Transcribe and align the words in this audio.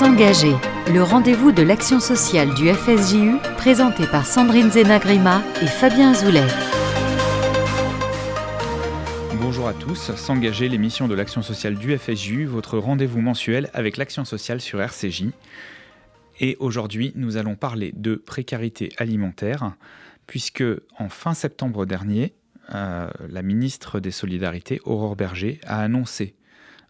S'engager, 0.00 0.54
le 0.94 1.02
rendez-vous 1.02 1.52
de 1.52 1.60
l'action 1.60 2.00
sociale 2.00 2.54
du 2.54 2.72
FSJU, 2.72 3.36
présenté 3.58 4.06
par 4.06 4.24
Sandrine 4.24 4.70
Zenagrima 4.70 5.42
et 5.60 5.66
Fabien 5.66 6.12
Azoulay. 6.12 6.46
Bonjour 9.42 9.68
à 9.68 9.74
tous, 9.74 10.16
S'engager, 10.16 10.70
l'émission 10.70 11.06
de 11.06 11.14
l'action 11.14 11.42
sociale 11.42 11.74
du 11.74 11.98
FSJU, 11.98 12.46
votre 12.46 12.78
rendez-vous 12.78 13.20
mensuel 13.20 13.68
avec 13.74 13.98
l'action 13.98 14.24
sociale 14.24 14.62
sur 14.62 14.80
RCJ. 14.80 15.24
Et 16.40 16.56
aujourd'hui, 16.60 17.12
nous 17.14 17.36
allons 17.36 17.54
parler 17.54 17.92
de 17.94 18.14
précarité 18.14 18.88
alimentaire, 18.96 19.74
puisque 20.26 20.64
en 20.98 21.10
fin 21.10 21.34
septembre 21.34 21.84
dernier, 21.84 22.32
euh, 22.74 23.10
la 23.28 23.42
ministre 23.42 24.00
des 24.00 24.12
Solidarités, 24.12 24.80
Aurore 24.84 25.14
Berger, 25.14 25.60
a 25.66 25.82
annoncé 25.82 26.36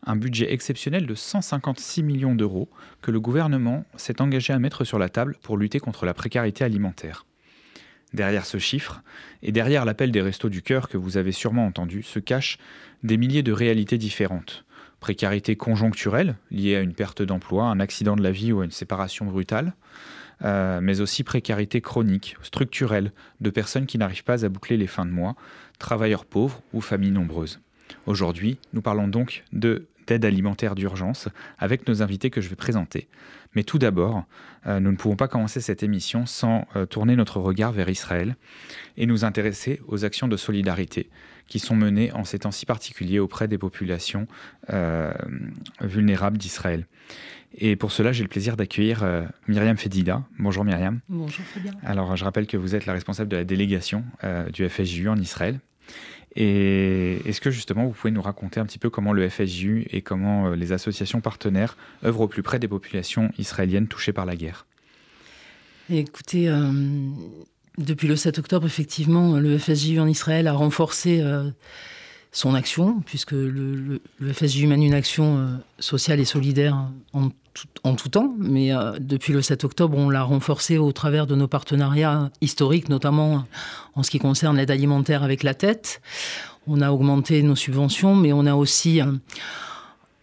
un 0.05 0.17
budget 0.17 0.53
exceptionnel 0.53 1.07
de 1.07 1.15
156 1.15 2.03
millions 2.03 2.35
d'euros 2.35 2.69
que 3.03 3.11
le 3.11 3.21
gouvernement 3.21 3.85
s'est 3.97 4.21
engagé 4.21 4.53
à 4.53 4.59
mettre 4.59 4.85
sur 4.85 4.99
la 4.99 5.09
table 5.09 5.37
pour 5.43 5.57
lutter 5.57 5.81
contre 5.81 6.07
la 6.07 6.15
précarité 6.15 6.65
alimentaire. 6.65 7.27
Derrière 8.13 8.47
ce 8.47 8.59
chiffre, 8.59 9.03
et 9.43 9.53
derrière 9.53 9.85
l'appel 9.85 10.11
des 10.11 10.21
restos 10.21 10.49
du 10.49 10.63
cœur 10.63 10.89
que 10.89 10.97
vous 10.97 11.17
avez 11.17 11.33
sûrement 11.33 11.67
entendu, 11.67 12.03
se 12.03 12.19
cachent 12.19 12.59
des 13.05 13.17
milliers 13.17 13.45
de 13.45 13.53
réalités 13.53 13.99
différentes. 13.99 14.65
Précarité 14.99 15.55
conjoncturelle, 15.55 16.37
liée 16.51 16.77
à 16.77 16.81
une 16.81 16.93
perte 16.93 17.23
d'emploi, 17.23 17.65
un 17.65 17.79
accident 17.79 18.17
de 18.17 18.23
la 18.23 18.33
vie 18.33 18.53
ou 18.53 18.61
à 18.61 18.65
une 18.65 18.73
séparation 18.73 19.27
brutale, 19.27 19.75
euh, 20.43 20.81
mais 20.83 21.01
aussi 21.01 21.23
précarité 21.23 21.81
chronique, 21.81 22.37
structurelle, 22.43 23.13
de 23.41 23.51
personnes 23.51 23.87
qui 23.87 23.99
n'arrivent 23.99 24.25
pas 24.25 24.45
à 24.45 24.49
boucler 24.49 24.77
les 24.77 24.87
fins 24.87 25.07
de 25.07 25.11
mois, 25.11 25.37
travailleurs 25.79 26.25
pauvres 26.25 26.61
ou 26.73 26.81
familles 26.81 27.13
nombreuses. 27.13 27.61
Aujourd'hui, 28.07 28.59
nous 28.73 28.83
parlons 28.83 29.09
donc 29.09 29.45
de 29.53 29.87
d'aide 30.11 30.25
alimentaire 30.25 30.75
d'urgence 30.75 31.29
avec 31.59 31.87
nos 31.87 32.03
invités 32.03 32.31
que 32.31 32.41
je 32.41 32.49
vais 32.49 32.57
présenter. 32.57 33.09
Mais 33.55 33.63
tout 33.63 33.79
d'abord, 33.79 34.25
euh, 34.67 34.81
nous 34.81 34.91
ne 34.91 34.97
pouvons 34.97 35.17
pas 35.17 35.29
commencer 35.29 35.61
cette 35.61 35.83
émission 35.83 36.27
sans 36.27 36.67
euh, 36.75 36.85
tourner 36.85 37.15
notre 37.15 37.39
regard 37.39 37.73
vers 37.73 37.89
Israël 37.89 38.37
et 38.97 39.07
nous 39.07 39.25
intéresser 39.25 39.81
aux 39.87 40.05
actions 40.05 40.27
de 40.27 40.37
solidarité 40.37 41.11
qui 41.47 41.59
sont 41.59 41.77
menées 41.77 42.13
en 42.13 42.25
ces 42.25 42.41
temps 42.41 42.51
si 42.51 42.67
particuliers 42.67 43.21
auprès 43.21 43.47
des 43.47 43.59
populations 43.59 44.27
euh, 44.71 45.13
vulnérables 45.81 46.39
d'Israël. 46.39 46.87
Et 47.55 47.75
pour 47.75 47.91
cela, 47.91 48.13
j'ai 48.13 48.23
le 48.23 48.29
plaisir 48.29 48.57
d'accueillir 48.57 49.05
Myriam 49.49 49.77
Fedida. 49.77 50.23
Bonjour 50.39 50.65
Myriam. 50.65 51.01
Bonjour 51.09 51.45
Fabien. 51.47 51.73
Alors, 51.83 52.15
je 52.15 52.23
rappelle 52.23 52.47
que 52.47 52.57
vous 52.57 52.77
êtes 52.77 52.87
la 52.87 52.93
responsable 52.93 53.29
de 53.29 53.37
la 53.37 53.43
délégation 53.43 54.05
du 54.53 54.69
FSJU 54.69 55.09
en 55.09 55.17
Israël. 55.17 55.59
Et 56.37 57.21
est-ce 57.29 57.41
que 57.41 57.51
justement 57.51 57.87
vous 57.87 57.93
pouvez 57.93 58.13
nous 58.13 58.23
raconter 58.23 58.61
un 58.61 58.67
petit 58.67 58.79
peu 58.79 58.89
comment 58.89 59.13
le 59.13 59.29
FSJU 59.29 59.87
et 59.91 60.01
comment 60.01 60.47
euh, 60.49 60.57
les 60.57 60.73
associations 60.73 61.21
partenaires 61.21 61.77
œuvrent 62.05 62.23
au 62.23 62.29
plus 62.29 62.43
près 62.43 62.59
des 62.59 62.69
populations 62.69 63.31
israéliennes 63.39 63.89
touchées 63.89 64.13
par 64.13 64.27
la 64.27 64.37
guerre? 64.37 64.67
Écoutez, 65.91 66.49
euh, 66.49 66.71
depuis 67.79 68.07
le 68.07 68.15
7 68.15 68.39
octobre, 68.39 68.67
effectivement, 68.67 69.39
le 69.39 69.59
FSJU 69.59 69.99
en 69.99 70.07
Israël 70.07 70.47
a 70.47 70.53
renforcé 70.53 71.21
euh, 71.21 71.51
son 72.33 72.55
action, 72.55 73.01
puisque 73.07 73.33
le, 73.33 74.01
FSJU 74.21 74.67
mène 74.67 74.83
une 74.83 74.95
action 74.95 75.59
sociale 75.79 76.21
et 76.21 76.25
solidaire 76.25 76.87
en 77.85 77.95
tout 77.95 78.09
temps, 78.09 78.35
mais 78.39 78.73
euh, 78.73 78.99
depuis 79.01 79.33
le 79.33 79.43
7 79.43 79.65
octobre, 79.65 79.97
on 79.99 80.11
l'a 80.11 80.23
renforcé 80.23 80.79
au 80.79 80.93
travers 80.93 81.27
de 81.27 81.35
nos 81.35 81.49
partenariats 81.49 82.31
historiques, 82.41 82.89
notamment 82.89 83.45
en 83.95 84.03
ce 84.03 84.11
qui 84.11 84.19
concerne 84.19 84.57
l'aide 84.57 84.71
alimentaire 84.71 85.23
avec 85.23 85.43
la 85.43 85.55
tête. 85.55 86.01
On 86.67 86.81
a 86.81 86.91
augmenté 86.91 87.43
nos 87.43 87.57
subventions, 87.57 88.15
mais 88.15 88.33
on 88.33 88.47
a 88.47 88.55
aussi 88.55 89.01
euh, 89.01 89.13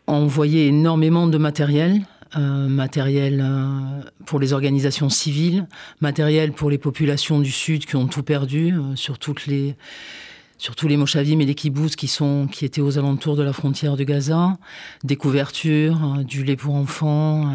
envoyé 0.07 0.67
énormément 0.67 1.27
de 1.27 1.37
matériel. 1.37 2.01
Euh, 2.35 2.67
matériel 2.67 3.41
pour 4.25 4.41
les 4.41 4.51
organisations 4.51 5.07
civiles, 5.07 5.65
matériel 6.01 6.51
pour 6.51 6.69
les 6.69 6.77
populations 6.77 7.39
du 7.39 7.51
Sud 7.51 7.85
qui 7.85 7.95
ont 7.95 8.05
tout 8.05 8.21
perdu, 8.21 8.73
sur 8.95 9.17
toutes 9.17 9.47
les, 9.47 9.77
surtout 10.57 10.87
les 10.87 10.97
Moshavim 10.97 11.39
et 11.39 11.45
les 11.45 11.55
kibbutz 11.55 11.95
qui, 11.95 12.07
sont, 12.07 12.47
qui 12.47 12.65
étaient 12.65 12.81
aux 12.81 12.97
alentours 12.97 13.35
de 13.35 13.43
la 13.43 13.53
frontière 13.53 13.95
de 13.95 14.03
Gaza, 14.03 14.57
des 15.03 15.15
couvertures, 15.15 16.15
euh, 16.19 16.23
du 16.23 16.43
lait 16.43 16.55
pour 16.55 16.75
enfants. 16.75 17.47
Euh, 17.47 17.51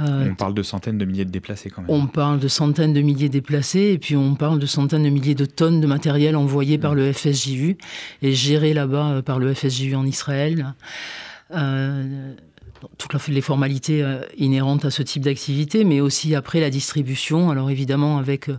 euh, 0.00 0.30
on 0.30 0.34
parle 0.36 0.54
de 0.54 0.62
centaines 0.62 0.96
de 0.96 1.04
milliers 1.04 1.24
de 1.24 1.30
déplacés 1.30 1.70
quand 1.70 1.82
même. 1.82 1.90
On 1.90 2.06
parle 2.06 2.38
de 2.38 2.46
centaines 2.46 2.92
de 2.92 3.00
milliers 3.00 3.28
de 3.28 3.32
déplacés 3.32 3.92
et 3.92 3.98
puis 3.98 4.16
on 4.16 4.36
parle 4.36 4.60
de 4.60 4.66
centaines 4.66 5.02
de 5.02 5.08
milliers 5.08 5.34
de 5.34 5.44
tonnes 5.44 5.80
de 5.80 5.86
matériel 5.88 6.36
envoyé 6.36 6.78
par 6.78 6.94
le 6.94 7.12
FSJU 7.12 7.76
et 8.22 8.32
géré 8.32 8.74
là-bas 8.74 9.22
par 9.22 9.40
le 9.40 9.52
FSJU 9.52 9.96
en 9.96 10.06
Israël 10.06 10.74
toutes 12.96 13.28
les 13.28 13.40
formalités 13.40 14.02
euh, 14.02 14.20
inhérentes 14.36 14.84
à 14.84 14.90
ce 14.90 15.02
type 15.02 15.22
d'activité, 15.22 15.84
mais 15.84 16.00
aussi 16.00 16.34
après 16.34 16.60
la 16.60 16.70
distribution. 16.70 17.50
Alors 17.50 17.70
évidemment 17.70 18.18
avec, 18.18 18.48
euh, 18.48 18.58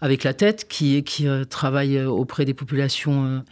la 0.00 0.34
tête 0.34 0.66
qui, 0.68 1.02
qui 1.04 1.28
euh, 1.28 1.44
travaille 1.44 2.02
auprès 2.02 2.44
des 2.44 2.54
populations 2.54 3.42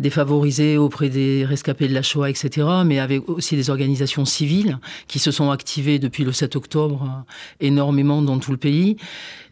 défavorisées, 0.00 0.76
auprès 0.78 1.08
des 1.08 1.44
rescapés 1.44 1.88
de 1.88 1.94
la 1.94 2.02
Shoah, 2.02 2.30
etc., 2.30 2.66
mais 2.84 2.98
avec 2.98 3.28
aussi 3.28 3.56
des 3.56 3.70
organisations 3.70 4.24
civiles 4.24 4.78
qui 5.06 5.18
se 5.18 5.30
sont 5.30 5.50
activées 5.50 5.98
depuis 5.98 6.24
le 6.24 6.32
7 6.32 6.56
octobre 6.56 7.24
énormément 7.60 8.22
dans 8.22 8.38
tout 8.38 8.50
le 8.50 8.56
pays. 8.56 8.96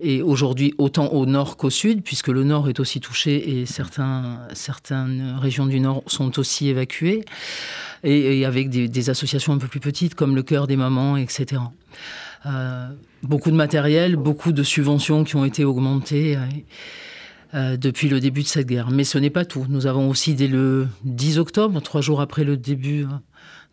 Et 0.01 0.23
aujourd'hui, 0.23 0.75
autant 0.79 1.09
au 1.09 1.27
nord 1.27 1.57
qu'au 1.57 1.71
sud, 1.71 2.03
puisque 2.03 2.29
le 2.29 2.45
nord 2.45 2.69
est 2.69 2.81
aussi 2.81 3.01
touché 3.01 3.61
et 3.61 3.67
certaines 3.67 5.37
régions 5.41 5.67
du 5.67 5.81
nord 5.81 6.03
sont 6.07 6.39
aussi 6.39 6.69
évacuées 6.69 7.25
et, 8.05 8.45
avec 8.45 8.71
des, 8.71 9.11
associations 9.11 9.53
un 9.53 9.59
peu 9.59 9.69
plus 9.69 9.81
petites 9.81 10.15
comme 10.15 10.35
le 10.35 10.43
Cœur 10.43 10.67
des 10.67 10.77
Mamans, 10.77 11.17
etc. 11.17 11.63
Euh, 12.47 12.89
beaucoup 13.23 13.51
de 13.51 13.57
matériel, 13.57 14.17
beaucoup 14.17 14.53
de 14.53 14.63
subventions 14.63 15.25
qui 15.25 15.37
ont 15.37 15.45
été 15.45 15.65
augmentées. 15.65 16.37
Euh, 16.37 16.41
euh, 16.41 16.43
depuis 17.55 18.09
le 18.09 18.21
début 18.21 18.43
de 18.43 18.47
cette 18.47 18.67
guerre. 18.67 18.91
Mais 18.91 19.05
ce 19.05 19.19
n'est 19.19 19.31
pas 19.31 19.45
tout. 19.45 19.67
Nous 19.69 19.87
avons 19.87 20.09
aussi, 20.11 20.35
dès 20.35 20.49
le 20.49 20.87
10 21.05 21.39
octobre, 21.39 21.81
trois 21.81 22.01
jours 22.01 22.21
après 22.21 22.45
le 22.45 22.57
début 22.57 23.07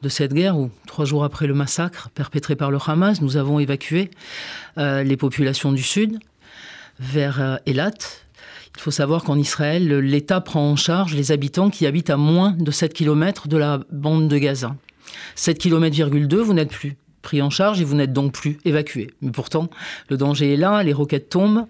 de 0.01 0.09
cette 0.09 0.33
guerre, 0.33 0.57
ou 0.57 0.71
trois 0.87 1.05
jours 1.05 1.23
après 1.23 1.47
le 1.47 1.53
massacre 1.53 2.09
perpétré 2.09 2.55
par 2.55 2.71
le 2.71 2.77
Hamas, 2.85 3.21
nous 3.21 3.37
avons 3.37 3.59
évacué 3.59 4.11
les 4.77 5.17
populations 5.17 5.71
du 5.71 5.83
Sud 5.83 6.19
vers 6.99 7.59
Elat, 7.65 7.91
il 8.75 8.81
faut 8.81 8.91
savoir 8.91 9.23
qu'en 9.23 9.37
Israël, 9.37 9.87
l'État 9.99 10.41
prend 10.41 10.69
en 10.69 10.75
charge 10.75 11.15
les 11.15 11.31
habitants 11.31 11.69
qui 11.69 11.85
habitent 11.85 12.09
à 12.09 12.17
moins 12.17 12.51
de 12.51 12.71
7 12.71 12.93
km 12.93 13.47
de 13.47 13.57
la 13.57 13.79
bande 13.91 14.27
de 14.27 14.37
Gaza. 14.37 14.75
7 15.35 15.63
km,2, 15.63 16.35
vous 16.37 16.53
n'êtes 16.53 16.71
plus 16.71 16.97
pris 17.25 17.41
en 17.41 17.49
charge 17.49 17.81
et 17.81 17.83
vous 17.83 17.95
n'êtes 17.95 18.13
donc 18.13 18.31
plus 18.31 18.59
évacué. 18.63 19.11
Mais 19.21 19.31
pourtant, 19.31 19.69
le 20.09 20.15
danger 20.15 20.53
est 20.53 20.57
là, 20.57 20.81
les 20.83 20.93
roquettes 20.93 21.27
tombent, 21.27 21.65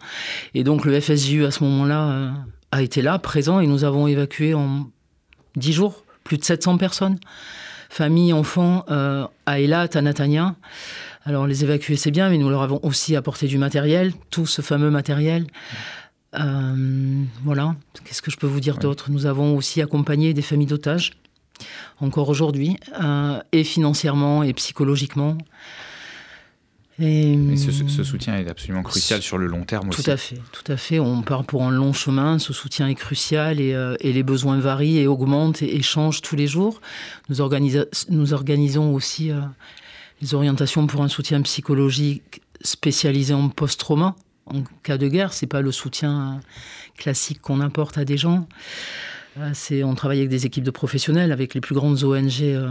et 0.53 0.63
donc 0.63 0.85
le 0.85 0.99
FSJU 0.99 1.45
à 1.45 1.51
ce 1.51 1.63
moment-là 1.63 2.09
euh, 2.09 2.31
a 2.71 2.83
été 2.83 3.01
là, 3.01 3.17
présent, 3.17 3.59
et 3.59 3.65
nous 3.65 3.83
avons 3.83 4.05
évacué 4.05 4.53
en 4.53 4.87
10 5.55 5.73
jours 5.73 6.03
plus 6.23 6.37
de 6.37 6.43
700 6.43 6.77
personnes, 6.77 7.17
familles, 7.89 8.33
enfants, 8.33 8.83
euh, 8.91 9.25
à 9.45 9.59
Elat, 9.59 9.87
à 9.93 10.01
Natania. 10.01 10.55
Alors 11.23 11.47
les 11.47 11.63
évacuer 11.63 11.95
c'est 11.95 12.11
bien, 12.11 12.29
mais 12.29 12.37
nous 12.37 12.49
leur 12.49 12.61
avons 12.61 12.79
aussi 12.83 13.15
apporté 13.15 13.47
du 13.47 13.57
matériel, 13.57 14.13
tout 14.29 14.45
ce 14.45 14.61
fameux 14.61 14.91
matériel. 14.91 15.47
Euh, 16.37 17.23
voilà, 17.43 17.75
qu'est-ce 18.03 18.21
que 18.21 18.29
je 18.29 18.37
peux 18.37 18.47
vous 18.47 18.59
dire 18.59 18.77
d'autre? 18.77 19.09
Nous 19.09 19.25
avons 19.25 19.55
aussi 19.55 19.81
accompagné 19.81 20.33
des 20.33 20.41
familles 20.41 20.67
d'otages, 20.67 21.13
encore 21.99 22.29
aujourd'hui, 22.29 22.77
euh, 23.01 23.39
et 23.51 23.63
financièrement 23.63 24.43
et 24.43 24.53
psychologiquement. 24.53 25.37
Et, 26.97 27.37
ce, 27.57 28.03
soutien 28.03 28.37
est 28.37 28.49
absolument 28.49 28.81
crucial 28.81 29.21
sur 29.21 29.37
le 29.37 29.47
long 29.47 29.65
terme 29.65 29.89
aussi. 29.89 30.01
Tout 30.01 30.09
à 30.09 30.15
fait, 30.15 30.39
tout 30.53 30.71
à 30.71 30.77
fait. 30.77 30.99
On 30.99 31.23
part 31.23 31.43
pour 31.43 31.63
un 31.63 31.71
long 31.71 31.91
chemin. 31.91 32.39
Ce 32.39 32.53
soutien 32.53 32.87
est 32.87 32.95
crucial 32.95 33.59
et, 33.59 33.73
euh, 33.73 33.97
les 34.01 34.23
besoins 34.23 34.57
varient 34.59 34.99
et 34.99 35.07
augmentent 35.07 35.61
et, 35.61 35.81
changent 35.81 36.21
tous 36.21 36.37
les 36.37 36.47
jours. 36.47 36.79
Nous, 37.27 37.37
nous 38.09 38.33
organisons 38.33 38.93
aussi 38.93 39.31
les 40.21 40.33
orientations 40.33 40.87
pour 40.87 41.01
un 41.01 41.09
soutien 41.09 41.41
psychologique 41.41 42.41
spécialisé 42.61 43.33
en 43.33 43.49
post-trauma 43.49 44.15
en 44.45 44.63
cas 44.83 44.97
de 44.97 45.07
guerre. 45.07 45.33
C'est 45.33 45.47
pas 45.47 45.61
le 45.61 45.71
soutien 45.71 46.39
classique 46.97 47.41
qu'on 47.41 47.59
apporte 47.59 47.97
à 47.97 48.05
des 48.05 48.17
gens. 48.17 48.47
Euh, 49.37 49.83
on 49.83 49.95
travaille 49.95 50.19
avec 50.19 50.29
des 50.29 50.45
équipes 50.45 50.63
de 50.63 50.71
professionnels, 50.71 51.31
avec 51.31 51.53
les 51.53 51.61
plus 51.61 51.75
grandes 51.75 52.03
ONG 52.03 52.41
euh, 52.41 52.69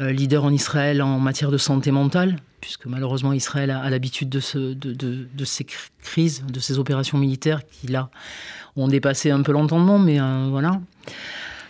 euh, 0.00 0.10
leaders 0.10 0.44
en 0.44 0.50
Israël 0.50 1.02
en 1.02 1.18
matière 1.18 1.50
de 1.50 1.58
santé 1.58 1.90
mentale, 1.90 2.36
puisque 2.60 2.86
malheureusement 2.86 3.32
Israël 3.32 3.70
a, 3.70 3.88
l'habitude 3.90 4.28
de, 4.28 4.74
de, 4.74 5.44
ces 5.44 5.66
crises, 6.02 6.44
de 6.46 6.60
ces 6.60 6.78
opérations 6.78 7.18
militaires 7.18 7.60
qui 7.66 7.88
là 7.88 8.08
ont 8.76 8.88
dépassé 8.88 9.30
un 9.30 9.42
peu 9.42 9.52
l'entendement, 9.52 9.98
mais 9.98 10.18
voilà. 10.50 10.80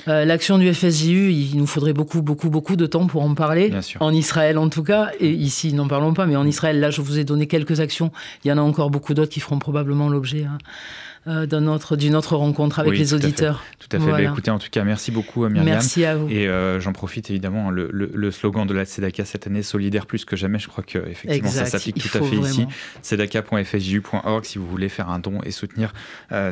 L'action 0.06 0.58
du 0.58 0.72
FSJU, 0.72 1.32
il 1.32 1.56
nous 1.56 1.66
faudrait 1.66 1.94
beaucoup, 1.94 2.20
beaucoup, 2.20 2.50
beaucoup 2.50 2.76
de 2.76 2.84
temps 2.84 3.06
pour 3.06 3.22
en 3.22 3.34
parler. 3.34 3.72
En 4.00 4.12
Israël, 4.12 4.58
en 4.58 4.68
tout 4.68 4.82
cas. 4.82 5.10
Et 5.18 5.30
ici, 5.30 5.72
n'en 5.72 5.88
parlons 5.88 6.12
pas. 6.12 6.26
Mais 6.26 6.36
en 6.36 6.46
Israël, 6.46 6.78
là, 6.78 6.90
je 6.90 7.00
vous 7.00 7.18
ai 7.18 7.24
donné 7.24 7.46
quelques 7.46 7.80
actions. 7.80 8.12
Il 8.44 8.48
y 8.48 8.52
en 8.52 8.58
a 8.58 8.60
encore 8.60 8.90
beaucoup 8.90 9.14
d'autres 9.14 9.32
qui 9.32 9.40
feront 9.40 9.58
probablement 9.58 10.10
l'objet 10.10 10.44
hein, 10.44 10.58
euh, 11.26 11.46
d'une 11.46 11.68
autre, 11.68 11.96
autre 11.96 12.36
rencontre 12.36 12.80
avec 12.80 12.98
les 12.98 13.14
auditeurs. 13.14 13.62
tout 13.78 13.96
à 13.96 14.00
fait. 14.00 14.10
Bah, 14.10 14.22
écoutez, 14.22 14.50
en 14.50 14.58
tout 14.58 14.68
cas, 14.70 14.84
merci 14.84 15.10
beaucoup, 15.10 15.48
Myriam. 15.48 15.64
Merci 15.64 16.04
à 16.04 16.16
vous. 16.16 16.28
Et 16.28 16.48
j'en 16.80 16.92
profite 16.92 17.30
évidemment, 17.30 17.70
le, 17.70 17.88
le, 17.92 18.30
slogan 18.30 18.66
de 18.66 18.74
la 18.74 18.84
Sedaka 18.84 19.24
cette 19.24 19.46
année, 19.46 19.62
solidaire 19.62 20.06
plus 20.06 20.24
que 20.24 20.36
jamais, 20.36 20.58
je 20.58 20.68
crois 20.68 20.84
qu'effectivement, 20.84 21.48
ça 21.48 21.66
s'applique 21.66 21.98
tout 21.98 22.18
à 22.18 22.20
fait 22.20 22.36
ici. 22.36 22.66
Sedaka.fsju.org 23.02 24.44
si 24.44 24.58
vous 24.58 24.66
voulez 24.66 24.88
faire 24.88 25.08
un 25.08 25.18
don 25.18 25.40
et 25.44 25.50
soutenir 25.50 25.92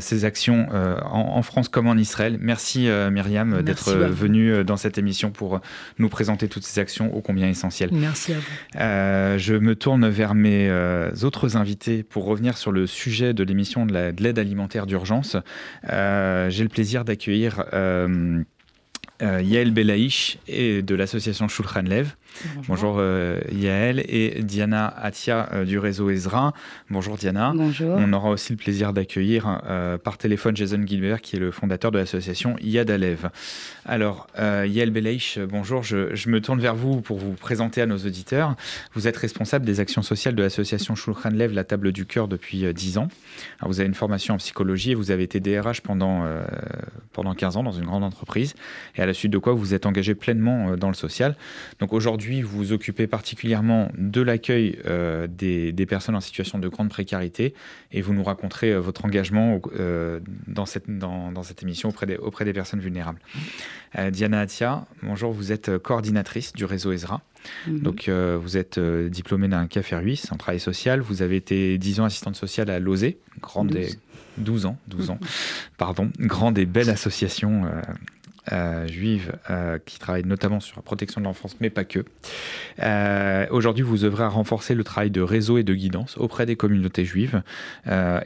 ces 0.01 0.25
actions 0.25 0.69
en, 0.71 1.37
en, 1.37 1.43
France 1.43 1.69
comme 1.69 1.89
en 1.89 1.97
Israël. 1.97 2.39
Merci, 2.41 2.89
Myriam, 3.11 3.63
d'être 3.63 3.93
venue 3.93 4.65
dans 4.65 4.77
cette 4.77 4.97
émission 4.97 5.31
pour 5.31 5.61
nous 5.99 6.09
présenter 6.09 6.49
toutes 6.49 6.65
ces 6.65 6.81
actions 6.81 7.15
ô 7.15 7.21
combien 7.21 7.49
essentielles. 7.49 7.91
Merci 7.93 8.33
à 8.33 8.37
vous. 8.37 9.39
je 9.39 9.55
me 9.55 9.75
tourne 9.75 10.09
vers 10.09 10.35
mes 10.35 10.71
autres 11.23 11.57
invités 11.57 12.03
pour 12.03 12.25
revenir 12.25 12.57
sur 12.57 12.73
le 12.73 12.87
sujet 12.87 13.35
de 13.35 13.45
l'émission 13.45 13.85
de 13.85 14.15
l'aide 14.19 14.39
alimentaire 14.39 14.62
d'urgence. 14.87 15.37
Euh, 15.89 16.51
j'ai 16.51 16.63
le 16.63 16.69
plaisir 16.69 17.05
d'accueillir 17.05 17.65
euh, 17.73 18.43
euh, 19.23 19.43
Yael 19.43 19.73
Belaïch 19.73 20.39
et 20.49 20.83
de 20.83 20.95
l'association 20.95 21.49
Shulchan 21.49 21.83
Lev. 21.83 22.15
Bonjour, 22.69 22.97
euh, 22.99 23.41
Yael 23.51 24.05
et 24.09 24.43
Diana 24.43 24.87
Atia 24.87 25.49
euh, 25.53 25.65
du 25.65 25.79
réseau 25.79 26.11
Ezra. 26.11 26.53
Bonjour 26.91 27.17
Diana. 27.17 27.53
Bonjour. 27.55 27.97
On 27.99 28.13
aura 28.13 28.31
aussi 28.31 28.53
le 28.53 28.59
plaisir 28.59 28.93
d'accueillir 28.93 29.61
par 30.05 30.19
téléphone 30.19 30.57
Jason 30.57 30.83
Gilbert 30.87 31.21
qui 31.21 31.37
est 31.37 31.39
le 31.39 31.51
fondateur 31.51 31.91
de 31.91 31.99
l'association 31.99 32.57
Yad 32.61 32.91
Alev. 32.91 33.31
Alors, 33.87 34.27
Yael 34.39 34.91
Belaïch, 34.91 35.39
bonjour. 35.39 35.83
Je, 35.83 36.29
me 36.29 36.41
tourne 36.41 36.61
vers 36.61 36.75
vous 36.75 37.01
pour 37.01 37.19
vous 37.19 37.33
présenter 37.33 37.81
à 37.81 37.87
nos 37.87 37.99
auditeurs. 37.99 38.55
Vous 38.95 39.09
êtes 39.09 39.17
responsable 39.17 39.65
des 39.65 39.81
actions 39.81 40.03
sociales 40.03 40.35
de 40.35 40.43
l'association 40.43 40.95
Shulchan 40.95 41.31
Lev, 41.31 41.53
la 41.53 41.65
table 41.65 41.93
du 41.93 42.07
cœur, 42.07 42.29
depuis 42.29 42.73
10 42.73 42.99
ans. 42.99 43.09
vous 43.65 43.81
avez 43.81 43.89
une 43.89 43.95
formation 43.95 44.35
en 44.35 44.39
psychologie 44.39 44.93
et 44.93 44.95
vous 44.95 45.11
avez 45.11 45.23
été 45.23 45.41
DRH 45.41 45.81
pendant, 45.81 46.25
pendant 47.13 47.35
15 47.35 47.57
ans 47.57 47.63
dans 47.63 47.73
une 47.73 47.87
grande 47.87 48.05
entreprise. 48.05 48.55
Et 48.97 49.03
à 49.03 49.07
la 49.07 49.15
suite 49.15 49.33
de 49.33 49.39
quoi 49.39 49.53
vous 49.53 49.63
vous 49.63 49.75
êtes 49.75 49.87
engagé 49.87 50.15
pleinement 50.15 50.71
euh, 50.71 50.77
dans 50.77 50.89
le 50.89 50.95
social. 50.95 51.37
Donc 51.81 51.93
aujourd'hui, 51.93 52.22
vous 52.43 52.59
vous 52.59 52.73
occupez 52.73 53.07
particulièrement 53.07 53.91
de 53.97 54.21
l'accueil 54.21 54.79
euh, 54.87 55.27
des, 55.27 55.87
personnes 55.87 56.15
en 56.15 56.21
situation 56.21 56.59
de 56.59 56.69
grande 56.69 56.89
précarité 56.89 57.55
et 57.91 58.01
vous 58.01 58.15
nous 58.15 58.23
raconterez 58.23 58.71
euh, 58.71 58.79
votre 58.79 59.05
engagement 59.05 59.61
dans, 60.47 60.67
cette, 60.67 60.89
dans, 60.89 61.43
cette 61.43 61.63
émission 61.63 61.89
auprès 61.89 62.07
des, 62.07 62.17
auprès 62.17 62.45
des 62.45 62.53
personnes 62.53 62.81
vulnérables. 62.81 63.21
Diana 64.11 64.41
Atia, 64.41 64.87
bonjour, 65.03 65.33
vous 65.33 65.53
êtes 65.53 65.77
coordinatrice 65.79 66.53
du 66.55 66.65
réseau 66.65 66.93
Ezra. 66.93 67.21
Mhm. 67.67 67.81
Donc, 67.81 68.09
vous 68.09 68.57
êtes 68.57 68.79
diplômée 68.79 69.49
d'un 69.49 69.67
café 69.67 69.97
Ruisse 69.97 70.31
en 70.33 70.37
travail 70.37 70.61
social. 70.61 71.01
Vous 71.01 71.23
avez 71.23 71.37
été 71.37 71.77
10 71.77 72.01
ans 72.01 72.05
assistante 72.05 72.37
sociale 72.37 72.71
à 72.71 72.79
Lozé, 72.79 73.19
grande 73.41 73.69
12. 73.69 73.77
Des, 73.77 73.99
12 74.39 74.67
ans, 74.67 74.77
12 74.89 75.11
ans, 75.11 75.19
pardon, 75.79 76.11
grande 76.19 76.59
et 76.59 76.67
belle 76.67 76.91
association 76.91 77.65
euh, 77.65 77.81
juive 78.87 79.33
euh, 79.51 79.79
qui 79.85 79.99
travaille 79.99 80.25
notamment 80.25 80.61
sur 80.61 80.77
la 80.77 80.83
protection 80.83 81.21
de 81.21 81.27
l'enfance, 81.27 81.57
mais 81.61 81.71
pas 81.71 81.85
que. 81.85 82.05
Euh, 82.81 83.47
aujourd'hui, 83.51 83.85
vous 83.85 84.05
œuvrez 84.05 84.25
à 84.25 84.29
renforcer 84.29 84.75
le 84.75 84.85
travail 84.85 85.11
de 85.11 85.21
réseau 85.21 85.59
et 85.59 85.63
de 85.63 85.75
guidance 85.75 86.17
auprès 86.19 86.47
des 86.47 86.57
communautés 86.57 87.05
juives 87.05 87.43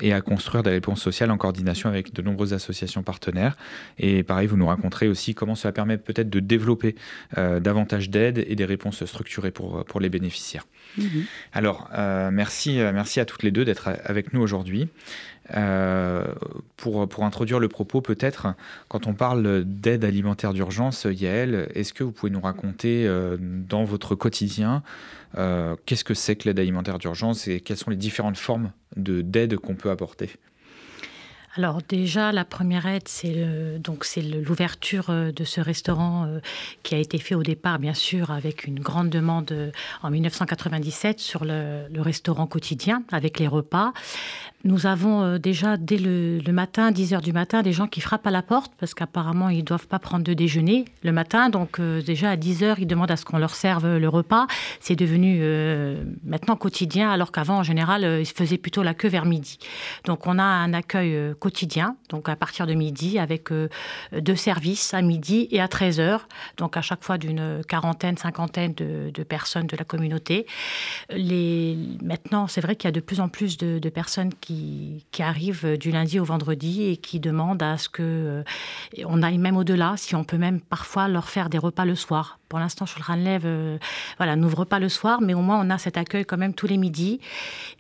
et 0.01 0.13
à 0.13 0.21
construire 0.21 0.63
des 0.63 0.71
réponses 0.71 1.03
sociales 1.03 1.31
en 1.31 1.37
coordination 1.37 1.89
avec 1.89 2.13
de 2.13 2.23
nombreuses 2.23 2.55
associations 2.55 3.03
partenaires. 3.03 3.57
Et 3.99 4.23
pareil, 4.23 4.47
vous 4.47 4.57
nous 4.57 4.67
raconterez 4.67 5.09
aussi 5.09 5.35
comment 5.35 5.55
cela 5.55 5.73
permet 5.73 5.99
peut-être 5.99 6.31
de 6.31 6.41
développer 6.41 6.95
davantage 7.37 8.11
d'aide 8.11 8.45
et 8.47 8.55
des 8.55 8.65
réponses 8.65 9.05
structurées 9.05 9.51
pour, 9.51 9.85
pour 9.85 10.01
les 10.01 10.09
bénéficiaires. 10.09 10.67
Mhm. 10.99 11.25
Alors, 11.53 11.91
merci, 12.33 12.79
merci 12.79 13.21
à 13.21 13.25
toutes 13.25 13.43
les 13.43 13.51
deux 13.51 13.65
d'être 13.65 13.91
avec 14.05 14.33
nous 14.33 14.41
aujourd'hui. 14.41 14.89
Euh, 15.55 16.25
pour, 16.77 17.25
introduire 17.25 17.59
le 17.59 17.69
propos, 17.69 18.01
peut-être, 18.01 18.49
quand 18.89 19.07
on 19.07 19.15
parle 19.15 19.65
d'aide 19.65 20.05
alimentaire 20.05 20.53
d'urgence, 20.53 21.07
Yael, 21.09 21.69
est-ce 21.75 21.93
que 21.93 22.05
vous 22.05 22.13
pouvez 22.13 22.31
nous 22.31 22.41
raconter 22.41 23.07
euh, 23.07 23.37
dans 23.41 23.85
votre 23.85 24.15
quotidien 24.15 24.83
euh, 25.39 25.77
qu'est-ce 25.85 26.05
que 26.05 26.15
c'est 26.15 26.37
que 26.37 26.49
l'aide 26.49 26.59
alimentaire 26.59 26.99
d'urgence 26.99 27.47
et 27.47 27.61
quelles 27.61 27.77
sont 27.77 27.91
les 27.91 27.97
différentes 27.97 28.39
formes 28.39 28.71
d'aide 28.97 29.57
qu'on 29.57 29.75
peut 29.75 29.91
apporter? 29.91 30.31
Alors 31.57 31.81
déjà, 31.87 32.33
la 32.33 32.45
première 32.45 32.87
aide, 32.87 33.09
c'est 33.09 33.79
donc 33.79 34.05
c'est 34.05 34.21
l'ouverture 34.21 35.11
de 35.11 35.45
ce 35.45 35.61
restaurant 35.61 36.29
qui 36.83 36.95
a 36.95 36.99
été 36.99 37.19
fait 37.19 37.35
au 37.35 37.43
départ, 37.43 37.79
bien 37.79 37.95
sûr, 37.95 38.31
avec 38.31 38.67
une 38.67 38.79
grande 38.79 39.09
demande 39.09 39.73
en 40.03 40.11
1997 40.11 41.19
sur 41.19 41.45
le, 41.47 41.87
restaurant 41.97 42.47
quotidien 42.47 43.03
avec 43.11 43.39
les 43.39 43.49
repas. 43.49 43.95
Nous 44.67 44.87
avons 44.87 45.39
déjà 45.39 45.77
dès 45.77 45.97
le, 45.97 46.41
matin, 46.53 46.91
10 46.91 47.15
heures 47.15 47.21
du 47.21 47.33
matin, 47.33 47.63
des 47.63 47.73
gens 47.73 47.87
qui 47.87 48.01
frappent 48.01 48.27
à 48.27 48.31
la 48.31 48.43
porte 48.43 48.73
parce 48.79 48.95
qu'apparemment 48.95 49.49
ils 49.49 49.59
ne 49.59 49.63
doivent 49.63 49.87
pas 49.87 49.99
prendre 49.99 50.25
de 50.25 50.35
déjeuner 50.35 50.85
le 51.03 51.13
matin. 51.13 51.49
Donc 51.51 51.81
déjà 51.81 52.31
à 52.31 52.37
10 52.37 52.63
heures, 52.63 52.79
ils 52.79 52.87
demandent 52.87 53.11
à 53.11 53.17
ce 53.17 53.25
qu'on 53.25 53.39
leur 53.39 53.55
serve 53.55 53.97
le 53.97 54.09
repas. 54.09 54.47
C'est 54.81 54.97
devenu 54.97 55.41
maintenant 56.25 56.57
quotidien 56.57 57.11
alors 57.11 57.33
qu'avant 57.33 57.59
en 57.59 57.63
général 57.63 58.03
ils 58.21 58.27
faisaient 58.27 58.59
plutôt 58.59 58.83
la 58.83 58.95
queue 58.95 59.09
vers 59.09 59.25
midi. 59.25 59.59
Donc 60.05 60.27
on 60.27 60.39
a 60.39 60.45
un 60.45 60.73
accueil 60.73 61.35
quotidien, 61.39 61.97
donc 62.09 62.29
à 62.29 62.37
partir 62.37 62.67
de 62.67 62.75
midi, 62.75 63.19
avec 63.19 63.51
euh, 63.53 63.69
deux 64.13 64.37
services 64.37 64.95
à 64.95 65.03
midi 65.03 65.49
et 65.51 65.61
à 65.61 65.69
13 65.69 66.01
heures, 66.01 66.29
donc 66.57 66.77
à 66.77 66.83
chaque 66.83 67.05
fois 67.05 67.19
d'une 67.19 67.63
quarantaine, 67.69 68.17
cinquantaine 68.17 68.75
de, 68.75 69.23
personnes 69.23 69.67
de 69.67 69.77
la 69.77 69.85
communauté. 69.85 70.47
Maintenant, 71.11 72.47
c'est 72.47 72.61
vrai 72.61 72.77
qu'il 72.77 72.89
y 72.89 72.93
a 72.93 72.93
de 72.93 73.01
plus 73.01 73.21
en 73.21 73.29
plus 73.29 73.57
de, 73.57 73.89
personnes 73.89 74.33
qui, 74.41 74.56
qui, 75.11 75.23
arrivent 75.23 75.77
du 75.79 75.91
lundi 75.91 76.21
au 76.21 76.25
vendredi 76.25 76.85
et 76.85 76.97
qui 76.97 77.21
demandent 77.21 77.63
à 77.63 77.79
ce 77.79 77.89
que 77.89 78.03
euh, 78.03 78.43
on 79.05 79.23
aille 79.23 79.39
même 79.39 79.57
au-delà, 79.57 79.95
si 79.97 80.15
on 80.15 80.25
peut 80.25 80.39
même 80.39 80.61
parfois 80.61 81.09
leur 81.09 81.29
faire 81.29 81.49
des 81.49 81.59
repas 81.59 81.85
le 81.85 81.95
soir 81.95 82.39
pour 82.49 82.59
l'instant, 82.59 82.87
Shulchan 82.87 83.17
Lev 83.17 83.43
euh, 83.45 83.79
voilà, 84.19 84.37
n'ouvre 84.37 84.65
pas 84.65 84.79
le 84.79 84.89
soir, 84.89 85.21
mais 85.21 85.35
au 85.35 85.41
moins 85.41 85.61
on 85.61 85.71
a 85.71 85.79
cet 85.79 85.97
accueil 85.97 86.25
quand 86.25 86.37
même 86.37 86.55
tous 86.55 86.67
les 86.67 86.77
midis. 86.77 87.21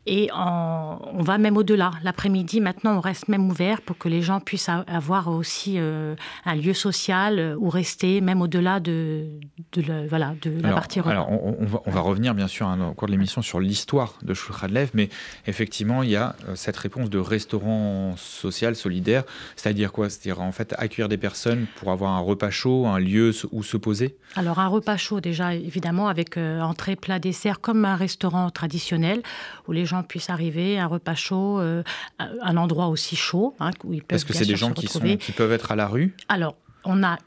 Et 0.07 0.29
on 0.33 1.23
va 1.23 1.39
même 1.39 1.57
au-delà. 1.57 1.91
L'après-midi, 2.03 2.61
maintenant, 2.61 2.97
on 2.97 3.01
reste 3.01 3.29
même 3.29 3.49
ouvert 3.49 3.81
pour 3.81 3.99
que 3.99 4.09
les 4.09 4.23
gens 4.23 4.41
puissent 4.41 4.69
avoir 4.69 5.29
aussi 5.29 5.75
euh, 5.79 6.15
un 6.45 6.55
lieu 6.55 6.75
social 6.75 7.39
euh, 7.39 7.57
où 7.59 7.69
rester, 7.71 8.21
même 8.21 8.41
au-delà 8.41 8.79
de, 8.79 9.27
de, 9.73 10.07
voilà, 10.09 10.35
de 10.43 10.61
la 10.61 10.73
partie 10.73 11.01
Alors, 11.01 11.31
on, 11.31 11.91
va, 11.91 12.01
revenir 12.01 12.35
bien 12.35 12.47
sûr 12.47 12.69
hein, 12.69 12.91
au 12.91 12.95
cours 12.95 13.09
de 13.09 13.13
l'émission 13.13 13.43
sur 13.43 13.59
l'histoire 13.59 14.15
de 14.23 14.33
Shulchan 14.33 14.69
Lev, 14.69 14.91
mais 14.95 15.09
effectivement, 15.47 16.03
il 16.05 16.11
y 16.11 16.17
a 16.17 16.37
cette 16.55 16.77
réponse 16.77 17.11
de 17.11 17.19
restaurant 17.19 18.15
social, 18.17 18.77
solidaire. 18.77 19.25
C'est-à-dire 19.57 19.93
quoi? 19.93 20.09
C'est-à-dire 20.09 20.41
en 20.41 20.53
fait 20.53 20.75
accueillir 20.79 21.09
des 21.09 21.17
personnes 21.17 21.67
pour 21.77 21.91
avoir 21.91 22.13
un 22.13 22.20
repas 22.20 22.51
chaud, 22.51 22.87
un 22.87 23.01
lieu 23.01 23.32
où 23.51 23.63
se 23.63 23.77
poser? 23.77 24.17
Alors, 24.37 24.56
un 24.58 24.69
repas 24.69 24.96
chaud 24.96 25.20
déjà, 25.20 25.55
évidemment, 25.55 26.08
avec 26.08 26.36
euh, 26.36 26.60
entrée, 26.60 26.96
plat, 26.96 27.19
dessert, 27.19 27.60
comme 27.60 27.84
un 27.84 27.96
restaurant 27.96 28.51
traditionnel, 28.51 29.22
où 29.69 29.72
les 29.72 29.86
gens 29.86 30.03
puissent 30.03 30.31
arriver, 30.31 30.79
un 30.79 30.86
repas 30.86 31.15
chaud, 31.15 31.58
euh, 31.60 31.82
un 32.19 32.56
endroit 32.56 32.89
aussi 32.89 33.17
chaud, 33.17 33.55
hein, 33.60 33.70
où 33.84 33.93
ils 33.93 34.03
peuvent 34.03 34.17
Est-ce 34.17 34.25
que 34.25 34.32
c'est 34.32 34.46
des 34.46 34.56
gens 34.56 34.72
qui, 34.72 34.86
sont, 34.86 35.01
qui 35.01 35.32
peuvent 35.32 35.53
être 35.53 35.72
à 35.72 35.77
la 35.77 35.86
rue? 35.86 36.15
Alors, 36.29 36.56
on 36.84 37.03
a 37.03 37.19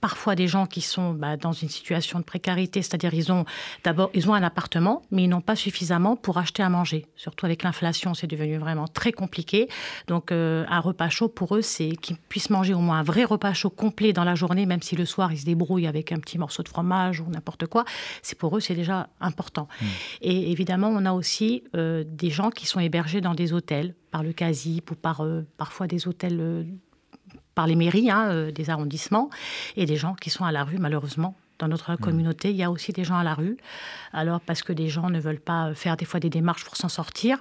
parfois 0.00 0.34
des 0.34 0.48
gens 0.48 0.66
qui 0.66 0.80
sont 0.80 1.12
bah, 1.12 1.36
dans 1.36 1.52
une 1.52 1.68
situation 1.68 2.18
de 2.18 2.24
précarité, 2.24 2.82
c'est-à-dire 2.82 3.14
ils 3.14 3.32
ont 3.32 3.44
d'abord 3.84 4.10
ils 4.14 4.28
ont 4.28 4.34
un 4.34 4.42
appartement, 4.42 5.02
mais 5.10 5.24
ils 5.24 5.28
n'ont 5.28 5.40
pas 5.40 5.56
suffisamment 5.56 6.16
pour 6.16 6.38
acheter 6.38 6.62
à 6.62 6.68
manger. 6.68 7.06
Surtout 7.16 7.46
avec 7.46 7.62
l'inflation, 7.62 8.14
c'est 8.14 8.26
devenu 8.26 8.58
vraiment 8.58 8.88
très 8.88 9.12
compliqué. 9.12 9.68
Donc 10.06 10.32
euh, 10.32 10.64
un 10.68 10.80
repas 10.80 11.08
chaud 11.08 11.28
pour 11.28 11.56
eux, 11.56 11.62
c'est 11.62 11.90
qu'ils 11.90 12.16
puissent 12.16 12.50
manger 12.50 12.74
au 12.74 12.80
moins 12.80 12.98
un 12.98 13.02
vrai 13.02 13.24
repas 13.24 13.52
chaud 13.52 13.70
complet 13.70 14.12
dans 14.12 14.24
la 14.24 14.34
journée, 14.34 14.66
même 14.66 14.82
si 14.82 14.96
le 14.96 15.04
soir 15.04 15.32
ils 15.32 15.38
se 15.38 15.44
débrouillent 15.44 15.86
avec 15.86 16.12
un 16.12 16.18
petit 16.18 16.38
morceau 16.38 16.62
de 16.62 16.68
fromage 16.68 17.20
ou 17.20 17.28
n'importe 17.28 17.66
quoi. 17.66 17.84
C'est 18.22 18.38
pour 18.38 18.56
eux 18.56 18.60
c'est 18.60 18.74
déjà 18.74 19.08
important. 19.20 19.68
Mmh. 19.80 19.86
Et 20.22 20.50
évidemment, 20.50 20.88
on 20.88 21.04
a 21.04 21.12
aussi 21.12 21.64
euh, 21.76 22.04
des 22.06 22.30
gens 22.30 22.50
qui 22.50 22.66
sont 22.66 22.80
hébergés 22.80 23.20
dans 23.20 23.34
des 23.34 23.52
hôtels 23.52 23.94
par 24.10 24.22
le 24.22 24.32
CASIP 24.32 24.90
ou 24.90 24.94
par 24.94 25.22
euh, 25.22 25.46
parfois 25.56 25.86
des 25.86 26.08
hôtels 26.08 26.66
par 27.60 27.66
les 27.66 27.76
mairies 27.76 28.10
hein, 28.10 28.30
euh, 28.30 28.50
des 28.50 28.70
arrondissements 28.70 29.28
et 29.76 29.84
des 29.84 29.96
gens 29.96 30.14
qui 30.14 30.30
sont 30.30 30.46
à 30.46 30.50
la 30.50 30.64
rue, 30.64 30.78
malheureusement. 30.78 31.36
Dans 31.58 31.68
notre 31.68 31.92
mmh. 31.92 31.96
communauté, 31.98 32.48
il 32.48 32.56
y 32.56 32.62
a 32.62 32.70
aussi 32.70 32.90
des 32.94 33.04
gens 33.04 33.18
à 33.18 33.22
la 33.22 33.34
rue. 33.34 33.58
Alors, 34.14 34.40
parce 34.40 34.62
que 34.62 34.72
des 34.72 34.88
gens 34.88 35.10
ne 35.10 35.20
veulent 35.20 35.44
pas 35.52 35.74
faire 35.74 35.98
des 35.98 36.06
fois 36.06 36.20
des 36.20 36.30
démarches 36.30 36.64
pour 36.64 36.78
s'en 36.78 36.88
sortir, 36.88 37.36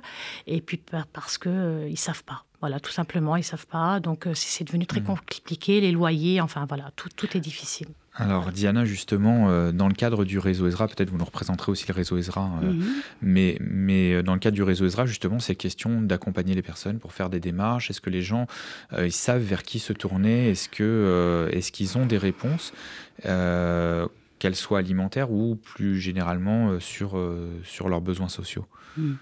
et 0.46 0.60
puis 0.60 0.76
parce 1.14 1.38
qu'ils 1.38 1.52
euh, 1.54 1.88
ils 1.88 1.92
ne 1.92 1.96
savent 1.96 2.26
pas. 2.26 2.44
Voilà, 2.60 2.82
tout 2.82 2.92
simplement, 2.92 3.38
ils 3.38 3.46
ne 3.48 3.52
savent 3.54 3.68
pas. 3.68 4.02
Donc, 4.02 4.28
euh, 4.28 4.34
c'est 4.34 4.66
devenu 4.66 4.86
très 4.86 5.00
mmh. 5.00 5.06
compliqué, 5.06 5.80
les 5.80 5.94
loyers, 5.94 6.42
enfin 6.42 6.66
voilà, 6.68 6.92
tout, 6.98 7.08
tout 7.16 7.38
est 7.38 7.40
difficile. 7.40 7.88
Alors 8.16 8.52
Diana, 8.52 8.86
justement, 8.86 9.50
euh, 9.50 9.72
dans 9.72 9.88
le 9.88 9.94
cadre 9.94 10.26
du 10.26 10.40
réseau 10.40 10.68
Ezra, 10.68 10.88
peut-être 10.88 11.10
vous 11.10 11.18
nous 11.18 11.26
représenterez 11.26 11.72
aussi 11.72 11.86
le 11.88 11.94
réseau 11.94 12.18
Ezra, 12.18 12.52
euh, 12.64 12.74
mhm. 12.74 12.86
mais, 13.22 13.58
mais 13.62 14.14
euh, 14.14 14.24
dans 14.24 14.34
le 14.34 14.40
cadre 14.40 14.56
du 14.56 14.64
réseau 14.64 14.86
Ezra, 14.86 15.06
justement, 15.06 15.40
c'est 15.40 15.56
question 15.56 16.02
d'accompagner 16.02 16.56
les 16.56 16.62
personnes 16.62 17.00
pour 17.00 17.14
faire 17.14 17.30
des 17.30 17.40
démarches. 17.40 17.90
Est-ce 17.90 18.02
que 18.02 18.10
les 18.10 18.22
gens 18.22 18.48
ils 18.98 19.12
savent 19.12 19.42
vers 19.42 19.64
qui 19.64 19.80
se 19.80 19.94
tourner? 19.94 20.50
Est-ce 20.50 21.72
qu'ils 21.72 21.98
ont 21.98 22.06
des 22.06 22.18
réponses 22.18 22.74
qu'elles 23.24 24.56
soient 24.56 24.80
alimentaires 24.80 25.32
ou 25.32 25.56
plus 25.56 26.00
généralement 26.00 26.80
sur, 26.80 27.18
sur 27.64 27.90
leurs 27.90 28.02
besoins 28.02 28.30
sociaux? 28.30 28.66
Mhm. 28.98 29.18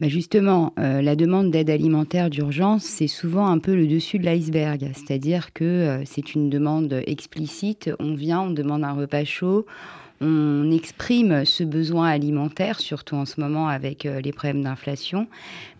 Bah, 0.00 0.08
Justement, 0.08 0.72
euh, 0.78 1.02
la 1.02 1.16
demande 1.16 1.50
d'aide 1.50 1.70
alimentaire 1.70 2.30
d'urgence, 2.30 2.84
c'est 2.84 3.06
souvent 3.06 3.46
un 3.46 3.58
peu 3.58 3.74
le 3.74 3.86
dessus 3.86 4.18
de 4.18 4.24
l'iceberg. 4.24 4.90
C'est-à-dire 4.94 5.52
que 5.52 5.64
euh, 5.64 6.04
c'est 6.04 6.34
une 6.34 6.50
demande 6.50 7.02
explicite. 7.06 7.90
On 7.98 8.14
vient, 8.14 8.42
on 8.42 8.50
demande 8.50 8.84
un 8.84 8.92
repas 8.92 9.24
chaud 9.24 9.66
on 10.20 10.70
exprime 10.70 11.44
ce 11.44 11.64
besoin 11.64 12.08
alimentaire, 12.08 12.80
surtout 12.80 13.16
en 13.16 13.24
ce 13.24 13.40
moment 13.40 13.68
avec 13.68 14.06
euh, 14.06 14.20
les 14.20 14.32
problèmes 14.32 14.62
d'inflation. 14.62 15.26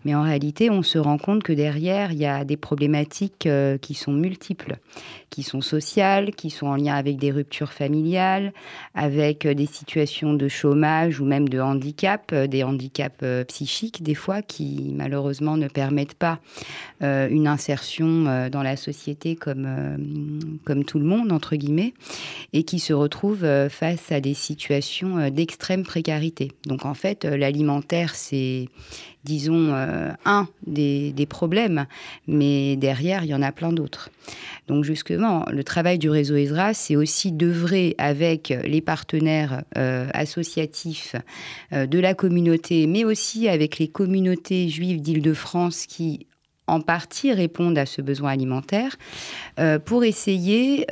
Mais 0.05 0.15
en 0.15 0.23
réalité, 0.23 0.69
on 0.69 0.83
se 0.83 0.97
rend 0.97 1.17
compte 1.17 1.43
que 1.43 1.53
derrière, 1.53 2.11
il 2.11 2.19
y 2.19 2.25
a 2.25 2.45
des 2.45 2.57
problématiques 2.57 3.45
euh, 3.45 3.77
qui 3.77 3.93
sont 3.93 4.13
multiples, 4.13 4.77
qui 5.29 5.43
sont 5.43 5.61
sociales, 5.61 6.31
qui 6.31 6.49
sont 6.49 6.67
en 6.67 6.75
lien 6.75 6.95
avec 6.95 7.17
des 7.17 7.31
ruptures 7.31 7.73
familiales, 7.73 8.53
avec 8.93 9.45
euh, 9.45 9.53
des 9.53 9.65
situations 9.65 10.33
de 10.33 10.47
chômage 10.47 11.19
ou 11.19 11.25
même 11.25 11.49
de 11.49 11.59
handicap, 11.59 12.33
des 12.33 12.63
handicaps 12.63 13.23
psychiques 13.47 14.03
des 14.03 14.15
fois 14.15 14.41
qui 14.41 14.93
malheureusement 14.95 15.57
ne 15.57 15.67
permettent 15.67 16.15
pas 16.15 16.39
une 17.01 17.47
insertion 17.47 18.49
dans 18.49 18.63
la 18.63 18.77
société 18.77 19.35
comme, 19.35 19.67
comme 20.63 20.85
tout 20.85 20.99
le 20.99 21.05
monde, 21.05 21.31
entre 21.31 21.55
guillemets, 21.55 21.93
et 22.53 22.63
qui 22.63 22.79
se 22.79 22.93
retrouvent 22.93 23.69
face 23.69 24.11
à 24.11 24.21
des 24.21 24.33
situations 24.33 25.17
euh, 25.17 25.29
d'extrême 25.29 25.83
précarité. 25.83 26.51
Donc 26.65 26.85
en 26.85 26.93
fait, 26.93 27.25
euh, 27.25 27.37
l'alimentaire, 27.37 28.15
c'est, 28.15 28.67
disons, 29.25 29.73
euh, 29.73 30.11
un 30.25 30.47
des, 30.65 31.13
problèmes, 31.27 31.87
mais 32.27 32.75
derrière, 32.75 33.23
il 33.23 33.29
y 33.29 33.33
en 33.33 33.41
a 33.41 33.51
plein 33.51 33.73
d'autres. 33.73 34.09
Donc 34.67 34.83
justement, 34.83 35.45
le 35.51 35.63
travail 35.63 35.97
du 35.97 36.09
réseau 36.09 36.35
ESRA, 36.35 36.73
c'est 36.73 36.95
aussi 36.95 37.31
d'œuvrer 37.31 37.95
avec 37.97 38.53
les 38.63 38.81
partenaires 38.81 39.63
associatifs 40.13 41.15
de 41.71 41.99
la 41.99 42.13
communauté, 42.13 42.87
mais 42.87 43.03
aussi 43.03 43.49
avec 43.49 43.79
les 43.79 43.87
communautés 43.87 44.69
juives 44.69 45.01
d'Île-de-France 45.01 45.87
qui 45.87 46.27
en 46.67 46.81
partie 46.81 47.33
répondent 47.33 47.77
à 47.77 47.85
ce 47.85 48.01
besoin 48.01 48.31
alimentaire, 48.31 48.97
pour 49.85 50.03
essayer 50.03 50.85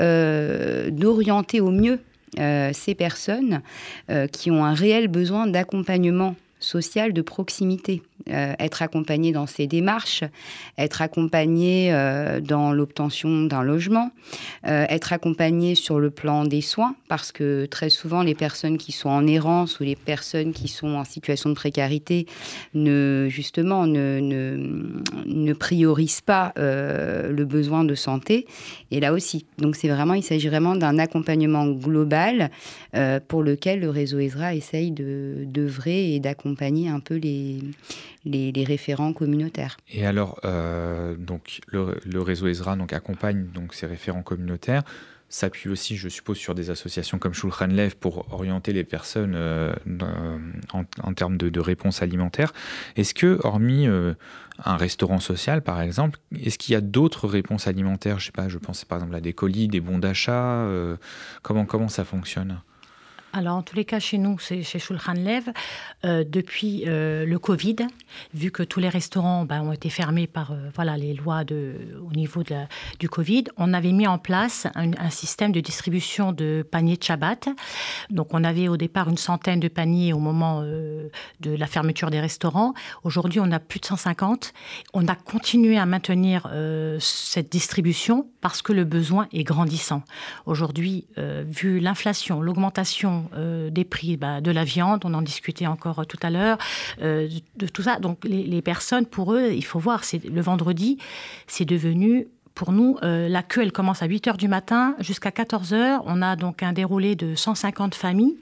d'orienter 0.91 1.61
au 1.61 1.71
mieux 1.71 1.99
euh, 2.39 2.71
ces 2.73 2.95
personnes 2.95 3.61
euh, 4.09 4.25
qui 4.25 4.49
ont 4.49 4.65
un 4.65 4.73
réel 4.73 5.07
besoin 5.07 5.45
d'accompagnement 5.45 6.35
social 6.59 7.13
de 7.13 7.21
proximité. 7.21 8.01
Euh, 8.29 8.53
être 8.57 8.81
accompagné 8.81 9.33
dans 9.33 9.47
ses 9.47 9.67
démarches, 9.67 10.23
être 10.77 11.01
accompagné 11.01 11.89
euh, 11.91 12.39
dans 12.39 12.71
l'obtention 12.71 13.43
d'un 13.43 13.63
logement, 13.63 14.11
euh, 14.65 14.85
être 14.87 15.11
accompagné 15.11 15.75
sur 15.75 15.99
le 15.99 16.09
plan 16.09 16.45
des 16.45 16.61
soins, 16.61 16.95
parce 17.09 17.33
que 17.33 17.65
très 17.65 17.89
souvent 17.89 18.23
les 18.23 18.33
personnes 18.33 18.77
qui 18.77 18.93
sont 18.93 19.09
en 19.09 19.27
errance 19.27 19.81
ou 19.81 19.83
les 19.83 19.97
personnes 19.97 20.53
qui 20.53 20.69
sont 20.69 20.95
en 20.95 21.03
situation 21.03 21.49
de 21.49 21.55
précarité 21.55 22.25
ne 22.73 23.27
justement 23.29 23.87
ne, 23.87 24.21
ne, 24.21 25.53
priorisent 25.53 26.21
pas 26.21 26.53
le 26.55 27.43
besoin 27.43 27.83
de 27.83 27.95
santé. 27.95 28.47
Et 28.91 29.01
là 29.01 29.11
aussi, 29.11 29.45
donc 29.57 29.75
c'est 29.75 29.89
vraiment, 29.89 30.13
il 30.13 30.23
s'agit 30.23 30.47
vraiment 30.47 30.75
d'un 30.75 30.97
accompagnement 30.97 31.67
global 31.67 32.51
pour 33.27 33.43
lequel 33.43 33.81
le 33.81 33.89
réseau 33.89 34.19
ESRA 34.19 34.55
essaye 34.55 34.91
d'œuvrer 34.91 36.13
et 36.15 36.19
d'accompagner 36.19 36.89
un 36.89 36.99
peu 36.99 37.15
les 37.15 37.59
les, 38.25 38.63
référents 38.63 39.13
communautaires. 39.13 39.77
Et 39.91 40.05
alors, 40.05 40.39
euh, 40.45 41.15
donc 41.15 41.61
le, 41.67 42.21
réseau 42.21 42.47
ESRA 42.47 42.75
donc, 42.75 42.93
accompagne 42.93 43.47
donc, 43.47 43.73
ces 43.73 43.85
référents 43.85 44.23
communautaires 44.23 44.83
s'appuie 45.29 45.69
aussi, 45.69 45.97
je 45.97 46.09
suppose, 46.09 46.37
sur 46.37 46.53
des 46.53 46.69
associations 46.69 47.17
comme 47.17 47.33
Shulchan 47.33 47.67
Lev 47.67 47.95
pour 47.95 48.31
orienter 48.31 48.71
les 48.71 48.83
personnes 48.83 49.33
euh, 49.35 49.73
en, 50.71 51.13
termes 51.13 51.37
de, 51.37 51.59
réponse 51.59 52.03
alimentaire. 52.03 52.53
Est-ce 52.95 53.15
que, 53.15 53.39
hormis 53.43 53.87
euh, 53.87 54.13
un 54.63 54.77
restaurant 54.77 55.19
social, 55.19 55.63
par 55.63 55.81
exemple, 55.81 56.19
est-ce 56.39 56.59
qu'il 56.59 56.73
y 56.73 56.75
a 56.75 56.81
d'autres 56.81 57.27
réponses 57.27 57.67
alimentaires? 57.67 58.19
Je 58.19 58.27
sais 58.27 58.31
pas, 58.31 58.47
je 58.47 58.59
pense 58.59 58.85
par 58.85 58.99
exemple 58.99 59.15
à 59.15 59.21
des 59.21 59.33
colis, 59.33 59.67
des 59.67 59.81
bons 59.81 59.97
d'achat. 59.97 60.67
comment, 61.41 61.65
comment 61.65 61.87
ça 61.87 62.05
fonctionne? 62.05 62.61
Alors, 63.35 63.57
en 63.57 63.63
tous 63.63 63.75
les 63.75 63.83
cas, 63.83 63.97
chez 63.97 64.19
nous, 64.19 64.37
chez 64.37 64.63
Shulchan 64.63 65.13
Lev, 65.13 65.49
euh, 66.05 66.23
depuis 66.23 66.83
euh, 66.85 67.25
le 67.25 67.39
Covid, 67.39 67.77
vu 68.35 68.51
que 68.51 68.61
tous 68.61 68.79
les 68.79 68.89
restaurants 68.89 69.43
ben, 69.43 69.63
ont 69.63 69.71
été 69.71 69.89
fermés 69.89 70.27
par 70.27 70.51
euh, 70.51 70.69
voilà, 70.75 70.97
les 70.97 71.15
lois 71.15 71.41
au 71.41 72.13
niveau 72.15 72.43
du 72.99 73.09
Covid, 73.09 73.45
on 73.57 73.73
avait 73.73 73.91
mis 73.91 74.05
en 74.05 74.19
place 74.19 74.67
un, 74.75 75.09
système 75.09 75.51
de 75.51 75.61
distribution 75.61 76.31
de 76.31 76.63
paniers 76.69 76.95
de 76.95 77.03
Shabbat. 77.03 77.49
Donc, 78.11 78.35
on 78.35 78.43
avait 78.43 78.67
au 78.67 78.77
départ 78.77 79.09
une 79.09 79.17
centaine 79.17 79.59
de 79.59 79.67
paniers 79.67 80.13
au 80.13 80.19
moment 80.19 80.61
de 80.61 81.09
la 81.43 81.67
fermeture 81.67 82.11
des 82.11 82.19
restaurants. 82.19 82.73
Aujourd'hui, 83.03 83.39
on 83.39 83.51
a 83.51 83.59
plus 83.59 83.79
de 83.79 83.85
150. 83.85 84.53
On 84.93 85.07
a 85.07 85.15
continué 85.15 85.77
à 85.77 85.85
maintenir 85.85 86.49
cette 86.99 87.51
distribution 87.51 88.27
parce 88.41 88.61
que 88.61 88.73
le 88.73 88.83
besoin 88.83 89.27
est 89.33 89.43
grandissant. 89.43 90.03
Aujourd'hui, 90.45 91.07
vu 91.17 91.79
l'inflation, 91.79 92.41
l'augmentation 92.41 93.22
euh, 93.35 93.69
des 93.69 93.83
prix 93.83 94.17
bah, 94.17 94.41
de 94.41 94.51
la 94.51 94.63
viande, 94.63 95.03
on 95.05 95.13
en 95.13 95.21
discutait 95.21 95.67
encore 95.67 95.99
euh, 95.99 96.03
tout 96.03 96.17
à 96.21 96.29
l'heure, 96.29 96.57
euh, 97.01 97.29
de 97.57 97.67
tout 97.67 97.83
ça. 97.83 97.99
Donc 97.99 98.23
les, 98.23 98.61
personnes, 98.61 99.05
pour 99.05 99.33
eux, 99.33 99.51
il 99.51 99.65
faut 99.65 99.79
voir, 99.79 100.03
c'est 100.03 100.23
le 100.23 100.41
vendredi, 100.41 100.97
c'est 101.47 101.65
devenu 101.65 102.27
pour 102.55 102.71
nous, 102.71 102.99
la 103.01 103.41
queue, 103.41 103.63
elle 103.63 103.71
commence 103.71 104.03
à 104.03 104.05
8 104.05 104.27
h 104.27 104.37
du 104.37 104.47
matin 104.47 104.95
jusqu'à 104.99 105.31
14 105.31 105.73
h. 105.73 106.01
On 106.05 106.21
a 106.21 106.35
donc 106.35 106.61
un 106.61 106.71
déroulé 106.71 107.15
de 107.15 107.33
150 107.33 107.95
familles 107.95 108.37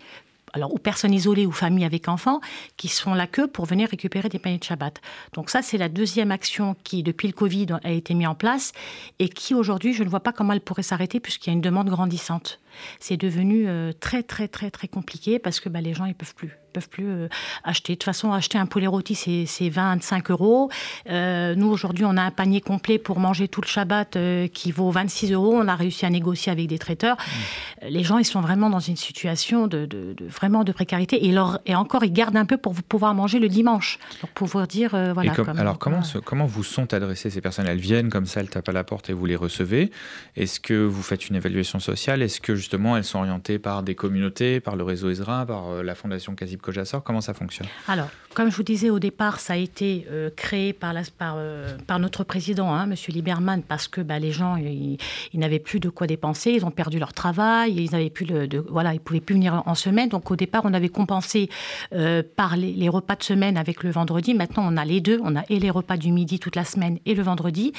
alors, 0.54 0.74
ou 0.74 0.78
personnes 0.78 1.14
isolées 1.14 1.46
ou 1.46 1.52
familles 1.52 1.86
avec 1.86 2.08
enfants, 2.08 2.42
qui 2.78 2.88
sont 2.88 3.14
la 3.14 3.28
queue 3.28 3.48
pour 3.48 3.66
venir 3.66 3.90
récupérer 3.90 4.30
des 4.30 4.40
paniers 4.40 4.58
de 4.58 4.64
Shabbat. 4.64 5.02
Donc 5.34 5.50
ça, 5.50 5.62
c'est 5.62 5.78
la 5.78 5.90
deuxième 5.90 6.32
action 6.32 6.76
qui, 6.84 7.04
depuis 7.04 7.28
le 7.28 7.34
Covid, 7.34 7.68
a 7.84 7.92
été 7.92 8.14
mise 8.14 8.28
en 8.28 8.36
place 8.36 8.74
et 9.20 9.30
qui, 9.30 9.54
aujourd'hui, 9.54 9.94
je 9.94 10.04
ne 10.04 10.10
vois 10.10 10.20
pas 10.20 10.34
comment 10.34 10.54
elle 10.54 10.62
pourrait 10.62 10.84
s'arrêter 10.84 11.20
puisqu'il 11.20 11.50
y 11.50 11.52
a 11.52 11.54
une 11.54 11.62
demande 11.62 11.90
grandissante. 11.90 12.60
C'est 13.00 13.18
devenu 13.18 13.68
euh, 13.68 13.92
très, 14.00 14.24
très, 14.24 14.48
très, 14.48 14.72
très 14.72 14.88
compliqué 14.88 15.40
parce 15.40 15.60
que 15.60 15.70
bah, 15.70 15.82
les 15.82 15.94
gens, 15.94 16.06
ils 16.06 16.16
peuvent 16.16 16.36
plus 16.36 16.58
peuvent 16.72 16.88
plus 16.88 17.10
euh, 17.10 17.28
acheter. 17.66 17.94
De 17.94 17.98
toute 17.98 18.06
façon, 18.06 18.32
acheter 18.32 18.58
un 18.58 18.66
poulet 18.66 18.88
rôti, 18.88 19.14
c'est 19.14 19.70
25 19.70 20.32
euros. 20.32 20.72
Euh, 21.10 21.54
nous, 21.54 21.68
aujourd'hui, 21.68 22.06
on 22.06 22.16
a 22.16 22.22
un 22.22 22.32
panier 22.32 22.62
complet 22.62 22.98
pour 22.98 23.20
manger 23.20 23.50
tout 23.50 23.60
le 23.60 23.68
Shabbat 23.68 24.18
qui 24.54 24.72
vaut 24.72 24.90
26 24.90 25.34
euros. 25.34 25.54
On 25.54 25.68
a 25.68 25.76
réussi 25.76 26.06
à 26.06 26.10
négocier 26.10 26.50
avec 26.50 26.68
des 26.68 26.80
traiteurs. 26.80 27.18
Mmh. 27.18 27.88
Les 27.90 28.04
gens, 28.06 28.20
ils 28.20 28.26
sont 28.26 28.40
vraiment 28.40 28.70
dans 28.70 28.80
une 28.80 28.96
situation 28.96 29.68
de, 29.68 30.16
vraiment 30.30 30.64
de 30.64 30.72
précarité. 30.72 31.26
Et, 31.26 31.34
leur, 31.34 31.60
et 31.66 31.76
encore, 31.76 32.06
ils 32.06 32.14
gardent 32.14 32.38
un 32.38 32.46
peu 32.46 32.56
pour 32.56 32.74
pouvoir 32.74 33.14
manger 33.16 33.40
le 33.40 33.50
dimanche. 33.50 34.00
Pour 34.22 34.30
pouvoir 34.30 34.66
dire, 34.66 34.92
voilà. 35.14 35.34
alors, 35.58 35.78
comment, 35.78 36.04
comment 36.24 36.46
vous 36.46 36.64
sont 36.64 36.94
adressées 36.94 37.30
ces 37.30 37.42
personnes? 37.42 37.68
Elles 37.68 37.80
viennent 37.80 38.10
comme 38.10 38.26
ça, 38.26 38.40
elles 38.40 38.50
tapent 38.50 38.70
à 38.70 38.72
la 38.72 38.86
porte 38.86 39.10
et 39.10 39.14
vous 39.14 39.26
les 39.26 39.36
recevez. 39.36 39.92
Est-ce 40.38 40.62
que 40.62 40.86
vous 40.86 41.04
faites 41.04 41.28
une 41.28 41.36
évaluation 41.36 41.82
sociale? 41.82 42.22
Est-ce 42.22 42.40
que 42.40 42.56
justement, 42.62 42.96
elles 42.96 43.04
sont 43.04 43.20
orientées 43.20 43.60
par 43.60 43.84
des 43.84 43.96
communautés, 43.96 44.60
par 44.60 44.76
le 44.76 44.84
réseau 44.84 45.10
ESRA, 45.10 45.46
par 45.46 45.84
la 45.84 45.96
fondation 45.96 46.36
Kazib 46.36 46.62
Kojassor 46.62 47.04
Comment 47.04 47.22
ça 47.22 47.34
fonctionne? 47.34 47.68
Alors, 47.88 48.08
comme 48.34 48.50
je 48.50 48.56
vous 48.56 48.64
disais 48.64 48.90
au 48.90 49.00
départ, 49.00 49.40
ça 49.40 49.54
a 49.54 49.56
été 49.58 50.08
euh, 50.10 50.30
créé 50.36 50.74
euh, 50.84 51.78
par, 51.86 52.00
notre 52.00 52.24
président, 52.24 52.74
hein, 52.74 52.90
M. 52.90 52.96
Lieberman, 53.10 53.62
parce 53.62 53.88
que 53.88 54.00
bah, 54.00 54.20
les 54.20 54.32
gens, 54.32 54.56
ils, 54.56 54.98
n'avaient 55.34 55.60
plus 55.60 55.80
de 55.80 55.90
quoi 55.90 56.08
dépenser, 56.08 56.52
ils 56.52 56.66
ont 56.66 56.72
perdu 56.72 56.98
leur 56.98 57.14
travail, 57.14 57.74
ils 57.76 57.92
n'avaient 57.92 58.10
plus 58.10 58.28
voilà, 58.70 58.94
pouvaient 59.04 59.20
plus 59.20 59.36
venir 59.36 59.64
en 59.66 59.76
semaine. 59.76 60.10
Donc 60.10 60.32
au 60.32 60.36
départ, 60.36 60.62
on 60.64 60.74
avait 60.74 60.90
compensé 60.90 61.50
euh, 61.94 62.24
par 62.36 62.56
les, 62.56 62.90
repas 62.90 63.16
de 63.16 63.24
semaine 63.24 63.58
avec 63.58 63.84
le 63.84 63.92
vendredi. 63.92 64.34
Maintenant, 64.34 64.64
on 64.66 64.78
a 64.78 64.86
les 64.86 65.02
deux, 65.02 65.20
on 65.24 65.36
a 65.36 65.44
et 65.50 65.60
les 65.60 65.70
repas 65.70 65.98
du 65.98 66.12
midi 66.12 66.40
toute 66.40 66.56
la 66.56 66.66
semaine 66.66 67.00
et 67.06 67.16
le 67.16 67.24
vendredi. 67.24 67.74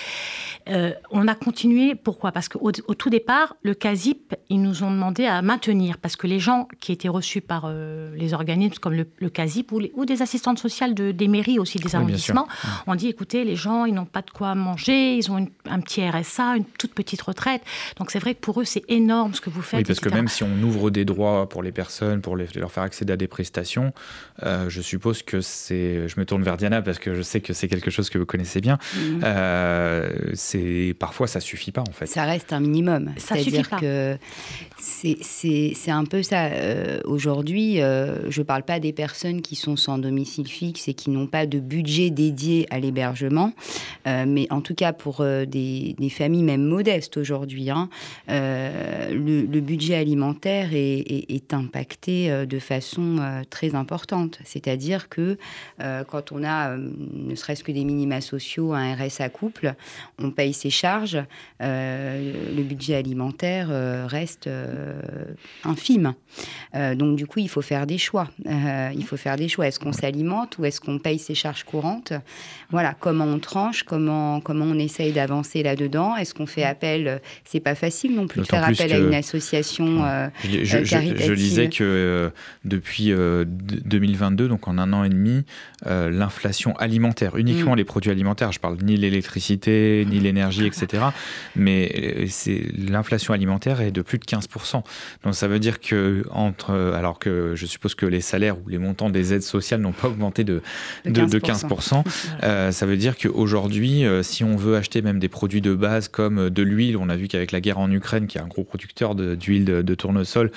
on 0.66 1.28
a 1.28 1.34
continué. 1.34 1.94
Pourquoi? 1.94 2.32
Parce 2.32 2.48
qu'au 2.48 2.70
au 2.88 2.94
tout 2.94 3.10
départ, 3.10 3.56
le 3.62 3.74
CASIP, 3.74 4.34
ils 4.48 4.60
nous 4.60 4.71
ont 4.84 4.90
demandé 4.90 5.26
à 5.26 5.42
maintenir, 5.42 5.98
parce 5.98 6.16
que 6.16 6.26
les 6.26 6.38
gens 6.38 6.68
qui 6.80 6.92
étaient 6.92 7.08
reçus 7.08 7.40
par 7.40 7.72
les 8.14 8.34
organismes 8.34 8.78
comme 8.80 8.94
le, 8.94 9.06
le 9.18 9.30
CASIP 9.30 9.72
ou, 9.72 9.80
ou 9.94 10.04
des 10.04 10.22
assistants 10.22 10.52
sociale 10.56 10.94
de, 10.94 11.12
des 11.12 11.28
mairies 11.28 11.58
aussi, 11.58 11.78
des 11.78 11.94
arrondissements, 11.94 12.48
on 12.86 12.94
dit 12.94 13.08
écoutez, 13.08 13.44
les 13.44 13.56
gens, 13.56 13.84
ils 13.84 13.94
n'ont 13.94 14.04
pas 14.04 14.22
de 14.22 14.30
quoi 14.30 14.54
manger, 14.54 15.16
ils 15.16 15.30
ont 15.30 15.46
un 15.68 15.80
petit 15.80 16.08
RSA, 16.08 16.56
une 16.56 16.64
toute 16.64 16.94
petite 16.94 17.22
retraite. 17.22 17.62
Donc 17.96 18.10
c'est 18.10 18.18
vrai 18.18 18.34
que 18.34 18.40
pour 18.40 18.60
eux, 18.60 18.64
c'est 18.64 18.84
énorme 18.88 19.34
ce 19.34 19.40
que 19.40 19.50
vous 19.50 19.62
faites. 19.62 19.80
Oui, 19.80 19.84
parce 19.84 20.00
que 20.00 20.08
même 20.08 20.28
si 20.28 20.42
on 20.42 20.62
ouvre 20.62 20.90
des 20.90 21.04
droits 21.04 21.48
pour 21.48 21.62
les 21.62 21.72
personnes, 21.72 22.20
pour 22.20 22.36
les, 22.36 22.46
leur 22.54 22.70
faire 22.70 22.82
accéder 22.82 23.12
à 23.12 23.16
des 23.16 23.28
prestations, 23.28 23.92
euh, 24.42 24.68
je 24.68 24.80
suppose 24.80 25.22
que 25.22 25.40
c'est. 25.40 26.08
Je 26.08 26.18
me 26.18 26.24
tourne 26.24 26.42
vers 26.42 26.56
Diana 26.56 26.82
parce 26.82 26.98
que 26.98 27.14
je 27.14 27.22
sais 27.22 27.40
que 27.40 27.52
c'est 27.52 27.68
quelque 27.68 27.90
chose 27.90 28.10
que 28.10 28.18
vous 28.18 28.26
connaissez 28.26 28.60
bien. 28.60 28.78
Mhm. 28.96 29.20
Euh, 29.24 30.10
c'est 30.34 30.94
parfois 30.98 31.26
ça 31.26 31.40
suffit 31.40 31.72
pas 31.72 31.82
en 31.82 31.92
fait. 31.92 32.06
Ça 32.06 32.24
reste 32.24 32.52
un 32.52 32.60
minimum. 32.60 33.12
C'est-à-dire 33.16 33.70
que 33.70 34.16
c'est 34.78 35.90
un 35.90 36.04
peu 36.04 36.22
ça. 36.22 36.46
Euh, 36.46 37.00
aujourd'hui, 37.04 37.76
je 37.76 38.42
parle 38.42 38.62
pas 38.62 38.80
des 38.80 38.92
personnes 38.92 39.42
qui 39.42 39.56
sont 39.56 39.76
sans 39.76 39.98
domicile 39.98 40.48
fixe 40.48 40.88
et 40.88 40.94
qui 40.94 41.10
n'ont 41.10 41.26
pas 41.26 41.46
de 41.46 41.58
budget 41.58 42.10
dédié 42.10 42.66
à 42.70 42.78
l'hébergement. 42.78 43.52
mais 44.06 44.46
en 44.50 44.60
tout 44.60 44.74
cas, 44.74 44.92
pour 44.92 45.24
des, 45.24 45.96
familles 46.10 46.42
même 46.42 46.64
modestes 46.64 47.16
aujourd'hui, 47.16 47.70
hein, 47.70 47.88
le, 48.28 49.60
budget 49.60 49.94
alimentaire 49.94 50.70
est, 50.72 51.52
impacté 51.52 52.46
de 52.46 52.58
façon 52.58 53.16
très 53.50 53.74
importante. 53.74 54.38
C'est-à-dire 54.44 55.08
que 55.08 55.38
quand 55.78 56.32
on 56.32 56.44
a 56.44 56.76
ne 56.76 57.34
serait-ce 57.34 57.64
que 57.64 57.72
des 57.72 57.84
minima 57.84 58.20
sociaux, 58.20 58.72
un 58.72 58.94
RSA 58.94 59.28
couple, 59.28 59.74
on 60.18 60.30
paye 60.30 60.52
ses 60.52 60.70
charges, 60.70 61.18
le 61.60 62.62
budget 62.62 62.94
alimentaire 62.96 63.68
reste 64.08 64.48
infime. 65.64 66.14
donc 66.74 67.16
du 67.16 67.26
coup, 67.26 67.40
il 67.40 67.48
faut 67.48 67.62
faire 67.62 67.86
des 67.86 67.98
choix. 67.98 68.28
il 68.46 69.04
faut 69.04 69.16
faire 69.16 69.36
des 69.36 69.48
choix. 69.48 69.66
Est-ce 69.66 69.78
qu'on 69.78 69.92
s'alimente 69.92 70.58
ou 70.58 70.64
est-ce 70.64 70.80
qu'on 70.80 70.98
paye 70.98 71.18
ses 71.18 71.34
charges 71.34 71.64
courantes? 71.64 72.12
Voilà, 72.70 72.94
comment 72.98 73.24
on 73.24 73.38
tranche, 73.38 73.82
comment, 73.82 74.40
comment 74.40 74.64
on 74.64 74.78
essaye 74.78 75.12
d'avancer 75.12 75.62
là-dedans? 75.62 76.16
Est-ce 76.16 76.34
qu'on 76.34 76.46
fait 76.46 76.64
appel 76.64 77.20
C'est 77.44 77.60
pas 77.60 77.74
facile 77.74 78.14
non 78.14 78.26
plus 78.26 78.42
de 78.42 78.46
faire 78.46 78.64
appel 78.64 78.92
à 78.92 78.98
une 78.98 79.14
association 79.14 80.04
euh, 80.04 80.28
je, 80.44 80.84
je, 80.84 81.32
lisais 81.32 81.68
que 81.68 81.84
euh, 81.84 82.30
depuis 82.64 83.12
2022, 83.12 84.44
euh, 84.44 84.48
donc 84.48 84.68
en 84.68 84.78
un 84.78 84.92
an 84.92 85.04
et 85.04 85.08
demi, 85.08 85.44
l'inflation 85.84 86.76
alimentaire, 86.76 87.36
uniquement 87.36 87.72
mm. 87.72 87.78
les 87.78 87.84
produits 87.84 88.10
alimentaires, 88.10 88.52
je 88.52 88.60
parle 88.60 88.76
ni 88.82 88.96
l'électricité, 88.96 90.06
ni 90.08 90.20
l'énergie, 90.20 90.66
etc., 90.66 91.04
mais 91.56 92.26
c'est 92.28 92.62
l'inflation 92.76 93.34
alimentaire 93.34 93.80
est 93.80 93.90
de 93.90 94.02
plus 94.02 94.18
de 94.18 94.24
15%. 94.24 94.41
Donc 95.24 95.34
ça 95.34 95.48
veut 95.48 95.58
dire 95.58 95.80
que 95.80 96.24
entre, 96.30 96.72
alors 96.96 97.18
que 97.18 97.54
je 97.54 97.66
suppose 97.66 97.94
que 97.94 98.06
les 98.06 98.20
salaires 98.20 98.58
ou 98.58 98.68
les 98.68 98.78
montants 98.78 99.10
des 99.10 99.32
aides 99.32 99.42
sociales 99.42 99.80
n'ont 99.80 99.92
pas 99.92 100.08
augmenté 100.08 100.44
de, 100.44 100.62
de 101.04 101.38
15%. 101.38 102.02
Euh, 102.42 102.72
ça 102.72 102.86
veut 102.86 102.96
dire 102.96 103.16
qu'aujourd'hui, 103.16 104.04
euh, 104.04 104.22
si 104.22 104.42
on 104.42 104.56
veut 104.56 104.76
acheter 104.76 105.02
même 105.02 105.18
des 105.18 105.28
produits 105.28 105.60
de 105.60 105.74
base 105.74 106.08
comme 106.08 106.38
euh, 106.38 106.50
de 106.50 106.62
l'huile, 106.62 106.96
on 106.96 107.08
a 107.08 107.16
vu 107.16 107.28
qu'avec 107.28 107.52
la 107.52 107.60
guerre 107.60 107.78
en 107.78 107.90
Ukraine, 107.90 108.26
qui 108.26 108.38
est 108.38 108.40
un 108.40 108.46
gros 108.46 108.64
producteur 108.64 109.14
d'huile 109.14 109.64
de, 109.64 109.94
tournesol, 109.94 110.50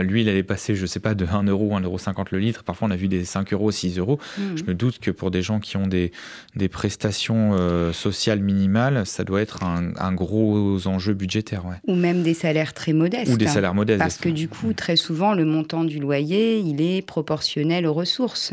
l'huile, 0.00 0.28
elle 0.28 0.36
est 0.36 0.42
passée, 0.42 0.74
je 0.74 0.86
sais 0.86 1.00
pas, 1.00 1.14
de 1.14 1.26
1 1.26 1.44
euro, 1.44 1.76
1,50 1.78 1.82
euro 1.86 2.24
le 2.30 2.38
litre. 2.38 2.62
Parfois, 2.64 2.88
on 2.88 2.90
a 2.90 2.96
vu 2.96 3.08
des 3.08 3.24
5 3.24 3.52
euros, 3.52 3.70
6 3.70 3.98
euros. 3.98 4.18
Mmh. 4.38 4.42
Je 4.56 4.64
me 4.64 4.74
doute 4.74 4.98
que 4.98 5.10
pour 5.10 5.30
des 5.30 5.42
gens 5.42 5.58
qui 5.58 5.76
ont 5.76 5.86
des, 5.86 6.12
des 6.54 6.68
prestations 6.68 7.92
sociales 7.92 8.40
minimales, 8.40 9.06
ça 9.06 9.24
doit 9.24 9.40
être 9.40 9.64
un, 9.64 10.12
gros 10.12 10.86
enjeu 10.86 11.14
budgétaire. 11.14 11.64
Ou 11.86 11.94
même 11.94 12.22
des 12.22 12.34
salaires 12.34 12.74
très 12.74 12.92
modestes. 12.92 13.31
Ou 13.32 13.36
des 13.36 13.46
salaires 13.46 13.74
modestes. 13.74 13.98
Parce 13.98 14.18
que 14.18 14.28
du 14.28 14.48
coup, 14.48 14.72
très 14.72 14.96
souvent, 14.96 15.34
le 15.34 15.44
montant 15.44 15.84
du 15.84 15.98
loyer, 15.98 16.58
il 16.58 16.80
est 16.80 17.02
proportionnel 17.02 17.86
aux 17.86 17.92
ressources. 17.92 18.52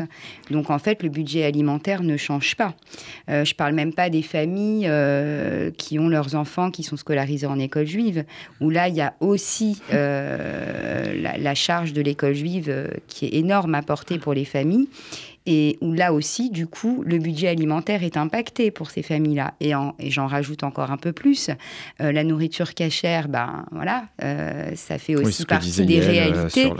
Donc 0.50 0.70
en 0.70 0.78
fait, 0.78 1.02
le 1.02 1.08
budget 1.08 1.44
alimentaire 1.44 2.02
ne 2.02 2.16
change 2.16 2.56
pas. 2.56 2.74
Euh, 3.28 3.44
je 3.44 3.52
ne 3.52 3.56
parle 3.56 3.74
même 3.74 3.92
pas 3.92 4.10
des 4.10 4.22
familles 4.22 4.86
euh, 4.88 5.70
qui 5.76 5.98
ont 5.98 6.08
leurs 6.08 6.34
enfants 6.34 6.70
qui 6.70 6.82
sont 6.82 6.96
scolarisés 6.96 7.46
en 7.46 7.58
école 7.58 7.86
juive, 7.86 8.24
où 8.60 8.70
là, 8.70 8.88
il 8.88 8.94
y 8.94 9.00
a 9.00 9.14
aussi 9.20 9.80
euh, 9.92 11.20
la, 11.20 11.38
la, 11.38 11.54
charge 11.54 11.92
de 11.92 12.00
l'école 12.00 12.34
juive 12.34 12.88
qui 13.06 13.26
est 13.26 13.34
énorme 13.34 13.74
à 13.74 13.82
porter 13.82 14.18
pour 14.18 14.34
les 14.34 14.44
familles 14.44 14.88
et 15.46 15.78
où 15.80 15.92
là 15.92 16.12
aussi, 16.12 16.50
du 16.50 16.66
coup, 16.66 17.02
le 17.04 17.18
budget 17.18 17.48
alimentaire 17.48 18.04
est 18.04 18.16
impacté 18.16 18.70
pour 18.70 18.90
ces 18.90 19.02
familles-là. 19.02 19.54
Et, 19.60 19.72
j'en 20.10 20.26
rajoute 20.26 20.64
encore 20.64 20.90
un 20.90 20.98
peu 20.98 21.12
plus. 21.12 21.50
Euh, 22.00 22.12
la 22.12 22.24
nourriture 22.24 22.74
cachère, 22.74 23.28
ben 23.28 23.64
voilà, 23.72 24.04
euh, 24.22 24.72
ça 24.74 24.98
fait 24.98 25.16
aussi 25.16 25.46
partie 25.46 25.86
des 25.86 26.00
euh, 26.00 26.06
réalités. 26.06 26.72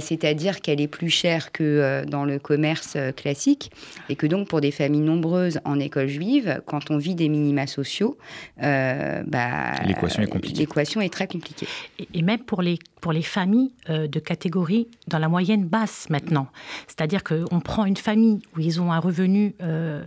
C'est-à-dire 0.00 0.60
qu'elle 0.60 0.80
est 0.80 0.88
plus 0.88 1.08
chère 1.08 1.52
que 1.52 2.04
dans 2.06 2.24
le 2.24 2.38
commerce 2.38 2.98
classique. 3.16 3.70
Et 4.08 4.16
que 4.16 4.26
donc, 4.26 4.48
pour 4.48 4.60
des 4.60 4.70
familles 4.70 5.00
nombreuses 5.00 5.60
en 5.64 5.80
école 5.80 6.08
juive, 6.08 6.60
quand 6.66 6.90
on 6.90 6.98
vit 6.98 7.14
des 7.14 7.28
minima 7.28 7.66
sociaux, 7.66 8.18
bah, 8.58 9.72
l'équation 9.86 10.22
est 10.22 10.26
compliquée. 10.26 10.58
L'équation 10.58 11.00
est 11.00 11.12
très 11.12 11.26
compliquée. 11.26 11.66
Et, 12.12 12.22
même 12.22 12.40
pour 12.40 12.60
les, 12.60 12.78
pour 13.00 13.12
les 13.12 13.22
familles 13.22 13.72
de 13.88 14.20
catégorie 14.20 14.88
dans 15.08 15.18
la 15.18 15.28
moyenne 15.28 15.64
basse 15.64 16.08
maintenant. 16.10 16.48
C'est-à-dire 16.88 17.24
qu'on 17.24 17.60
prend 17.60 17.85
une 17.86 17.96
famille 17.96 18.42
où 18.56 18.60
ils 18.60 18.80
ont 18.80 18.92
un 18.92 18.98
revenu 18.98 19.54
euh, 19.62 20.04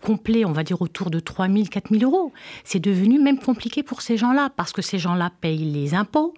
complet, 0.00 0.44
on 0.44 0.52
va 0.52 0.64
dire 0.64 0.80
autour 0.82 1.10
de 1.10 1.20
3 1.20 1.48
000, 1.48 1.64
4 1.70 1.90
000 1.90 2.02
euros. 2.04 2.32
C'est 2.64 2.80
devenu 2.80 3.18
même 3.18 3.38
compliqué 3.38 3.82
pour 3.82 4.02
ces 4.02 4.16
gens-là, 4.16 4.50
parce 4.56 4.72
que 4.72 4.82
ces 4.82 4.98
gens-là 4.98 5.30
payent 5.40 5.70
les 5.70 5.94
impôts, 5.94 6.34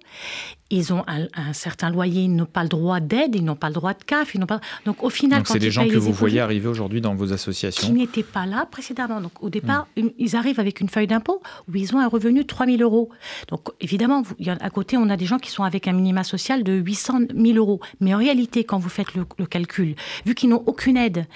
ils 0.73 0.91
ont 0.91 1.03
un, 1.07 1.53
certain 1.53 1.91
loyer, 1.91 2.23
ils 2.23 2.35
n'ont 2.35 2.45
pas 2.45 2.63
le 2.63 2.69
droit 2.69 2.99
d'aide, 2.99 3.35
ils 3.35 3.43
n'ont 3.43 3.55
pas 3.55 3.67
le 3.67 3.75
droit 3.75 3.93
de 3.93 4.03
CAF, 4.03 4.33
ils 4.33 4.39
n'ont 4.39 4.47
pas... 4.47 4.59
Donc 4.85 5.03
au 5.03 5.09
final, 5.09 5.39
Donc 5.39 5.47
c'est 5.47 5.59
des 5.59 5.69
gens 5.69 5.87
que 5.87 5.97
vous 5.97 6.11
voyez 6.11 6.39
arriver 6.39 6.67
aujourd'hui 6.67 6.99
dans 6.99 7.13
vos 7.13 7.31
associations 7.31 7.87
Qui 7.87 7.93
n'étaient 7.93 8.23
pas 8.23 8.45
là 8.45 8.65
précédemment. 8.69 9.21
Donc 9.21 9.43
au 9.43 9.49
départ, 9.49 9.87
hmm. 9.97 10.07
ils 10.17 10.35
arrivent 10.35 10.59
avec 10.59 10.81
une 10.81 10.89
feuille 10.89 11.07
d'impôt 11.07 11.41
où 11.69 11.75
ils 11.75 11.95
ont 11.95 11.99
un 11.99 12.07
revenu 12.07 12.41
de 12.41 12.47
3 12.47 12.65
000 12.65 12.77
euros. 12.81 13.09
Donc 13.49 13.69
évidemment, 13.81 14.23
vous, 14.23 14.35
à 14.47 14.69
côté, 14.69 14.97
on 14.97 15.09
a 15.09 15.17
des 15.17 15.25
gens 15.25 15.37
qui 15.37 15.51
sont 15.51 15.63
avec 15.63 15.87
un 15.87 15.93
minima 15.93 16.23
social 16.23 16.63
de 16.63 16.73
800 16.73 17.19
000 17.35 17.57
euros. 17.57 17.79
Mais 17.99 18.15
en 18.15 18.17
réalité, 18.17 18.63
quand 18.63 18.79
vous 18.79 18.89
faites 18.89 19.13
le, 19.13 19.25
le 19.37 19.45
calcul, 19.45 19.95
vu 20.25 20.33
qu'ils 20.33 20.49
n'ont 20.49 20.63
aucune 20.65 20.97
aide, 20.97 21.27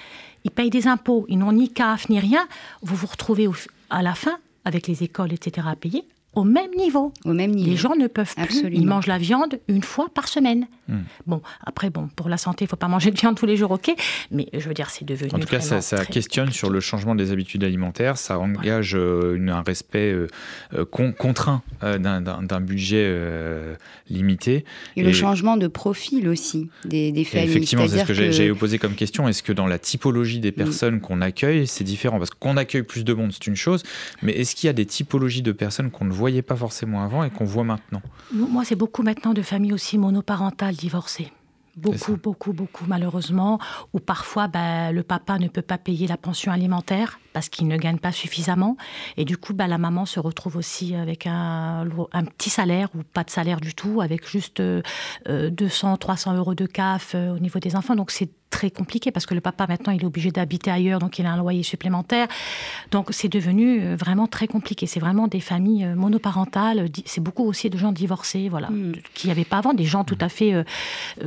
ils 0.48 0.50
payent 0.50 0.70
des 0.70 0.86
impôts, 0.86 1.26
ils 1.28 1.38
n'ont 1.38 1.52
ni 1.52 1.70
CAF 1.70 2.08
ni 2.08 2.18
rien, 2.18 2.48
vous 2.80 2.96
vous 2.96 3.06
retrouvez 3.06 3.46
à 3.90 4.02
la 4.02 4.14
fin, 4.14 4.38
avec 4.64 4.86
les 4.86 5.02
écoles, 5.02 5.32
etc., 5.32 5.66
à 5.70 5.76
payer, 5.76 6.04
au 6.34 6.44
même 6.44 6.70
niveau. 6.76 7.12
Au 7.24 7.32
même 7.32 7.50
niveau. 7.50 7.70
Les 7.70 7.76
gens 7.76 7.96
ne 7.96 8.06
peuvent 8.06 8.34
plus. 8.34 8.62
Ils 8.70 8.86
mangent 8.86 9.06
la 9.06 9.18
viande 9.18 9.58
une 9.66 9.82
fois 9.82 10.08
par 10.12 10.28
semaine. 10.28 10.66
Hmm. 10.86 11.00
Bon, 11.26 11.42
après, 11.64 11.90
bon, 11.90 12.08
pour 12.14 12.28
la 12.28 12.36
santé, 12.36 12.64
il 12.64 12.66
ne 12.66 12.70
faut 12.70 12.76
pas 12.76 12.88
manger 12.88 13.10
de 13.10 13.18
viande 13.18 13.36
tous 13.36 13.46
les 13.46 13.56
jours, 13.56 13.70
ok. 13.70 13.92
Mais 14.30 14.46
je 14.52 14.68
veux 14.68 14.74
dire, 14.74 14.90
c'est 14.90 15.04
devenu. 15.04 15.30
En 15.32 15.38
tout 15.38 15.48
cas, 15.48 15.60
ça, 15.60 16.04
questionne 16.04 16.52
sur 16.52 16.70
le 16.70 16.80
changement 16.80 17.14
des 17.14 17.32
habitudes 17.32 17.64
alimentaires. 17.64 18.18
Ça 18.18 18.38
engage 18.38 18.94
euh, 18.94 19.38
un 19.48 19.62
respect 19.62 20.12
euh, 20.12 20.28
euh, 20.74 20.84
contraint 20.84 21.62
d'un 21.82 22.60
budget 22.60 23.14
limité. 24.10 24.64
Et, 24.96 25.02
le 25.02 25.12
changement 25.12 25.56
de 25.56 25.66
profil 25.66 26.28
aussi 26.28 26.68
des, 26.84 27.10
des 27.10 27.24
familles. 27.24 27.50
Effectivement, 27.50 27.88
c'est 27.88 28.00
ce 28.00 28.04
que, 28.04 28.14
j'ai 28.14 28.52
posé 28.54 28.78
comme 28.78 28.94
question. 28.94 29.28
Est-ce 29.28 29.42
que 29.42 29.52
dans 29.52 29.66
la 29.66 29.78
typologie 29.78 30.40
des 30.40 30.52
personnes 30.52 31.00
qu'on 31.00 31.20
accueille, 31.20 31.66
c'est 31.66 31.84
différent? 31.84 32.18
Parce 32.18 32.30
qu'on 32.30 32.56
accueille 32.56 32.82
plus 32.82 33.04
de 33.04 33.14
monde, 33.14 33.32
c'est 33.32 33.46
une 33.46 33.56
chose. 33.56 33.82
Mais 34.22 34.32
est-ce 34.32 34.54
qu'il 34.54 34.66
y 34.66 34.70
a 34.70 34.74
des 34.74 34.86
typologies 34.86 35.42
de 35.42 35.52
personnes 35.52 35.90
qu'on 35.90 36.04
ne 36.04 36.12
voit 36.12 36.17
voyait 36.18 36.42
pas 36.42 36.56
forcément 36.56 37.02
avant 37.02 37.24
et 37.24 37.30
qu'on 37.30 37.44
voit 37.44 37.64
maintenant 37.64 38.02
Moi, 38.32 38.64
c'est 38.64 38.76
beaucoup 38.76 39.02
maintenant 39.02 39.34
de 39.34 39.42
familles 39.42 39.72
aussi 39.72 39.98
monoparentales 39.98 40.74
divorcées. 40.74 41.32
Beaucoup, 41.78 42.16
beaucoup, 42.16 42.52
beaucoup, 42.52 42.84
malheureusement. 42.88 43.60
Ou 43.92 44.00
parfois, 44.00 44.48
bah, 44.48 44.90
le 44.90 45.04
papa 45.04 45.38
ne 45.38 45.46
peut 45.46 45.62
pas 45.62 45.78
payer 45.78 46.08
la 46.08 46.16
pension 46.16 46.50
alimentaire 46.50 47.20
parce 47.32 47.48
qu'il 47.48 47.68
ne 47.68 47.76
gagne 47.76 47.98
pas 47.98 48.10
suffisamment. 48.10 48.76
Et 49.16 49.24
du 49.24 49.36
coup, 49.36 49.54
bah, 49.54 49.68
la 49.68 49.78
maman 49.78 50.04
se 50.04 50.18
retrouve 50.18 50.56
aussi 50.56 50.96
avec 50.96 51.28
un, 51.28 51.86
un, 52.12 52.24
petit 52.24 52.50
salaire 52.50 52.88
ou 52.96 53.04
pas 53.04 53.22
de 53.22 53.30
salaire 53.30 53.60
du 53.60 53.74
tout, 53.74 54.00
avec 54.00 54.28
juste 54.28 54.60
200, 54.60 54.62
euh, 55.28 55.96
300 55.96 56.34
euros 56.34 56.56
de 56.56 56.66
CAF 56.66 57.12
euh, 57.14 57.36
au 57.36 57.38
niveau 57.38 57.60
des 57.60 57.76
enfants. 57.76 57.94
Donc, 57.94 58.10
c'est 58.10 58.30
très 58.50 58.70
compliqué 58.70 59.10
parce 59.10 59.26
que 59.26 59.34
le 59.34 59.40
papa 59.40 59.66
maintenant 59.66 59.92
il 59.92 60.02
est 60.02 60.06
obligé 60.06 60.30
d'habiter 60.30 60.70
ailleurs 60.70 60.98
donc 60.98 61.18
il 61.18 61.26
a 61.26 61.32
un 61.32 61.36
loyer 61.36 61.62
supplémentaire. 61.62 62.28
Donc 62.90 63.08
c'est 63.10 63.28
devenu 63.28 63.80
euh, 63.80 63.96
vraiment 63.96 64.26
très 64.26 64.46
compliqué. 64.46 64.86
C'est 64.86 65.00
vraiment 65.00 65.28
des 65.28 65.40
familles 65.40 65.86
monoparentales 65.96 66.88
c'est 67.04 67.20
beaucoup 67.20 67.44
aussi 67.44 67.70
de 67.70 67.78
gens 67.78 67.92
divorcés 67.92 68.48
voilà. 68.48 68.70
Mm. 68.70 68.92
qui 69.14 69.26
n'y 69.26 69.30
avait 69.30 69.44
pas 69.44 69.58
avant 69.58 69.74
des 69.74 69.84
gens 69.84 70.04
tout 70.04 70.18
à 70.20 70.28
fait 70.28 70.54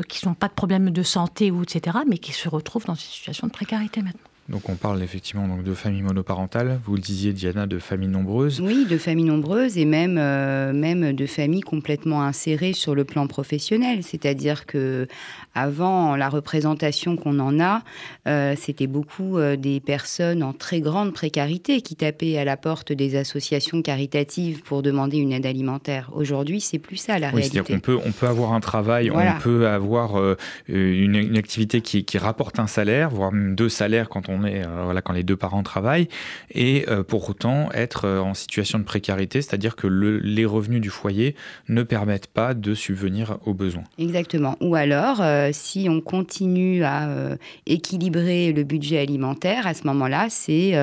qui 0.08 0.28
n'ont 0.28 0.34
pas 0.34 0.48
de 0.48 0.54
problème 0.54 0.90
de 0.90 1.04
santé 1.04 1.52
ou 1.52 1.64
etc 1.64 2.00
mais 2.08 2.18
qui 2.18 2.32
se 2.32 2.50
retrouvent 2.50 2.86
dans 2.86 2.96
une 2.96 3.00
situation 3.00 3.48
de 3.48 3.52
précarité 3.52 4.02
maintenant 4.02 4.31
donc 4.50 4.70
on 4.70 4.76
parle 4.76 5.02
effectivement 5.02 5.48
donc 5.48 5.64
de 5.64 5.74
familles 5.74 6.02
monoparentales. 6.02 6.80
Vous 6.86 6.96
le 6.96 7.02
disiez, 7.02 7.32
Diana, 7.32 7.68
de 7.68 7.80
familles 7.80 8.10
nombreuses. 8.10 8.60
Oui, 8.60 8.86
de 8.90 8.98
familles 8.98 9.26
nombreuses 9.26 9.78
et 9.78 9.86
même, 9.86 10.18
euh, 10.18 10.74
même 10.74 11.14
de 11.14 11.26
familles 11.26 11.62
complètement 11.62 12.24
insérées 12.24 12.74
sur 12.74 12.94
le 12.94 13.06
plan 13.06 13.28
professionnel. 13.28 14.04
C'est-à-dire 14.04 14.66
que 14.66 15.08
avant 15.54 16.16
la 16.16 16.28
représentation 16.28 17.16
qu'on 17.16 17.40
en 17.40 17.60
a, 17.60 17.84
euh, 18.28 18.56
c'était 18.58 18.88
beaucoup 18.88 19.38
euh, 19.38 19.56
des 19.56 19.80
personnes 19.80 20.44
en 20.44 20.54
très 20.54 20.82
grande 20.82 21.14
précarité 21.14 21.82
qui 21.82 21.96
tapaient 21.96 22.38
à 22.38 22.44
la 22.44 22.58
porte 22.58 22.92
des 22.92 23.16
associations 23.16 23.82
caritatives 23.82 24.64
pour 24.64 24.82
demander 24.82 25.18
une 25.18 25.32
aide 25.32 25.46
alimentaire. 25.46 26.10
Aujourd'hui, 26.14 26.62
c'est 26.62 26.80
plus 26.80 26.98
ça 26.98 27.20
la 27.20 27.28
oui, 27.28 27.36
réalité. 27.36 27.58
C'est-à-dire 27.58 27.76
qu'on 27.76 27.80
peut, 27.80 28.00
on 28.06 28.12
peut 28.12 28.28
avoir 28.28 28.54
un 28.54 28.60
travail, 28.60 29.12
on 29.12 29.40
peut 29.40 29.68
avoir 29.68 30.36
une, 30.68 31.16
une, 31.16 31.38
activité 31.38 31.82
qui, 31.82 32.04
qui 32.04 32.18
rapporte 32.18 32.60
un 32.60 32.68
salaire, 32.68 33.10
voire 33.10 33.32
même 33.32 33.56
deux 33.56 33.70
salaires 33.70 34.10
quand 34.10 34.28
on 34.28 34.31
voilà, 34.38 35.02
quand 35.02 35.14
les 35.14 35.24
deux 35.24 35.38
parents 35.38 35.64
travaillent, 35.64 36.08
et 36.54 36.86
pour 37.08 37.30
autant 37.30 37.70
être 37.74 38.08
en 38.08 38.34
situation 38.34 38.80
de 38.80 38.84
précarité, 38.84 39.42
c'est-à-dire 39.42 39.76
que 39.76 39.88
les 39.88 40.46
revenus 40.46 40.82
du 40.82 40.90
foyer 40.90 41.36
ne 41.70 41.84
permettent 41.84 42.28
pas 42.28 42.54
de 42.54 42.74
subvenir 42.74 43.38
aux 43.46 43.54
besoins. 43.54 43.84
Exactement. 43.98 44.58
Ou 44.62 44.76
alors, 44.76 45.24
si 45.52 45.88
on 45.90 46.02
continue 46.02 46.84
à 46.84 47.36
équilibrer 47.66 48.54
le 48.54 48.64
budget 48.64 49.00
alimentaire, 49.00 49.68
à 49.68 49.74
ce 49.74 49.86
moment-là, 49.88 50.28
c'est 50.30 50.74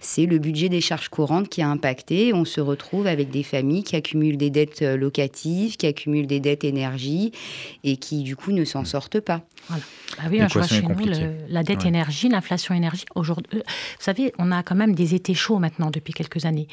c'est 0.00 0.26
le 0.26 0.38
budget 0.38 0.68
des 0.68 0.80
charges 0.80 1.08
courantes 1.08 1.48
qui 1.48 1.62
a 1.62 1.68
impacté. 1.68 2.32
On 2.32 2.44
se 2.44 2.60
retrouve 2.60 3.06
avec 3.06 3.30
des 3.30 3.42
familles 3.42 3.82
qui 3.82 3.96
accumulent 3.96 4.36
des 4.36 4.50
dettes 4.50 4.82
locatives, 4.82 5.76
qui 5.76 5.86
accumulent 5.86 6.26
des 6.26 6.40
dettes 6.40 6.64
énergie 6.64 7.32
et 7.84 7.96
qui, 7.96 8.22
du 8.22 8.36
coup, 8.36 8.52
ne 8.52 8.64
s'en 8.64 8.84
sortent 8.84 9.20
pas. 9.20 9.42
Voilà. 9.68 9.82
Ah 10.18 10.26
oui, 10.30 10.40
je 10.40 10.58
vois 10.58 10.66
chez 10.66 10.82
nous, 10.82 10.96
la 11.48 11.62
dette 11.62 11.84
énergie, 11.84 12.28
l'inflation 12.28 12.74
énergie. 12.74 13.04
Aujourd'hui, 13.14 13.58
euh, 13.58 13.62
vous 13.66 14.04
savez, 14.04 14.32
on 14.38 14.50
a 14.50 14.62
quand 14.62 14.74
même 14.74 14.94
des 14.94 15.14
étés 15.14 15.34
chauds 15.34 15.58
maintenant 15.58 15.90
depuis 15.90 16.12
quelques 16.12 16.44
années. 16.44 16.66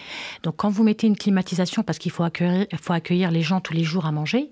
Donc, 0.43 0.55
quand 0.57 0.69
vous 0.69 0.83
mettez 0.83 1.07
une 1.07 1.15
climatisation 1.15 1.83
parce 1.83 1.99
qu'il 1.99 2.11
faut 2.11 2.23
accueillir, 2.23 2.65
faut 2.81 2.93
accueillir 2.93 3.31
les 3.31 3.41
gens 3.41 3.61
tous 3.61 3.73
les 3.73 3.83
jours 3.83 4.05
à 4.05 4.11
manger, 4.11 4.49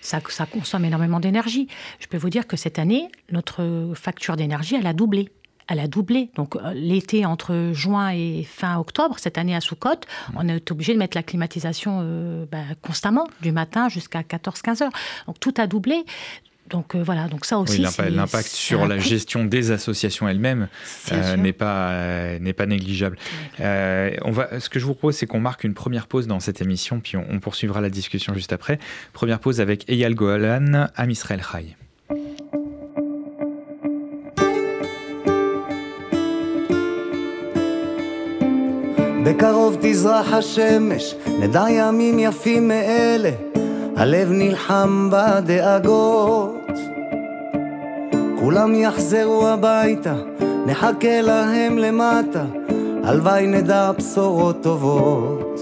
ça, 0.00 0.20
ça 0.28 0.46
consomme 0.46 0.84
énormément 0.84 1.20
d'énergie. 1.20 1.68
Je 2.00 2.06
peux 2.06 2.16
vous 2.16 2.30
dire 2.30 2.46
que 2.46 2.56
cette 2.56 2.78
année, 2.78 3.08
notre 3.30 3.92
facture 3.94 4.36
d'énergie, 4.36 4.74
elle 4.76 4.86
a 4.86 4.92
doublé 4.92 5.30
elle 5.66 5.80
a 5.80 5.86
doublé. 5.86 6.30
Donc 6.34 6.56
euh, 6.56 6.72
l'été 6.74 7.24
entre 7.24 7.70
juin 7.72 8.10
et 8.10 8.44
fin 8.44 8.78
octobre, 8.78 9.18
cette 9.18 9.38
année 9.38 9.54
à 9.54 9.60
Soukot, 9.60 9.88
mmh. 9.88 10.32
on 10.36 10.48
est 10.48 10.70
obligé 10.70 10.92
de 10.92 10.98
mettre 10.98 11.16
la 11.16 11.22
climatisation 11.22 12.00
euh, 12.02 12.44
bah, 12.50 12.58
constamment, 12.82 13.28
du 13.40 13.52
matin 13.52 13.88
jusqu'à 13.88 14.22
14-15 14.22 14.84
heures. 14.84 14.92
Donc 15.26 15.40
tout 15.40 15.54
a 15.56 15.66
doublé. 15.66 16.04
Donc 16.73 16.93
euh, 16.93 17.01
voilà, 17.03 17.27
donc 17.27 17.45
ça 17.45 17.57
aussi. 17.57 17.83
l'impact 18.09 18.47
sur 18.47 18.85
la 18.87 18.99
gestion 18.99 19.43
des 19.43 19.71
associations 19.71 20.29
elles-mêmes 20.29 20.67
n'est 21.37 21.53
pas 21.53 22.37
n'est 22.39 22.53
pas 22.53 22.67
négligeable. 22.67 23.17
on 23.59 24.31
va, 24.31 24.59
ce 24.59 24.69
que 24.69 24.79
je 24.79 24.85
vous 24.85 24.93
propose, 24.93 25.15
c'est 25.15 25.25
qu'on 25.25 25.39
marque 25.39 25.63
une 25.63 25.73
première 25.73 26.05
pause 26.05 26.27
dans 26.27 26.39
cette 26.39 26.61
émission, 26.61 26.99
puis 26.99 27.17
on, 27.17 27.39
poursuivra 27.39 27.81
la 27.81 27.89
discussion 27.89 28.33
juste 28.33 28.53
après. 28.53 28.77
Première 29.13 29.39
pause 29.39 29.61
avec 29.61 29.89
Eyal 29.89 30.13
Golan 30.13 30.87
à 30.95 31.05
Misrael 31.07 31.41
Chai. 31.41 31.75
בקרוב 39.23 39.77
תזרח 39.81 40.33
השמש, 40.33 41.15
נדע 41.39 41.65
ימים 41.69 42.19
יפים 42.19 42.67
מאלה, 42.67 43.31
הלב 43.97 44.31
נלחם 44.31 45.09
בדאגות. 45.11 46.52
כולם 48.44 48.74
יחזרו 48.74 49.48
הביתה, 49.48 50.14
נחכה 50.66 51.20
להם 51.20 51.78
למטה, 51.78 52.44
הלוואי 53.04 53.46
נדע 53.46 53.90
בשורות 53.98 54.62
טובות. 54.62 55.60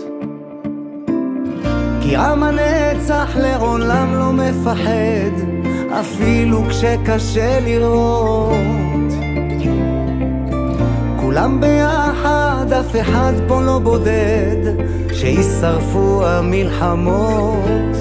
כי 2.00 2.16
עם 2.16 2.42
הנצח 2.42 3.36
לעולם 3.36 4.14
לא 4.14 4.32
מפחד, 4.32 5.32
אפילו 6.00 6.62
כשקשה 6.68 7.60
לראות. 7.60 9.12
כולם 11.20 11.60
ביחד, 11.60 12.66
אף 12.80 12.96
אחד 13.00 13.32
פה 13.48 13.62
לא 13.62 13.78
בודד, 13.78 14.74
שישרפו 15.12 16.26
המלחמות. 16.26 17.96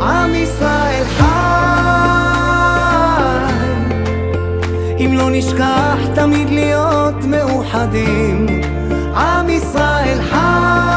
עם 0.00 0.34
ישראל 0.34 1.04
חי, 1.04 1.37
אם 5.08 5.16
לא 5.16 5.30
נשכח 5.30 5.96
תמיד 6.14 6.50
להיות 6.50 7.24
מאוחדים. 7.24 8.46
עם 9.14 9.50
ישראל 9.50 10.22
חי 10.22 10.87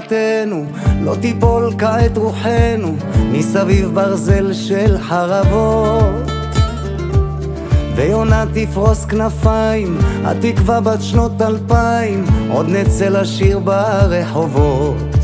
נחלתנו, 0.00 0.64
לא 1.02 1.14
תיפול 1.20 1.72
כעת 1.78 2.16
רוחנו, 2.16 2.96
מסביב 3.32 3.90
ברזל 3.94 4.52
של 4.52 4.98
חרבות. 4.98 6.30
ויונה 7.96 8.44
תפרוס 8.54 9.04
כנפיים, 9.04 9.98
התקווה 10.24 10.80
בת 10.80 11.02
שנות 11.02 11.42
אלפיים, 11.42 12.24
עוד 12.50 12.68
נצא 12.68 13.08
לשיר 13.08 13.58
ברחובות. 13.58 15.16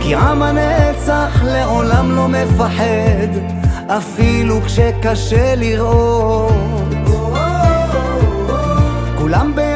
כי 0.00 0.14
עם 0.14 0.42
הנצח 0.42 1.42
לעולם 1.44 2.16
לא 2.16 2.28
מפחד, 2.28 3.28
אפילו 3.86 4.60
כשקשה 4.60 5.54
לראות. 5.54 6.52
כולם 9.18 9.52
ביחד, 9.54 9.67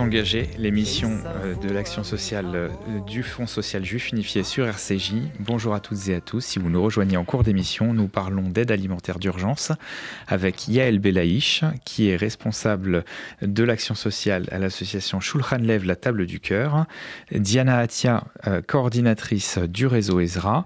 S'engager, 0.00 0.48
l'émission 0.56 1.18
euh, 1.26 1.54
de 1.56 1.68
l'action 1.68 2.04
sociale 2.04 2.52
euh, 2.54 2.68
du 3.06 3.22
Fonds 3.22 3.46
social 3.46 3.84
juif 3.84 4.12
unifié 4.12 4.44
sur 4.44 4.66
RCJ. 4.66 5.12
Bonjour 5.40 5.74
à 5.74 5.80
toutes 5.80 6.08
et 6.08 6.14
à 6.14 6.22
tous. 6.22 6.40
Si 6.40 6.58
vous 6.58 6.70
nous 6.70 6.82
rejoignez 6.82 7.18
en 7.18 7.26
cours 7.26 7.42
d'émission, 7.42 7.92
nous 7.92 8.08
parlons 8.08 8.48
d'aide 8.48 8.70
alimentaire 8.70 9.18
d'urgence 9.18 9.72
avec 10.26 10.68
Yael 10.68 11.00
Belaïch, 11.00 11.64
qui 11.84 12.08
est 12.08 12.16
responsable 12.16 13.04
de 13.42 13.62
l'action 13.62 13.94
sociale 13.94 14.48
à 14.50 14.58
l'association 14.58 15.20
Shulchan 15.20 15.58
Lev, 15.58 15.84
la 15.84 15.96
table 15.96 16.24
du 16.24 16.40
cœur, 16.40 16.86
Diana 17.30 17.76
Atia, 17.76 18.24
euh, 18.46 18.62
coordinatrice 18.66 19.58
du 19.58 19.86
réseau 19.86 20.18
Ezra, 20.20 20.64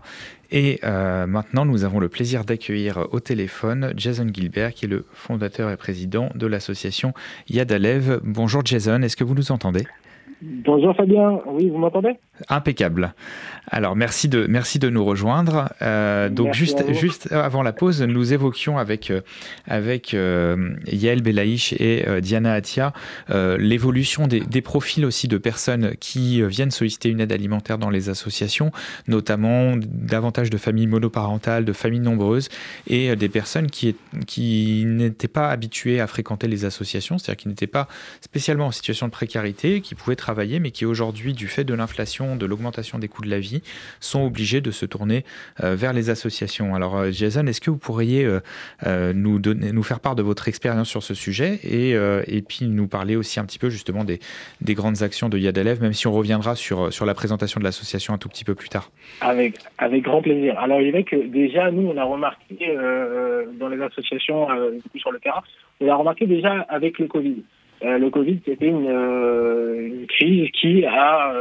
et 0.51 0.81
euh, 0.85 1.27
maintenant, 1.27 1.65
nous 1.65 1.85
avons 1.85 2.01
le 2.01 2.09
plaisir 2.09 2.45
d'accueillir 2.45 3.07
au 3.13 3.21
téléphone 3.21 3.93
Jason 3.97 4.27
Gilbert, 4.33 4.75
qui 4.75 4.85
est 4.85 4.89
le 4.89 5.05
fondateur 5.13 5.71
et 5.71 5.77
président 5.77 6.31
de 6.35 6.47
l'association 6.47 7.13
Yad 7.49 7.71
Alev. 7.73 8.21
Bonjour 8.23 8.65
Jason, 8.65 9.03
est-ce 9.03 9.17
que 9.17 9.25
vous 9.25 9.35
nous 9.35 9.53
entendez? 9.53 9.87
Bonjour 10.43 10.95
Fabien, 10.95 11.41
oui, 11.47 11.71
vous 11.71 11.79
m'entendez? 11.79 12.17
Impeccable. 12.49 13.15
Alors 13.71 13.97
merci 13.97 14.29
de, 14.29 14.47
merci 14.49 14.79
de 14.79 14.91
nous 14.91 15.05
rejoindre. 15.05 15.73
Euh, 15.83 16.29
donc 16.29 16.55
juste, 16.55 16.85
juste 16.93 17.33
avant 17.33 17.63
la 17.63 17.73
pause, 17.73 18.03
nous 18.03 18.33
évoquions 18.33 18.79
avec, 18.79 19.11
euh, 19.11 19.21
avec 19.67 20.15
euh, 20.15 20.75
Yael 20.87 21.23
Belaïch 21.23 21.73
et 21.75 22.05
Diana 22.21 22.53
Atia 22.53 22.93
l'évolution 23.29 24.27
des, 24.27 24.41
des, 24.41 24.61
profils 24.61 25.05
aussi 25.05 25.29
de 25.29 25.39
personnes 25.39 25.95
qui 26.01 26.43
viennent 26.43 26.71
solliciter 26.71 27.09
une 27.09 27.21
aide 27.21 27.33
alimentaire 27.33 27.79
dans 27.79 27.91
les 27.91 28.09
associations, 28.09 28.71
notamment 29.09 29.77
davantage 29.77 30.51
de 30.51 30.57
familles 30.57 30.87
monoparentales, 30.87 31.65
de 31.65 31.73
familles 31.73 32.01
nombreuses 32.01 32.49
et 32.87 33.15
des 33.17 33.29
personnes 33.29 33.71
qui, 33.71 33.97
qui 34.27 34.85
n'étaient 34.87 35.29
pas 35.29 35.51
habituées 35.51 36.01
à 36.01 36.07
fréquenter 36.07 36.49
les 36.49 36.65
associations, 36.65 37.19
c'est-à-dire 37.19 37.43
qui 37.43 37.49
n'étaient 37.49 37.67
pas 37.67 37.89
spécialement 38.21 38.67
en 38.67 38.73
situation 38.73 39.07
de 39.07 39.13
précarité, 39.13 39.81
qui 39.81 39.95
pouvaient 39.95 40.17
travailler, 40.17 40.61
mais 40.61 40.71
qui 40.71 40.87
aujourd'hui, 40.87 41.33
du 41.33 41.49
fait 41.49 41.65
de 41.65 41.75
l'inflation, 41.75 42.37
de 42.37 42.47
l'augmentation 42.47 42.99
des 42.99 43.09
coûts 43.09 43.23
de 43.23 43.31
la 43.31 43.41
vie, 43.41 43.54
sont 44.01 44.25
obligés 44.25 44.61
de 44.61 44.71
se 44.71 44.87
tourner 44.87 45.25
euh, 45.63 45.75
vers 45.75 45.93
les 45.93 46.11
associations. 46.11 46.75
Alors 46.75 46.97
euh, 46.97 47.11
Jason, 47.11 47.47
est-ce 47.47 47.61
que 47.61 47.71
vous 47.71 47.79
pourriez 47.79 48.25
euh, 48.25 49.13
nous, 49.13 49.39
donner, 49.39 49.73
nous 49.73 49.83
faire 49.83 50.01
part 50.01 50.15
de 50.15 50.23
votre 50.23 50.49
expérience 50.49 50.89
sur 50.89 51.03
ce 51.03 51.15
sujet 51.15 51.61
et, 51.63 51.91
et 52.27 52.43
puis 52.43 52.67
nous 52.67 52.89
parler 52.89 53.17
aussi 53.17 53.41
un 53.41 53.45
petit 53.45 53.59
peu 53.59 53.71
justement 53.71 54.05
des, 54.05 54.21
des 54.61 54.75
grandes 54.75 55.03
actions 55.03 55.29
de 55.29 55.39
Yad 55.39 55.57
Alev, 55.59 55.81
même 55.81 55.93
si 55.93 56.07
on 56.07 56.13
reviendra 56.13 56.55
sur, 56.57 56.93
sur 56.93 57.07
la 57.07 57.15
présentation 57.15 57.59
de 57.59 57.65
l'association 57.65 58.15
un 58.15 58.19
tout 58.19 58.29
petit 58.29 58.45
peu 58.45 58.55
plus 58.55 58.69
tard? 58.69 58.91
Avec, 59.21 59.57
avec 59.79 60.03
grand 60.03 60.23
plaisir. 60.23 60.59
Alors 60.59 60.81
il 60.81 60.89
est 60.89 60.93
vrai 60.93 61.05
que 61.05 61.17
déjà, 61.17 61.71
nous, 61.71 61.89
on 61.89 61.97
a 61.97 62.05
remarqué 62.05 62.77
dans 63.59 63.69
les 63.69 63.81
associations 63.83 64.49
sur 64.97 65.13
le 65.13 65.19
terrain, 65.19 65.43
on 65.81 65.89
a 65.89 65.95
remarqué 65.95 66.27
déjà 66.27 66.61
avec 66.69 66.99
le 66.99 67.07
Covid. 67.07 67.43
Le 67.85 68.09
Covid, 68.11 68.41
c'était 68.45 68.69
une, 68.69 70.07
crise 70.09 70.51
qui 70.51 70.85
a 70.85 71.35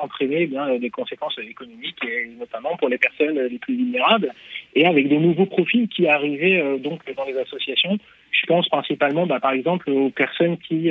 entraîné 0.00 0.42
eh 0.42 0.46
bien 0.46 0.78
des 0.78 0.90
conséquences 0.90 1.38
économiques, 1.38 2.02
et 2.04 2.30
notamment 2.38 2.76
pour 2.76 2.88
les 2.88 2.98
personnes 2.98 3.38
les 3.38 3.58
plus 3.58 3.76
vulnérables, 3.76 4.32
et 4.74 4.86
avec 4.86 5.08
de 5.08 5.16
nouveaux 5.16 5.46
profils 5.46 5.88
qui 5.88 6.06
arrivaient 6.06 6.78
donc 6.78 7.00
dans 7.14 7.24
les 7.24 7.36
associations. 7.38 7.98
Je 8.30 8.46
pense 8.46 8.68
principalement, 8.68 9.26
bah, 9.26 9.40
par 9.40 9.52
exemple, 9.52 9.90
aux 9.90 10.10
personnes 10.10 10.56
qui 10.58 10.90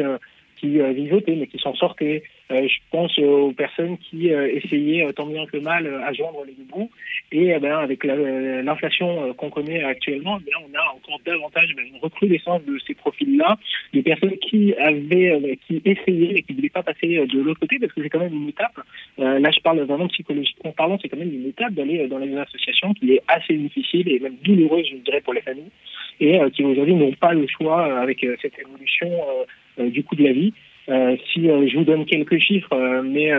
qui 0.59 0.79
euh, 0.79 0.91
vivotaient 0.91 1.35
mais 1.35 1.47
qui 1.47 1.57
s'en 1.57 1.73
sortaient. 1.73 2.23
Euh, 2.51 2.67
je 2.67 2.77
pense 2.91 3.17
aux 3.19 3.51
personnes 3.51 3.97
qui 3.97 4.33
euh, 4.33 4.51
essayaient 4.51 5.11
tant 5.13 5.27
bien 5.27 5.45
que 5.45 5.57
mal 5.57 5.87
à 6.05 6.13
joindre 6.13 6.43
les 6.45 6.53
deux 6.53 6.63
bouts. 6.63 6.89
Et 7.31 7.57
ben, 7.59 7.77
avec 7.77 8.03
l'inflation 8.03 9.33
qu'on 9.35 9.49
connaît 9.49 9.83
actuellement, 9.83 10.39
eh 10.47 10.51
on 10.55 10.77
a 10.77 10.95
encore 10.95 11.19
davantage 11.25 11.75
ben, 11.75 11.85
une 11.85 11.99
recrudescence 11.99 12.63
de 12.65 12.79
ces 12.87 12.95
profils-là, 12.95 13.57
des 13.93 14.01
personnes 14.01 14.37
qui 14.37 14.73
avaient, 14.75 15.57
qui 15.67 15.81
essayaient 15.85 16.37
et 16.37 16.41
qui 16.41 16.53
ne 16.53 16.57
voulaient 16.57 16.69
pas 16.69 16.83
passer 16.83 17.25
de 17.25 17.39
l'autre 17.39 17.59
côté 17.59 17.77
parce 17.79 17.93
que 17.93 18.01
c'est 18.01 18.09
quand 18.09 18.19
même 18.19 18.33
une 18.33 18.49
étape. 18.49 18.79
là, 19.17 19.51
je 19.51 19.59
parle 19.59 19.79
vraiment 19.81 20.07
psychologiquement 20.07 20.71
parlant, 20.71 20.97
c'est 20.99 21.09
quand 21.09 21.17
même 21.17 21.33
une 21.33 21.47
étape 21.47 21.73
d'aller 21.73 22.07
dans 22.07 22.17
les 22.17 22.35
associations 22.35 22.93
qui 22.95 23.13
est 23.13 23.21
assez 23.27 23.53
difficile 23.53 24.09
et 24.09 24.19
même 24.19 24.37
douloureuse, 24.43 24.87
je 24.89 24.95
dirais, 24.97 25.21
pour 25.21 25.33
les 25.33 25.41
familles 25.41 25.71
et 26.19 26.39
qui 26.51 26.63
aujourd'hui 26.63 26.95
n'ont 26.95 27.13
pas 27.13 27.33
le 27.33 27.47
choix 27.47 28.01
avec 28.01 28.25
cette 28.41 28.57
évolution 28.59 29.07
euh, 29.07 29.45
du 29.87 30.03
coût 30.03 30.15
de 30.15 30.23
la 30.23 30.33
vie. 30.33 30.53
Euh, 30.89 31.15
si 31.31 31.49
euh, 31.49 31.67
je 31.67 31.77
vous 31.77 31.83
donne 31.83 32.05
quelques 32.05 32.39
chiffres, 32.39 33.01
mais 33.03 33.31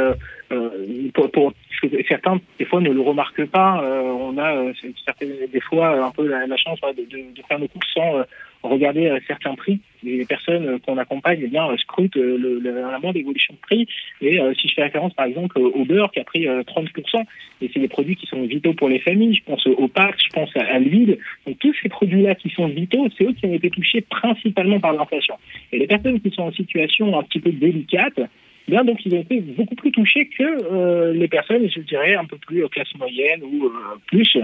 pour, 1.14 1.30
pour, 1.30 1.52
certains 2.08 2.40
des 2.58 2.64
fois 2.64 2.80
ne 2.80 2.90
le 2.90 3.00
remarquent 3.00 3.46
pas, 3.46 3.82
on 3.82 4.36
a 4.38 4.72
des 5.52 5.60
fois 5.60 6.04
un 6.06 6.10
peu 6.10 6.26
la, 6.26 6.56
chance 6.56 6.80
de, 6.96 7.02
de, 7.02 7.42
faire 7.48 7.58
nos 7.58 7.68
courses 7.68 7.92
sans 7.94 8.24
regarder 8.62 9.06
euh, 9.06 9.18
certains 9.26 9.54
prix. 9.54 9.80
Les 10.02 10.24
personnes 10.24 10.66
euh, 10.66 10.78
qu'on 10.78 10.98
accompagne 10.98 11.40
eh 11.42 11.48
bien, 11.48 11.68
euh, 11.68 11.76
scrutent 11.78 12.16
le, 12.16 12.58
la 12.58 12.98
moindre 12.98 13.18
évolution 13.18 13.54
de 13.54 13.60
prix. 13.60 13.86
Et 14.20 14.38
si 14.58 14.68
je 14.68 14.74
fais 14.74 14.82
référence 14.82 15.14
par 15.14 15.26
exemple 15.26 15.58
au 15.58 15.84
beurre 15.84 16.10
qui 16.10 16.20
a 16.20 16.24
pris 16.24 16.46
30%, 16.46 17.24
et 17.62 17.70
c'est 17.72 17.80
des 17.80 17.88
produits 17.88 18.16
qui 18.16 18.26
sont 18.26 18.42
vitaux 18.42 18.74
pour 18.74 18.88
les 18.88 18.98
familles, 18.98 19.34
je 19.34 19.44
pense 19.44 19.66
au 19.66 19.88
pâtes, 19.88 20.16
je 20.18 20.28
pense 20.30 20.50
à, 20.56 20.78
l'huile. 20.78 21.18
Donc 21.46 21.58
tous 21.58 21.74
ces 21.82 21.88
produits-là 21.88 22.34
qui 22.34 22.50
sont 22.50 22.66
vitaux, 22.68 23.06
c'est 23.16 23.24
eux 23.24 23.32
qui 23.32 23.46
ont 23.46 23.54
été 23.54 23.70
touchés 23.70 24.02
principalement 24.02 24.80
par 24.80 24.92
l'inflation. 24.92 25.36
Et 25.72 25.78
les 25.78 25.86
personnes 25.86 26.20
qui 26.20 26.30
sont 26.30 26.42
en 26.42 26.52
situation 26.52 27.18
un 27.18 27.22
petit 27.22 27.40
peu 27.40 27.50
délicate, 27.50 28.20
Donc 28.70 29.04
ils 29.04 29.14
ont 29.14 29.20
été 29.20 29.40
beaucoup 29.40 29.74
plus 29.74 29.90
touchés 29.90 30.26
que 30.26 30.42
euh, 30.42 31.12
les 31.12 31.28
personnes, 31.28 31.68
je 31.68 31.80
dirais, 31.80 32.14
un 32.14 32.24
peu 32.24 32.37
plus 32.37 32.64
euh, 32.64 32.68
classe 32.68 32.94
moyenne 32.96 33.42
ou 33.42 33.66
euh, 33.66 33.70
plus. 34.06 34.37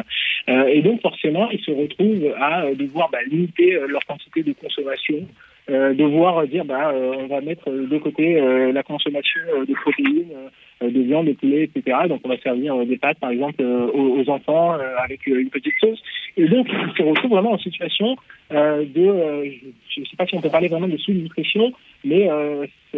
et 0.49 0.83
donc 0.83 1.01
forcément, 1.01 1.49
ils 1.51 1.61
se 1.61 1.71
retrouvent 1.71 2.35
à 2.39 2.67
devoir 2.75 3.09
bah, 3.11 3.19
limiter 3.31 3.79
leur 3.89 4.05
quantité 4.07 4.43
de 4.43 4.53
consommation, 4.53 5.27
devoir 5.69 6.47
dire 6.47 6.65
bah 6.65 6.93
on 6.95 7.27
va 7.27 7.41
mettre 7.41 7.71
de 7.71 7.99
côté 7.99 8.41
la 8.73 8.83
consommation 8.83 9.41
de 9.67 9.75
protéines, 9.75 10.33
de 10.81 11.01
viande, 11.01 11.27
de 11.27 11.33
poulet, 11.33 11.65
etc. 11.65 11.97
Donc 12.09 12.21
on 12.25 12.29
va 12.29 12.39
servir 12.39 12.77
des 12.87 12.97
pâtes 12.97 13.19
par 13.19 13.31
exemple 13.31 13.63
aux, 13.63 14.31
enfants 14.31 14.77
avec 15.03 15.27
une 15.27 15.51
petite 15.51 15.75
sauce. 15.81 16.01
Et 16.37 16.47
donc 16.47 16.69
ils 16.71 16.97
se 16.97 17.03
retrouvent 17.03 17.33
vraiment 17.33 17.53
en 17.53 17.59
situation 17.59 18.17
de, 18.51 19.55
je 19.89 20.01
ne 20.01 20.05
sais 20.05 20.17
pas 20.17 20.27
si 20.27 20.37
on 20.37 20.41
peut 20.41 20.51
parler 20.51 20.69
vraiment 20.69 20.89
de 20.89 20.97
sous-nutrition, 20.99 21.73
mais 22.07 22.29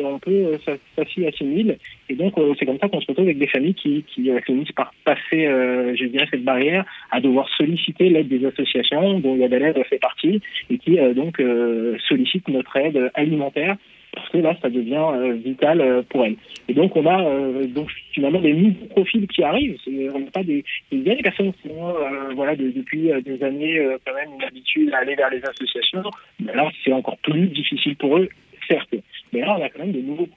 un 0.05 0.18
peu 0.18 0.57
ça, 0.64 1.05
s'y 1.07 1.27
assimile. 1.27 1.79
Et 2.09 2.14
donc, 2.14 2.37
euh, 2.38 2.55
c'est 2.59 2.66
comme 2.66 2.79
ça 2.79 2.88
qu'on 2.88 3.01
se 3.01 3.07
retrouve 3.07 3.27
avec 3.27 3.38
des 3.38 3.47
familles 3.47 3.75
qui, 3.75 4.05
qui 4.05 4.31
euh, 4.31 4.40
finissent 4.40 4.73
par 4.73 4.92
passer, 5.05 5.47
euh, 5.47 5.94
je 5.97 6.05
dirais, 6.07 6.27
cette 6.31 6.44
barrière 6.44 6.85
à 7.11 7.21
devoir 7.21 7.49
solliciter 7.57 8.09
l'aide 8.09 8.29
des 8.29 8.44
associations, 8.44 9.21
dont 9.21 9.37
Yadaled 9.37 9.83
fait 9.85 9.99
partie, 9.99 10.40
et 10.71 10.79
qui 10.79 10.99
donc 11.14 11.42
sollicitent 12.09 12.49
notre 12.49 12.77
aide 12.77 13.11
alimentaire 13.14 13.77
parce 14.12 14.29
que 14.31 14.38
là, 14.38 14.57
ça 14.61 14.71
devient 14.71 15.38
vital 15.44 16.03
pour 16.09 16.25
elles. 16.25 16.37
Et 16.68 16.75
donc, 16.75 16.97
on 16.97 17.07
a 17.07 17.25
finalement 18.12 18.40
des 18.40 18.53
nouveaux 18.53 18.87
profils 18.87 19.27
qui 19.29 19.42
arrivent. 19.42 19.77
On 19.87 20.18
n'a 20.18 20.31
pas 20.31 20.42
des, 20.42 20.64
il 20.90 21.03
y 21.03 21.11
a 21.11 21.14
des 21.14 21.23
personnes 21.23 21.53
qui 21.62 21.68
ont, 21.68 21.94
voilà, 22.35 22.57
depuis 22.57 23.11
des 23.25 23.42
années 23.44 23.81
quand 24.05 24.14
même 24.14 24.31
une 24.35 24.44
habitude 24.44 24.92
à 24.92 24.99
aller 24.99 25.14
vers 25.14 25.31
les 25.31 25.42
associations. 25.44 26.03
Mais 26.40 26.55
là, 26.55 26.68
c'est 26.85 26.92
encore 26.92 27.18
plus 27.18 27.47
difficile 27.49 27.97
pour 27.97 28.16
eux 28.18 28.29
certes. 28.68 28.94
Mais 29.33 29.40
là, 29.40 29.57
on 29.59 29.62
a 29.62 29.68
quand 29.68 29.81
même 29.81 29.92
de 29.92 30.00
nouveaux 30.00 30.28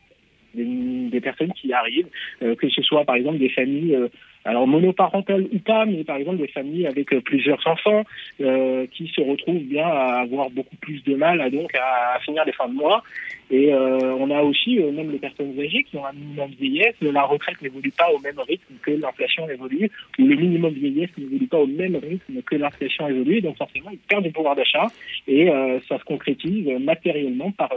des, 0.54 1.22
personnes 1.22 1.54
qui 1.54 1.72
arrivent, 1.74 2.08
euh, 2.42 2.56
que 2.56 2.70
ce 2.70 2.82
soit 2.82 3.06
par 3.06 3.16
exemple 3.16 3.38
des 3.38 3.50
familles, 3.50 3.96
euh, 3.96 4.08
alors 4.44 4.68
monoparentales 4.68 5.48
ou 5.52 5.60
pas, 5.60 5.86
mais 5.86 6.04
par 6.04 6.18
exemple 6.18 6.38
des 6.38 6.48
familles 6.48 6.88
avec 6.88 7.14
euh, 7.14 7.22
plusieurs 7.22 7.66
enfants 7.68 8.04
qui 8.38 9.08
se 9.16 9.22
retrouvent 9.22 9.64
bien 9.64 9.88
à 9.88 10.22
avoir 10.22 10.50
beaucoup 10.50 10.76
plus 10.78 11.04
de 11.04 11.16
mal 11.16 11.42
à, 11.42 11.50
donc 11.50 11.74
à, 11.76 12.20
finir 12.22 12.44
les 12.46 12.52
fins 12.52 12.68
de 12.68 12.74
mois. 12.74 13.04
Et 13.52 13.74
on 13.74 14.32
a 14.32 14.42
aussi 14.42 14.80
même 14.80 15.12
les 15.12 15.20
personnes 15.20 15.60
âgées 15.60 15.84
qui 15.84 15.98
ont 15.98 16.06
un 16.06 16.14
minimum 16.14 16.52
de 16.52 16.56
vieillesse. 16.56 16.96
La 17.02 17.24
retraite 17.24 17.62
n'évolue 17.62 17.92
pas 17.92 18.10
au 18.12 18.20
même 18.20 18.40
rythme 18.40 18.76
que 18.82 18.92
l'inflation 18.92 19.50
évolue, 19.50 19.92
ou 20.18 20.26
le 20.26 20.36
minimum 20.36 20.74
de 20.74 20.80
vieillesse 20.80 21.10
n'évolue 21.18 21.48
pas 21.48 21.60
au 21.60 21.68
même 21.68 21.98
rythme 21.98 22.42
que 22.44 22.56
l'inflation 22.56 23.10
évolue. 23.10 23.42
Donc 23.42 23.58
forcément, 23.58 23.90
ils 23.92 23.98
perdent 23.98 24.24
du 24.24 24.32
pouvoir 24.32 24.56
d'achat 24.56 24.88
et 25.28 25.50
ça 25.88 26.00
se 26.00 26.04
concrétise 26.06 26.68
matériellement 26.80 27.52
par 27.52 27.70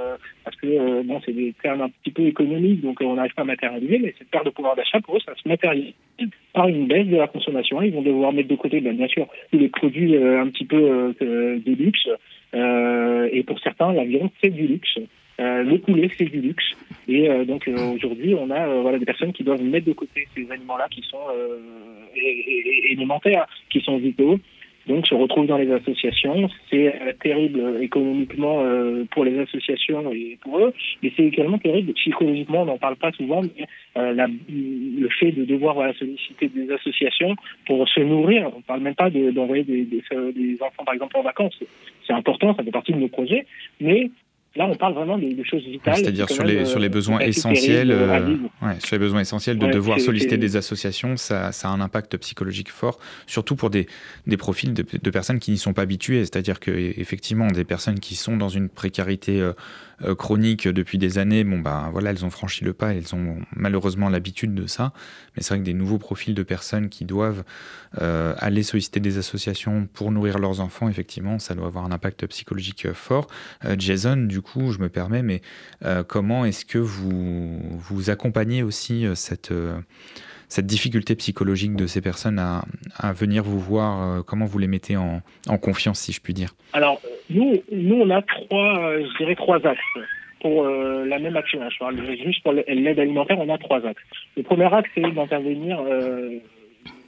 parce 0.44 0.56
que 0.56 1.02
bon, 1.02 1.20
c'est 1.24 1.32
des 1.32 1.52
termes 1.60 1.82
un 1.82 1.88
petit 1.88 2.12
peu 2.12 2.22
économiques 2.22 2.54
donc 2.82 3.00
euh, 3.00 3.04
on 3.04 3.14
n'arrive 3.14 3.34
pas 3.34 3.42
à 3.42 3.46
matérialiser, 3.46 3.98
mais 3.98 4.14
cette 4.18 4.30
perte 4.30 4.44
de 4.44 4.50
pouvoir 4.50 4.76
d'achat, 4.76 5.00
pour 5.00 5.16
eux, 5.16 5.20
ça 5.24 5.34
se 5.34 5.48
matérialise 5.48 5.94
par 6.52 6.68
une 6.68 6.86
baisse 6.86 7.06
de 7.06 7.16
la 7.16 7.26
consommation. 7.26 7.82
Ils 7.82 7.92
vont 7.92 8.02
devoir 8.02 8.32
mettre 8.32 8.48
de 8.48 8.54
côté, 8.54 8.80
ben, 8.80 8.96
bien 8.96 9.08
sûr, 9.08 9.26
les 9.52 9.68
produits 9.68 10.16
euh, 10.16 10.40
un 10.40 10.48
petit 10.48 10.64
peu 10.64 10.76
euh, 10.76 11.58
de 11.58 11.72
luxe, 11.72 12.08
et 13.32 13.42
pour 13.42 13.58
certains, 13.60 13.92
la 13.92 14.04
viande, 14.04 14.30
c'est 14.40 14.50
du 14.50 14.68
luxe. 14.68 14.98
Le 15.38 15.76
poulet, 15.78 16.10
c'est 16.16 16.24
du 16.24 16.40
luxe. 16.40 16.64
Et 17.08 17.28
donc 17.44 17.68
aujourd'hui, 17.94 18.34
on 18.34 18.50
a 18.50 18.66
voilà 18.80 18.98
des 18.98 19.04
personnes 19.04 19.32
qui 19.32 19.44
doivent 19.44 19.62
mettre 19.62 19.86
de 19.86 19.92
côté 19.92 20.26
ces 20.34 20.50
aliments-là 20.50 20.86
qui 20.90 21.02
sont 21.02 21.18
élémentaires, 22.14 23.46
qui 23.70 23.80
sont 23.80 23.98
vitaux, 23.98 24.38
donc 24.86 25.06
se 25.06 25.14
retrouvent 25.14 25.46
dans 25.46 25.56
les 25.56 25.70
associations. 25.72 26.48
C'est 26.70 26.88
euh, 26.88 27.12
terrible 27.22 27.60
euh, 27.60 27.80
économiquement 27.80 28.60
euh, 28.62 29.04
pour 29.10 29.24
les 29.24 29.38
associations 29.38 30.12
et 30.12 30.38
pour 30.42 30.58
eux, 30.58 30.74
mais 31.02 31.12
c'est 31.16 31.24
également 31.24 31.58
terrible 31.58 31.92
psychologiquement. 31.94 32.62
On 32.62 32.66
n'en 32.66 32.78
parle 32.78 32.96
pas 32.96 33.12
souvent, 33.12 33.42
mais 33.42 33.66
le 33.96 35.08
fait 35.08 35.32
de 35.32 35.44
devoir 35.44 35.76
solliciter 35.94 36.48
des 36.48 36.70
associations 36.72 37.34
pour 37.66 37.88
se 37.88 38.00
nourrir. 38.00 38.50
On 38.54 38.58
ne 38.58 38.62
parle 38.62 38.80
même 38.80 38.94
pas 38.94 39.10
d'envoyer 39.10 39.64
des, 39.64 39.84
des, 39.84 40.02
des, 40.34 40.62
enfants 40.62 40.84
par 40.84 40.94
exemple 40.94 41.16
en 41.16 41.22
vacances. 41.22 41.58
C'est 42.06 42.12
important, 42.12 42.54
ça 42.54 42.62
fait 42.62 42.70
partie 42.70 42.92
de 42.92 42.98
nos 42.98 43.08
projets, 43.08 43.46
mais 43.80 44.10
Là, 44.56 44.66
on 44.66 44.76
parle 44.76 44.94
vraiment 44.94 45.18
de, 45.18 45.42
choses 45.42 45.64
vitales. 45.64 45.96
C'est-à-dire 45.96 46.30
sur 46.30 46.44
les, 46.44 46.64
sur 46.64 46.78
les 46.78 46.88
besoins 46.88 47.18
essentiels, 47.18 47.90
euh, 47.90 48.36
ouais, 48.62 48.78
sur 48.78 48.94
les 48.94 49.00
besoins 49.00 49.18
essentiels 49.18 49.58
de 49.58 49.66
devoir 49.66 49.98
solliciter 49.98 50.38
des 50.38 50.56
associations, 50.56 51.16
ça, 51.16 51.50
ça, 51.50 51.68
a 51.68 51.72
un 51.72 51.80
impact 51.80 52.16
psychologique 52.18 52.70
fort, 52.70 53.00
surtout 53.26 53.56
pour 53.56 53.70
des, 53.70 53.88
des 54.28 54.36
profils 54.36 54.72
de, 54.72 54.84
de 55.02 55.10
personnes 55.10 55.40
qui 55.40 55.50
n'y 55.50 55.58
sont 55.58 55.72
pas 55.72 55.82
habituées. 55.82 56.20
C'est-à-dire 56.20 56.60
que 56.60 56.70
effectivement, 56.70 57.48
des 57.48 57.64
personnes 57.64 57.98
qui 57.98 58.14
sont 58.14 58.36
dans 58.36 58.48
une 58.48 58.68
précarité 58.68 59.40
euh, 59.40 59.54
euh, 60.02 60.14
chronique 60.14 60.68
depuis 60.68 60.98
des 60.98 61.18
années, 61.18 61.42
bon 61.42 61.58
bah 61.58 61.88
voilà, 61.90 62.10
elles 62.10 62.24
ont 62.24 62.30
franchi 62.30 62.64
le 62.64 62.74
pas, 62.74 62.94
elles 62.94 63.12
ont 63.12 63.38
malheureusement 63.56 64.08
l'habitude 64.08 64.54
de 64.54 64.68
ça. 64.68 64.92
Mais 65.36 65.42
c'est 65.42 65.54
vrai 65.54 65.58
que 65.58 65.64
des 65.64 65.74
nouveaux 65.74 65.98
profils 65.98 66.34
de 66.34 66.42
personnes 66.44 66.88
qui 66.90 67.04
doivent 67.04 67.42
aller 67.96 68.64
solliciter 68.64 68.98
des 68.98 69.18
associations 69.18 69.86
pour 69.92 70.10
nourrir 70.10 70.40
leurs 70.40 70.60
enfants, 70.60 70.88
effectivement, 70.88 71.38
ça 71.38 71.54
doit 71.54 71.66
avoir 71.66 71.84
un 71.84 71.92
impact 71.92 72.26
psychologique 72.26 72.92
fort. 72.92 73.28
Jason, 73.78 74.16
du 74.16 74.42
coup, 74.44 74.70
je 74.70 74.78
me 74.78 74.88
permets, 74.88 75.22
mais 75.22 75.40
euh, 75.84 76.04
comment 76.04 76.44
est-ce 76.44 76.64
que 76.64 76.78
vous, 76.78 77.58
vous 77.78 78.10
accompagnez 78.10 78.62
aussi 78.62 79.04
euh, 79.04 79.16
cette, 79.16 79.50
euh, 79.50 79.74
cette 80.48 80.66
difficulté 80.66 81.16
psychologique 81.16 81.74
de 81.74 81.86
ces 81.86 82.00
personnes 82.00 82.38
à, 82.38 82.64
venir 83.12 83.42
vous 83.42 83.58
voir 83.58 84.24
Comment 84.24 84.44
vous 84.44 84.58
les 84.58 84.68
mettez 84.68 84.96
en, 84.96 85.20
confiance, 85.58 85.98
si 85.98 86.12
je 86.12 86.20
puis 86.20 86.34
dire? 86.34 86.50
Alors, 86.72 87.00
nous, 87.30 87.62
nous, 87.72 87.96
on 87.96 88.10
a 88.10 88.22
trois, 88.22 88.98
je 88.98 89.18
dirais 89.18 89.34
trois 89.34 89.64
axes 89.66 89.80
pour 90.40 90.64
la 90.64 91.18
même 91.18 91.36
action. 91.36 91.58
Je 91.70 91.78
parle 91.78 91.96
juste 92.22 92.42
pour 92.42 92.52
l'aide 92.52 93.00
alimentaire, 93.00 93.38
on 93.40 93.52
a 93.52 93.58
trois 93.58 93.84
axes. 93.84 94.02
Le 94.36 94.42
premier 94.44 94.72
axe, 94.72 94.88
c'est 94.94 95.00
d'intervenir, 95.00 95.82
de 95.82 96.40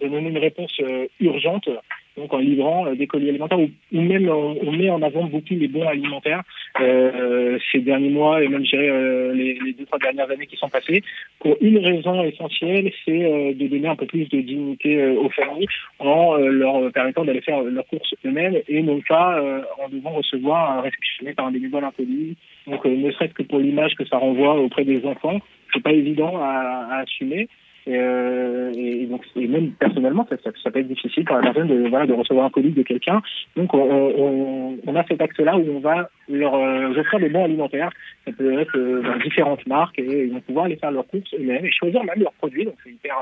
donner 0.08 0.30
une 0.30 0.38
réponse 0.38 0.72
urgente 1.20 1.68
donc 2.16 2.32
en 2.32 2.38
livrant 2.38 2.86
euh, 2.86 2.94
des 2.94 3.06
colis 3.06 3.28
alimentaires 3.28 3.58
ou, 3.60 3.70
même 3.92 4.28
on, 4.28 4.72
met 4.72 4.90
en 4.90 5.02
avant 5.02 5.24
beaucoup 5.24 5.54
les 5.54 5.68
bons 5.68 5.86
alimentaires 5.86 6.42
euh, 6.80 7.58
ces 7.70 7.80
derniers 7.80 8.10
mois 8.10 8.42
et 8.42 8.48
même 8.48 8.64
euh, 8.74 9.32
les, 9.34 9.72
deux 9.72 9.84
trois 9.86 9.98
dernières 9.98 10.30
années 10.30 10.46
qui 10.46 10.56
sont 10.56 10.68
passées. 10.68 11.02
Pour 11.40 11.56
une 11.60 11.78
raison 11.78 12.22
essentielle 12.24 12.92
c'est 13.04 13.24
euh, 13.24 13.54
de 13.54 13.66
donner 13.66 13.88
un 13.88 13.96
peu 13.96 14.06
plus 14.06 14.28
de 14.28 14.40
dignité 14.40 15.06
aux 15.08 15.30
familles 15.30 15.66
en 15.98 16.36
leur 16.36 16.90
permettant 16.92 17.24
d'aller 17.24 17.40
faire 17.40 17.62
leurs 17.62 17.86
courses 17.86 18.14
eux-mêmes 18.24 18.56
et 18.68 18.82
non 18.82 19.00
pas 19.08 19.40
en 19.82 19.88
devant 19.88 20.10
recevoir 20.10 20.78
un 20.78 20.80
réceptionné 20.82 21.34
par 21.34 21.46
un 21.46 21.52
bénévole 21.52 21.84
inconnu. 21.84 22.34
Donc 22.66 22.84
ne 22.84 23.10
serait-ce 23.12 23.34
que 23.34 23.42
pour 23.42 23.58
l'image 23.58 23.94
que 23.94 24.04
ça 24.06 24.18
renvoie 24.18 24.56
auprès 24.56 24.84
des 24.84 25.04
enfants 25.06 25.38
c'est 25.72 25.82
pas 25.82 25.92
évident 25.92 26.38
à 26.40 27.00
assumer 27.02 27.48
Euh, 27.88 28.72
et, 28.74 29.06
donc, 29.06 29.22
et 29.36 29.46
même 29.46 29.70
personnellement, 29.72 30.26
ça, 30.28 30.36
ça, 30.62 30.70
peut 30.70 30.80
être 30.80 30.88
difficile 30.88 31.24
pour 31.24 31.36
la 31.36 31.42
personne 31.42 31.68
de, 31.68 31.88
voilà, 31.88 32.06
de 32.06 32.12
recevoir 32.12 32.46
un 32.46 32.50
colis 32.50 32.72
de 32.72 32.82
quelqu'un. 32.82 33.22
Donc, 33.56 33.74
on, 33.74 33.78
on, 33.78 34.78
on, 34.84 34.96
a 34.96 35.04
cet 35.04 35.20
axe-là 35.20 35.56
où 35.56 35.64
on 35.76 35.78
va 35.78 36.10
leur 36.28 36.54
euh, 36.54 36.98
offrir 36.98 37.20
des 37.20 37.28
bons 37.28 37.44
alimentaires. 37.44 37.90
Ça 38.24 38.32
peut 38.32 38.58
être 38.58 38.76
euh, 38.76 39.02
dans 39.02 39.16
différentes 39.18 39.64
marques 39.66 39.98
et 39.98 40.24
ils 40.24 40.32
vont 40.32 40.40
pouvoir 40.40 40.64
aller 40.64 40.76
faire 40.76 40.90
leurs 40.90 41.06
courses 41.06 41.32
eux-mêmes 41.34 41.64
et 41.64 41.70
choisir 41.70 42.02
même 42.02 42.20
leurs 42.20 42.32
produits. 42.32 42.64
Donc, 42.64 42.74
c'est 42.82 42.90
hyper, 42.90 43.16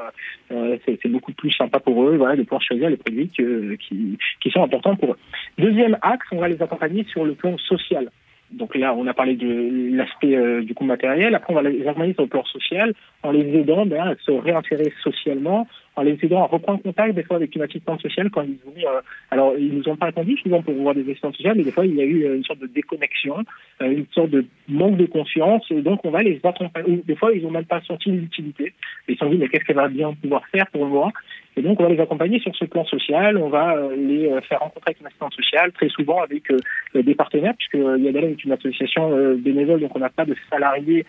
euh, 0.52 0.78
c'est 0.86 1.08
beaucoup 1.08 1.32
plus 1.32 1.50
sympa 1.50 1.78
pour 1.78 2.02
eux, 2.02 2.16
voilà, 2.16 2.36
de 2.36 2.42
pouvoir 2.42 2.62
choisir 2.62 2.88
les 2.88 2.96
produits 2.96 3.28
que, 3.36 3.74
qui, 3.74 4.18
qui 4.40 4.50
sont 4.50 4.62
importants 4.62 4.96
pour 4.96 5.12
eux. 5.12 5.18
Deuxième 5.58 5.98
axe, 6.00 6.26
on 6.32 6.38
va 6.38 6.48
les 6.48 6.60
accompagner 6.62 7.04
sur 7.04 7.24
le 7.24 7.34
plan 7.34 7.56
social. 7.58 8.08
Donc 8.54 8.74
là, 8.76 8.94
on 8.94 9.06
a 9.06 9.14
parlé 9.14 9.34
de 9.34 9.96
l'aspect 9.96 10.36
euh, 10.36 10.62
du 10.62 10.74
coup 10.74 10.84
matériel. 10.84 11.34
Après, 11.34 11.52
on 11.52 11.56
va 11.56 11.62
les 11.62 11.86
accompagner 11.86 12.14
sur 12.14 12.22
le 12.22 12.28
plan 12.28 12.44
social 12.44 12.94
en 13.22 13.32
les 13.32 13.58
aidant 13.58 13.84
ben, 13.86 14.00
à 14.00 14.14
se 14.24 14.30
réinsérer 14.30 14.92
socialement, 15.02 15.66
en 15.96 16.02
les 16.02 16.18
aidant 16.22 16.42
à 16.42 16.46
reprendre 16.46 16.82
contact 16.82 17.14
des 17.14 17.22
fois 17.22 17.36
avec 17.36 17.54
une 17.54 17.62
assistante 17.62 18.00
sociale 18.02 18.30
quand 18.30 18.42
ils 18.42 18.58
ont, 18.66 18.88
euh, 18.88 19.00
alors 19.30 19.54
ils 19.58 19.74
nous 19.74 19.88
ont 19.88 19.96
pas 19.96 20.06
répondu 20.06 20.36
souvent 20.38 20.62
pour 20.62 20.74
voir 20.74 20.94
des 20.94 21.08
assistantes 21.10 21.36
sociales, 21.36 21.56
mais 21.56 21.64
des 21.64 21.72
fois 21.72 21.86
il 21.86 21.94
y 21.94 22.00
a 22.00 22.04
eu 22.04 22.24
euh, 22.24 22.36
une 22.36 22.44
sorte 22.44 22.60
de 22.60 22.66
déconnexion, 22.66 23.44
une 23.80 24.06
sorte 24.12 24.30
de 24.30 24.44
manque 24.68 24.96
de 24.96 25.06
conscience, 25.06 25.64
et 25.70 25.82
donc 25.82 26.04
on 26.04 26.10
va 26.10 26.22
les 26.22 26.40
accompagner. 26.42 27.02
Des 27.06 27.16
fois 27.16 27.32
ils 27.32 27.42
n'ont 27.42 27.50
même 27.50 27.64
pas 27.64 27.80
senti 27.82 28.10
l'utilité, 28.10 28.72
ils 29.08 29.14
se 29.14 29.20
sont 29.20 29.30
dit 29.30 29.38
mais 29.38 29.48
qu'est-ce 29.48 29.64
qu'elle 29.64 29.76
va 29.76 29.88
bien 29.88 30.12
pouvoir 30.14 30.46
faire 30.48 30.66
pour 30.68 30.86
moi? 30.86 31.12
Et 31.56 31.62
donc, 31.62 31.80
on 31.80 31.84
va 31.84 31.88
les 31.88 32.00
accompagner 32.00 32.40
sur 32.40 32.54
ce 32.56 32.64
plan 32.64 32.84
social. 32.84 33.36
On 33.36 33.48
va 33.48 33.76
euh, 33.76 33.94
les 33.96 34.28
euh, 34.28 34.40
faire 34.40 34.60
rencontrer 34.60 34.90
avec 34.90 35.00
une 35.00 35.06
assistante 35.06 35.34
sociale, 35.34 35.72
très 35.72 35.88
souvent 35.88 36.20
avec 36.22 36.50
euh, 36.50 36.58
des 37.02 37.14
partenaires, 37.14 37.54
puisque 37.56 37.74
Yadala 37.74 38.28
est 38.28 38.44
une 38.44 38.52
association 38.52 39.34
bénévole, 39.36 39.80
donc 39.80 39.94
on 39.94 40.00
n'a 40.00 40.10
pas 40.10 40.24
de 40.24 40.34
salariés 40.50 41.04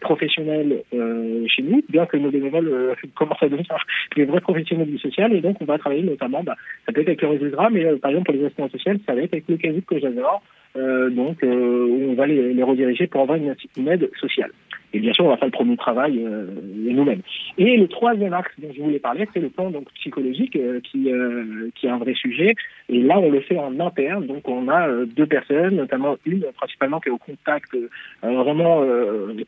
professionnels 0.00 0.82
chez 1.46 1.62
nous, 1.62 1.82
bien 1.88 2.06
que 2.06 2.16
nos 2.16 2.30
bénévoles 2.30 2.96
commencent 3.14 3.37
des 4.16 4.24
vrais 4.24 4.40
professionnels 4.40 4.90
du 4.90 4.98
social. 4.98 5.32
Et 5.32 5.40
donc, 5.40 5.60
on 5.60 5.64
va 5.64 5.78
travailler 5.78 6.02
notamment, 6.02 6.42
bah, 6.42 6.56
ça 6.86 6.92
peut 6.92 7.00
être 7.00 7.08
avec 7.08 7.22
le 7.22 7.28
réseau 7.28 7.44
mais 7.70 7.84
par 7.96 8.10
exemple, 8.10 8.26
pour 8.26 8.34
les 8.34 8.44
assistantes 8.44 8.72
sociales, 8.72 8.98
ça 9.06 9.14
va 9.14 9.22
être 9.22 9.32
avec 9.32 9.48
le 9.48 9.56
CASIC 9.56 9.86
que 9.86 9.98
j'adore, 9.98 10.42
donc 10.74 11.38
où 11.42 12.10
on 12.10 12.14
va 12.14 12.26
les, 12.26 12.52
les 12.52 12.62
rediriger 12.62 13.06
pour 13.06 13.22
avoir 13.22 13.38
une, 13.38 13.54
aide 13.88 14.10
sociale. 14.20 14.50
Et 14.94 15.00
bien 15.00 15.12
sûr, 15.12 15.26
on 15.26 15.28
va 15.28 15.36
faire 15.36 15.48
le 15.48 15.52
premier 15.52 15.76
travail 15.76 16.24
euh, 16.24 16.46
nous-mêmes. 16.74 17.20
Et 17.58 17.76
le 17.76 17.88
troisième 17.88 18.32
axe 18.32 18.50
dont 18.58 18.72
je 18.74 18.80
voulais 18.80 18.98
parler, 18.98 19.28
c'est 19.34 19.40
le 19.40 19.50
plan 19.50 19.70
donc 19.70 19.92
psychologique 19.92 20.56
euh, 20.56 20.80
qui 20.80 21.12
euh, 21.12 21.68
qui 21.74 21.86
est 21.86 21.90
un 21.90 21.98
vrai 21.98 22.14
sujet. 22.14 22.54
Et 22.88 23.02
là, 23.02 23.18
on 23.18 23.30
le 23.30 23.40
fait 23.40 23.58
en 23.58 23.78
interne. 23.80 24.26
Donc, 24.26 24.48
on 24.48 24.68
a 24.68 24.88
euh, 24.88 25.04
deux 25.04 25.26
personnes, 25.26 25.76
notamment 25.76 26.16
une 26.24 26.44
principalement 26.56 27.00
qui 27.00 27.10
est 27.10 27.12
au 27.12 27.18
contact 27.18 27.76
vraiment 28.22 28.84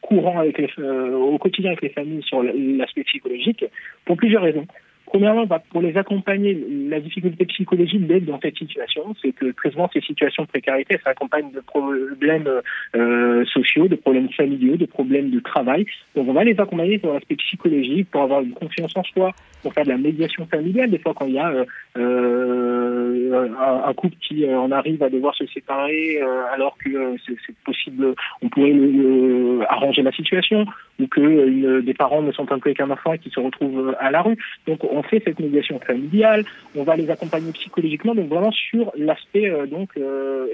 courant 0.02 0.40
avec 0.40 0.59
les, 0.59 0.68
au 0.83 1.38
quotidien 1.38 1.70
avec 1.70 1.83
les 1.83 1.88
familles 1.88 2.22
sur 2.22 2.42
l'aspect 2.42 3.04
psychologique 3.04 3.64
pour 4.04 4.16
plusieurs 4.16 4.42
raisons. 4.42 4.66
Premièrement, 5.11 5.44
bah, 5.44 5.61
pour 5.70 5.83
les 5.83 5.96
accompagner, 5.96 6.57
la 6.88 7.01
difficulté 7.01 7.44
psychologique 7.46 8.07
d'être 8.07 8.27
dans 8.27 8.38
cette 8.40 8.57
situation, 8.57 9.12
c'est 9.20 9.33
que 9.33 9.51
très 9.51 9.73
souvent 9.73 9.90
ces 9.92 10.01
situations 10.01 10.44
de 10.44 10.49
précarité 10.49 11.01
s'accompagnent 11.03 11.51
de 11.51 11.59
problèmes 11.59 12.49
euh, 12.94 13.44
sociaux, 13.46 13.88
de 13.88 13.96
problèmes 13.96 14.31
familiaux, 14.31 14.77
de 14.77 14.87
problèmes 14.87 15.31
de 15.31 15.40
travail. 15.40 15.85
Donc 16.14 16.29
on 16.29 16.33
va 16.33 16.44
les 16.44 16.59
accompagner 16.61 17.01
sur 17.01 17.12
l'aspect 17.12 17.35
psychologique 17.35 18.09
pour 18.09 18.23
avoir 18.23 18.42
une 18.42 18.53
confiance 18.53 18.96
en 18.96 19.03
soi, 19.03 19.33
pour 19.62 19.75
faire 19.75 19.85
de 19.85 19.90
la 19.90 19.99
médiation 19.99 20.46
familiale. 20.46 20.90
Des 20.90 20.99
fois, 20.99 21.12
quand 21.12 21.27
il 21.27 21.35
y 21.35 21.38
a 21.40 21.51
euh, 21.51 21.64
euh 21.99 22.60
un, 23.34 23.94
couple 23.94 24.16
qui 24.20 24.44
euh, 24.44 24.58
en 24.58 24.70
arrive 24.70 25.02
à 25.02 25.10
devoir 25.10 25.34
se 25.34 25.46
séparer 25.46 26.20
euh, 26.22 26.42
alors 26.52 26.76
que 26.78 27.16
c'est 27.26 27.54
possible, 27.64 28.14
on 28.42 28.48
pourrait 28.48 28.74
arranger 29.68 30.02
la 30.02 30.12
situation, 30.12 30.66
ou 30.98 31.06
que 31.06 31.80
des 31.80 31.94
parents 31.94 32.22
ne 32.22 32.32
sont 32.32 32.50
un 32.52 32.58
peu 32.58 32.70
avec 32.70 32.80
un 32.80 32.90
enfant 32.90 33.12
et 33.12 33.18
qui 33.18 33.30
se 33.30 33.40
retrouvent 33.40 33.94
à 33.98 34.10
la 34.10 34.22
rue. 34.22 34.36
Donc 34.66 34.84
on 34.84 35.02
fait 35.02 35.22
cette 35.24 35.40
médiation 35.40 35.78
familiale, 35.80 36.44
on 36.74 36.84
va 36.84 36.96
les 36.96 37.10
accompagner 37.10 37.52
psychologiquement, 37.52 38.14
donc 38.14 38.28
vraiment 38.28 38.52
sur 38.52 38.92
l'aspect 38.96 39.50
donc 39.66 39.90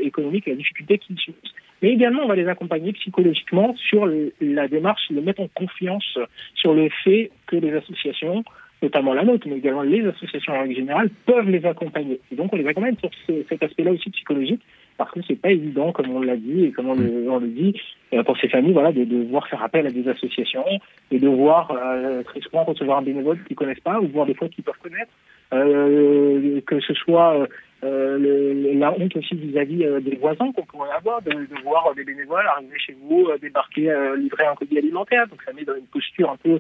économique, 0.01 0.47
la 0.47 0.55
difficulté 0.55 0.99
qu'ils 0.99 1.19
subissent 1.19 1.53
mais 1.83 1.91
également 1.91 2.23
on 2.23 2.29
va 2.29 2.37
les 2.37 2.49
accompagner 2.49 2.93
psychologiquement 2.93 3.75
sur 3.77 4.09
la 4.41 4.67
démarche 4.67 5.11
de 5.11 5.21
mettre 5.21 5.43
en 5.43 5.49
confiance 5.49 6.19
sur 6.55 6.73
le 6.73 6.89
fait 7.05 7.31
que 7.47 7.57
les 7.57 7.75
associations 7.75 8.45
notamment 8.83 9.15
la 9.15 9.25
nôtre, 9.25 9.47
mais 9.49 9.57
également 9.57 9.83
les 9.83 10.07
associations 10.07 10.53
en 10.53 10.61
règle 10.61 10.75
générale, 10.75 11.11
peuvent 11.25 11.49
les 11.49 11.65
accompagner. 11.65 12.21
Et 12.31 12.37
donc 12.37 12.53
on 12.53 12.57
les 12.57 12.67
accompagne 12.67 12.97
sur 12.97 13.11
cet 13.49 13.63
aspect-là 13.63 13.93
aussi 13.93 14.11
psychologique, 14.11 14.63
parce 14.99 15.11
que 15.11 15.21
c'est 15.27 15.41
pas 15.41 15.51
évident, 15.51 15.93
comme 15.93 16.11
on 16.11 16.21
l'a 16.21 16.37
dit 16.37 16.65
et 16.65 16.73
comme 16.73 16.89
on 16.89 16.95
le, 16.95 17.47
dit, 17.49 17.75
euh, 18.13 18.23
pour 18.23 18.37
ces 18.39 18.49
familles, 18.49 18.73
voilà, 18.73 18.93
de, 18.93 19.05
devoir 19.05 19.47
faire 19.49 19.63
appel 19.63 19.87
à 19.87 19.91
des 19.91 20.09
associations 20.09 20.65
et 21.11 21.19
de 21.19 21.29
voir 21.29 21.71
euh, 21.71 22.23
très 22.23 22.41
souvent 22.41 22.65
recevoir 22.65 22.99
un 22.99 23.03
bénévole 23.03 23.43
qu'ils 23.45 23.57
connaissent 23.57 23.81
pas 23.81 23.99
ou 24.01 24.09
voir 24.09 24.27
des 24.27 24.35
fois 24.35 24.49
qu'ils 24.49 24.65
peuvent 24.65 24.79
connaître, 24.83 25.13
euh, 25.53 26.61
que 26.67 26.81
ce 26.81 26.95
soit 26.95 27.47
euh, 27.85 28.75
la 28.75 28.93
honte 28.93 29.17
aussi 29.17 29.35
vis-à-vis 29.35 29.85
des 30.03 30.17
voisins 30.17 30.53
qu'on 30.53 30.65
pourrait 30.65 30.91
avoir, 30.97 31.23
de, 31.23 31.31
de, 31.31 31.63
voir 31.63 31.95
des 31.95 32.05
bénévoles 32.05 32.47
arriver 32.47 32.79
chez 32.79 32.97
vous, 33.01 33.29
débarquer, 33.41 33.95
livrer 34.19 34.47
un 34.47 34.55
colis 34.55 34.79
alimentaire. 34.79 35.27
Donc 35.29 35.43
ça 35.43 35.53
met 35.53 35.65
dans 35.65 35.77
une 35.77 35.87
posture 35.87 36.31
un 36.31 36.37
peu 36.37 36.51
euh, 36.53 36.59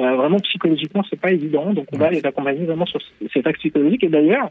vraiment 0.00 0.38
psychologiquement, 0.40 1.02
c'est 1.08 1.20
pas 1.20 1.30
évident. 1.30 1.72
Donc 1.72 1.86
on 1.92 1.98
va 1.98 2.10
les 2.10 2.24
accompagner 2.24 2.64
vraiment 2.64 2.86
sur 2.86 3.00
cet 3.32 3.46
axe 3.46 3.58
psychologique. 3.58 4.04
Et 4.04 4.08
d'ailleurs, 4.08 4.50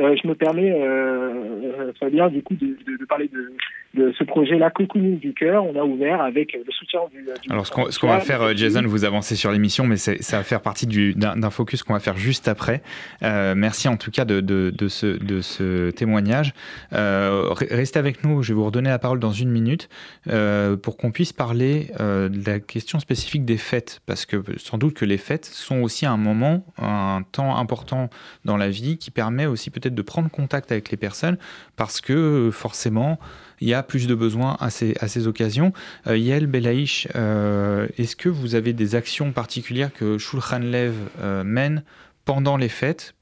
euh, 0.00 0.16
je 0.22 0.28
me 0.28 0.34
permets, 0.34 0.72
euh, 0.72 1.92
Fabien, 1.98 2.28
du 2.28 2.42
coup, 2.42 2.54
de, 2.54 2.76
de, 2.86 2.96
de 2.98 3.04
parler 3.04 3.28
de, 3.28 3.52
de 3.94 4.12
ce 4.18 4.24
projet-là, 4.24 4.70
Cocooning 4.70 5.18
du 5.18 5.32
cœur. 5.32 5.64
On 5.64 5.74
a 5.78 5.84
ouvert 5.84 6.20
avec 6.20 6.52
le 6.52 6.72
soutien 6.72 7.00
du. 7.10 7.26
Alors, 7.50 7.66
ce 7.66 7.98
qu'on 7.98 8.08
va 8.08 8.20
faire, 8.20 8.42
euh, 8.42 8.52
Jason, 8.54 8.82
vous 8.86 9.04
avancez 9.04 9.34
sur 9.34 9.50
l'émission, 9.50 9.86
mais 9.86 9.96
ça 9.96 10.36
va 10.36 10.42
faire 10.42 10.60
partie 10.60 10.86
d'un 11.14 11.50
focus 11.50 11.82
qu'on 11.82 11.94
va 11.94 12.00
faire 12.00 12.16
juste 12.16 12.48
après. 12.48 12.82
Euh, 13.22 13.54
merci 13.56 13.88
en 13.88 13.96
tout 13.96 14.10
cas 14.10 14.24
de, 14.24 14.72
ce, 14.88 15.90
témoignage. 15.90 16.52
Euh, 16.92 17.48
restez 17.52 17.98
avec 17.98 18.24
nous, 18.24 18.42
je 18.42 18.52
vais 18.52 18.56
vous 18.56 18.66
redonner 18.66 18.90
la 18.90 18.98
parole 18.98 19.20
dans 19.20 19.32
une 19.32 19.50
minute 19.50 19.88
euh, 20.28 20.76
pour 20.76 20.96
qu'on 20.96 21.10
puisse 21.10 21.32
parler 21.32 21.90
euh, 22.00 22.28
de 22.28 22.44
la 22.46 22.60
question 22.60 23.00
spécifique 23.00 23.44
des 23.44 23.56
fêtes, 23.56 24.00
parce 24.06 24.26
que 24.26 24.42
sans 24.58 24.76
doute 24.76 24.94
que 24.94 25.04
les 25.04 25.18
fêtes 25.18 25.46
sont 25.46 25.80
aussi 25.80 26.04
un 26.04 26.16
moment, 26.16 26.64
un 26.76 27.22
temps 27.32 27.56
important 27.56 28.10
dans 28.44 28.56
la 28.56 28.68
vie 28.68 28.98
qui 28.98 29.10
permet 29.10 29.46
aussi 29.46 29.70
peut-être 29.70 29.87
de 29.94 30.02
prendre 30.02 30.30
contact 30.30 30.72
avec 30.72 30.90
les 30.90 30.96
personnes, 30.96 31.38
parce 31.76 32.00
que 32.00 32.50
forcément, 32.52 33.18
il 33.60 33.68
y 33.68 33.74
a 33.74 33.82
plus 33.82 34.06
de 34.06 34.14
besoins 34.14 34.56
à 34.60 34.70
ces, 34.70 34.94
à 35.00 35.08
ces 35.08 35.26
occasions. 35.26 35.72
Euh, 36.06 36.16
Yael 36.16 36.46
Belaïch, 36.46 37.08
euh, 37.14 37.88
est-ce 37.98 38.16
que 38.16 38.28
vous 38.28 38.54
avez 38.54 38.72
des 38.72 38.94
actions 38.94 39.32
particulières 39.32 39.92
que 39.92 40.18
Shulchan 40.18 40.60
Lev 40.60 40.94
euh, 41.20 41.44
mène 41.44 41.82
pendant 42.24 42.56
les 42.56 42.68
fêtes 42.68 43.14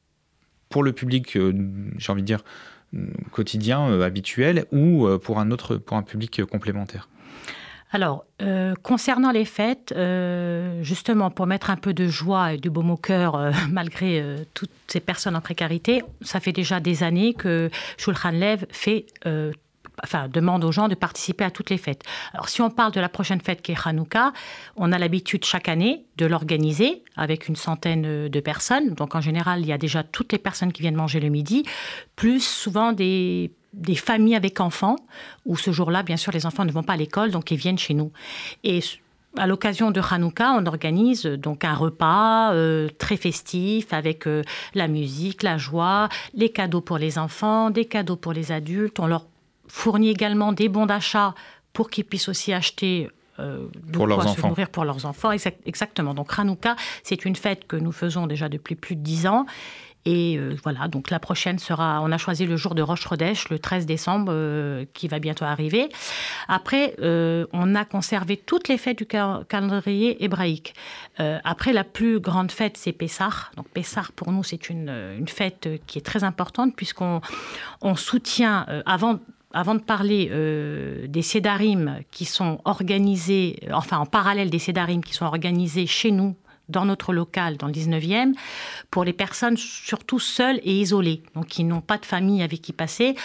pour 0.68 0.82
le 0.82 0.92
public, 0.92 1.38
j'ai 1.98 2.12
envie 2.12 2.22
de 2.22 2.26
dire, 2.26 2.42
quotidien, 3.30 4.00
habituel, 4.00 4.66
ou 4.72 5.06
pour 5.18 5.38
un 5.38 5.52
autre, 5.52 5.76
pour 5.76 5.96
un 5.96 6.02
public 6.02 6.44
complémentaire? 6.44 7.08
Alors, 7.96 8.26
concernant 8.82 9.30
les 9.30 9.46
fêtes, 9.46 9.94
justement, 10.82 11.30
pour 11.30 11.46
mettre 11.46 11.70
un 11.70 11.76
peu 11.76 11.94
de 11.94 12.06
joie 12.06 12.52
et 12.52 12.58
du 12.58 12.68
baume 12.68 12.90
au 12.90 12.98
cœur, 12.98 13.50
malgré 13.70 14.22
toutes 14.52 14.70
ces 14.86 15.00
personnes 15.00 15.34
en 15.34 15.40
précarité, 15.40 16.02
ça 16.20 16.38
fait 16.38 16.52
déjà 16.52 16.78
des 16.78 17.02
années 17.02 17.32
que 17.32 17.70
Shulchan 17.96 18.32
Lev 18.32 18.66
fait 18.70 19.06
enfin, 20.02 20.28
demande 20.28 20.64
aux 20.64 20.72
gens 20.72 20.88
de 20.88 20.94
participer 20.94 21.44
à 21.44 21.50
toutes 21.50 21.70
les 21.70 21.78
fêtes. 21.78 22.02
Alors, 22.32 22.48
si 22.48 22.60
on 22.60 22.70
parle 22.70 22.92
de 22.92 23.00
la 23.00 23.08
prochaine 23.08 23.40
fête 23.40 23.62
qui 23.62 23.72
est 23.72 23.78
Hanouka, 23.82 24.32
on 24.76 24.92
a 24.92 24.98
l'habitude 24.98 25.44
chaque 25.44 25.68
année 25.68 26.04
de 26.16 26.26
l'organiser 26.26 27.02
avec 27.16 27.48
une 27.48 27.56
centaine 27.56 28.28
de 28.28 28.40
personnes. 28.40 28.94
Donc, 28.94 29.14
en 29.14 29.20
général, 29.20 29.60
il 29.60 29.66
y 29.66 29.72
a 29.72 29.78
déjà 29.78 30.02
toutes 30.02 30.32
les 30.32 30.38
personnes 30.38 30.72
qui 30.72 30.82
viennent 30.82 30.96
manger 30.96 31.20
le 31.20 31.28
midi, 31.28 31.64
plus 32.14 32.44
souvent 32.44 32.92
des 32.92 33.50
des 33.72 33.94
familles 33.94 34.36
avec 34.36 34.60
enfants, 34.60 34.96
où 35.44 35.56
ce 35.56 35.70
jour-là, 35.70 36.02
bien 36.02 36.16
sûr, 36.16 36.32
les 36.32 36.46
enfants 36.46 36.64
ne 36.64 36.72
vont 36.72 36.82
pas 36.82 36.94
à 36.94 36.96
l'école, 36.96 37.30
donc 37.30 37.50
ils 37.50 37.56
viennent 37.56 37.78
chez 37.78 37.94
nous. 37.94 38.10
Et 38.64 38.80
à 39.36 39.46
l'occasion 39.46 39.90
de 39.90 40.00
Hanouka, 40.00 40.52
on 40.52 40.66
organise 40.66 41.24
donc 41.24 41.64
un 41.64 41.74
repas 41.74 42.52
euh, 42.52 42.88
très 42.98 43.16
festif 43.16 43.92
avec 43.92 44.26
euh, 44.26 44.42
la 44.74 44.88
musique, 44.88 45.42
la 45.42 45.58
joie, 45.58 46.08
les 46.34 46.50
cadeaux 46.50 46.80
pour 46.80 46.98
les 46.98 47.18
enfants, 47.18 47.70
des 47.70 47.84
cadeaux 47.84 48.16
pour 48.16 48.32
les 48.32 48.52
adultes. 48.52 48.98
On 48.98 49.06
leur 49.06 49.26
fournit 49.68 50.08
également 50.08 50.52
des 50.52 50.68
bons 50.68 50.86
d'achat 50.86 51.34
pour 51.72 51.90
qu'ils 51.90 52.04
puissent 52.04 52.28
aussi 52.28 52.52
acheter 52.52 53.10
euh, 53.38 53.66
pour 53.92 54.06
leurs 54.06 54.26
enfants. 54.26 54.48
nourrir 54.48 54.70
pour 54.70 54.84
leurs 54.84 55.04
enfants. 55.04 55.30
exactement. 55.30 56.14
Donc 56.14 56.38
Hanouka, 56.38 56.76
c'est 57.02 57.24
une 57.24 57.36
fête 57.36 57.66
que 57.66 57.76
nous 57.76 57.92
faisons 57.92 58.26
déjà 58.26 58.48
depuis 58.48 58.74
plus 58.74 58.96
de 58.96 59.02
dix 59.02 59.26
ans. 59.26 59.44
Et 60.06 60.38
euh, 60.38 60.54
voilà, 60.62 60.88
donc 60.88 61.10
la 61.10 61.18
prochaine 61.18 61.58
sera, 61.58 62.00
on 62.02 62.10
a 62.10 62.16
choisi 62.16 62.46
le 62.46 62.56
jour 62.56 62.74
de 62.74 62.80
Roche 62.80 63.06
le 63.50 63.58
13 63.58 63.84
décembre, 63.84 64.30
euh, 64.30 64.86
qui 64.94 65.08
va 65.08 65.18
bientôt 65.18 65.44
arriver. 65.44 65.88
Après, 66.48 66.94
on 67.52 67.74
a 67.74 67.84
conservé 67.84 68.36
toutes 68.36 68.68
les 68.68 68.78
fêtes 68.78 68.98
du 68.98 69.06
calendrier 69.06 70.24
hébraïque. 70.24 70.74
après, 71.18 71.72
la 71.72 71.84
plus 71.84 72.20
grande 72.20 72.52
fête, 72.52 72.76
c'est 72.76 72.92
Pessah. 72.92 73.50
Donc 73.56 73.68
Pessah, 73.68 74.04
pour 74.14 74.32
nous, 74.32 74.44
c'est 74.44 74.70
une, 74.70 75.26
fête 75.26 75.68
qui 75.86 75.98
est 75.98 76.02
très 76.02 76.24
importante, 76.24 76.74
puisqu'on 76.76 77.20
on 77.82 77.96
soutient, 77.96 78.64
avant 79.56 79.74
de 79.74 79.80
parler 79.80 80.28
euh, 80.30 81.06
des 81.06 81.22
cédarim 81.22 82.00
qui 82.10 82.24
sont 82.24 82.60
organisés, 82.64 83.58
enfin 83.72 83.98
en 83.98 84.06
parallèle 84.06 84.50
des 84.50 84.58
cédarim 84.58 85.02
qui 85.02 85.14
sont 85.14 85.24
organisés 85.24 85.86
chez 85.86 86.10
nous 86.10 86.36
dans 86.68 86.84
notre 86.84 87.12
local, 87.12 87.56
dans 87.56 87.66
le 87.66 87.72
19e, 87.72 88.32
pour 88.90 89.04
les 89.04 89.12
personnes 89.12 89.56
surtout 89.56 90.18
seules 90.18 90.60
et 90.62 90.80
isolées, 90.80 91.22
donc 91.34 91.46
qui 91.46 91.64
n'ont 91.64 91.80
pas 91.80 91.98
de 91.98 92.06
famille 92.06 92.42
avec 92.42 92.62
qui 92.62 92.72
passer 92.72 93.16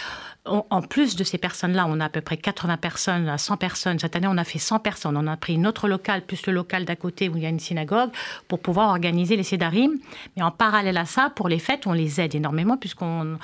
en 0.44 0.82
plus 0.82 1.14
de 1.14 1.22
ces 1.22 1.38
personnes-là, 1.38 1.86
on 1.88 2.00
a 2.00 2.06
à 2.06 2.08
peu 2.08 2.20
près 2.20 2.36
80 2.36 2.76
personnes 2.76 3.28
à 3.28 3.38
100 3.38 3.58
personnes. 3.58 3.98
Cette 4.00 4.16
année, 4.16 4.26
on 4.28 4.36
a 4.36 4.42
fait 4.42 4.58
100 4.58 4.80
personnes. 4.80 5.16
On 5.16 5.28
a 5.28 5.36
pris 5.36 5.56
notre 5.56 5.86
local 5.86 6.22
plus 6.22 6.44
le 6.46 6.52
local 6.52 6.84
d'à 6.84 6.96
côté 6.96 7.28
où 7.28 7.36
il 7.36 7.44
y 7.44 7.46
a 7.46 7.48
une 7.48 7.60
synagogue 7.60 8.10
pour 8.48 8.58
pouvoir 8.58 8.88
organiser 8.88 9.36
les 9.36 9.44
sédarim. 9.44 9.92
Mais 10.36 10.42
en 10.42 10.50
parallèle 10.50 10.96
à 10.96 11.04
ça, 11.04 11.30
pour 11.30 11.48
les 11.48 11.60
fêtes, 11.60 11.86
on 11.86 11.92
les 11.92 12.20
aide 12.20 12.34
énormément 12.34 12.76
puisqu'on 12.76 13.38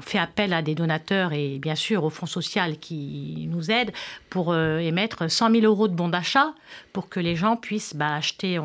fait 0.00 0.18
appel 0.18 0.54
à 0.54 0.62
des 0.62 0.74
donateurs 0.74 1.34
et 1.34 1.58
bien 1.58 1.74
sûr 1.74 2.02
au 2.04 2.10
Fonds 2.10 2.26
social 2.26 2.78
qui 2.78 3.46
nous 3.50 3.70
aident 3.70 3.92
pour 4.30 4.52
euh, 4.52 4.78
émettre 4.78 5.30
100 5.30 5.50
000 5.50 5.64
euros 5.66 5.86
de 5.86 5.94
bons 5.94 6.08
d'achat 6.08 6.54
pour 6.92 7.08
que 7.08 7.20
les 7.20 7.36
gens 7.36 7.56
puissent 7.56 7.94
bah, 7.94 8.14
acheter 8.14 8.58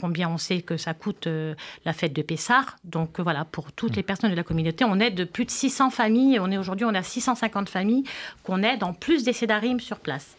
combien 0.00 0.28
on 0.28 0.38
sait 0.38 0.62
que 0.62 0.76
ça 0.76 0.94
coûte 0.94 1.26
euh, 1.26 1.54
la 1.84 1.92
fête 1.92 2.12
de 2.12 2.22
Pessard. 2.22 2.76
Donc 2.84 3.20
voilà, 3.20 3.44
pour 3.44 3.72
toutes 3.72 3.92
mmh. 3.92 3.96
les 3.96 4.02
personnes 4.02 4.30
de 4.30 4.36
la 4.36 4.42
communauté, 4.42 4.84
on 4.84 4.98
aide 5.00 5.30
plus 5.30 5.44
de 5.44 5.50
600 5.50 5.90
familles. 5.90 6.38
On 6.40 6.50
est 6.50 6.58
aujourd'hui, 6.58 6.84
on 6.84 6.94
a 6.94 7.02
650 7.02 7.68
familles 7.68 8.04
qu'on 8.42 8.62
aide 8.62 8.82
en 8.84 8.92
plus 8.92 9.24
des 9.24 9.32
Cédarim 9.32 9.80
sur 9.80 9.98
place. 9.98 10.36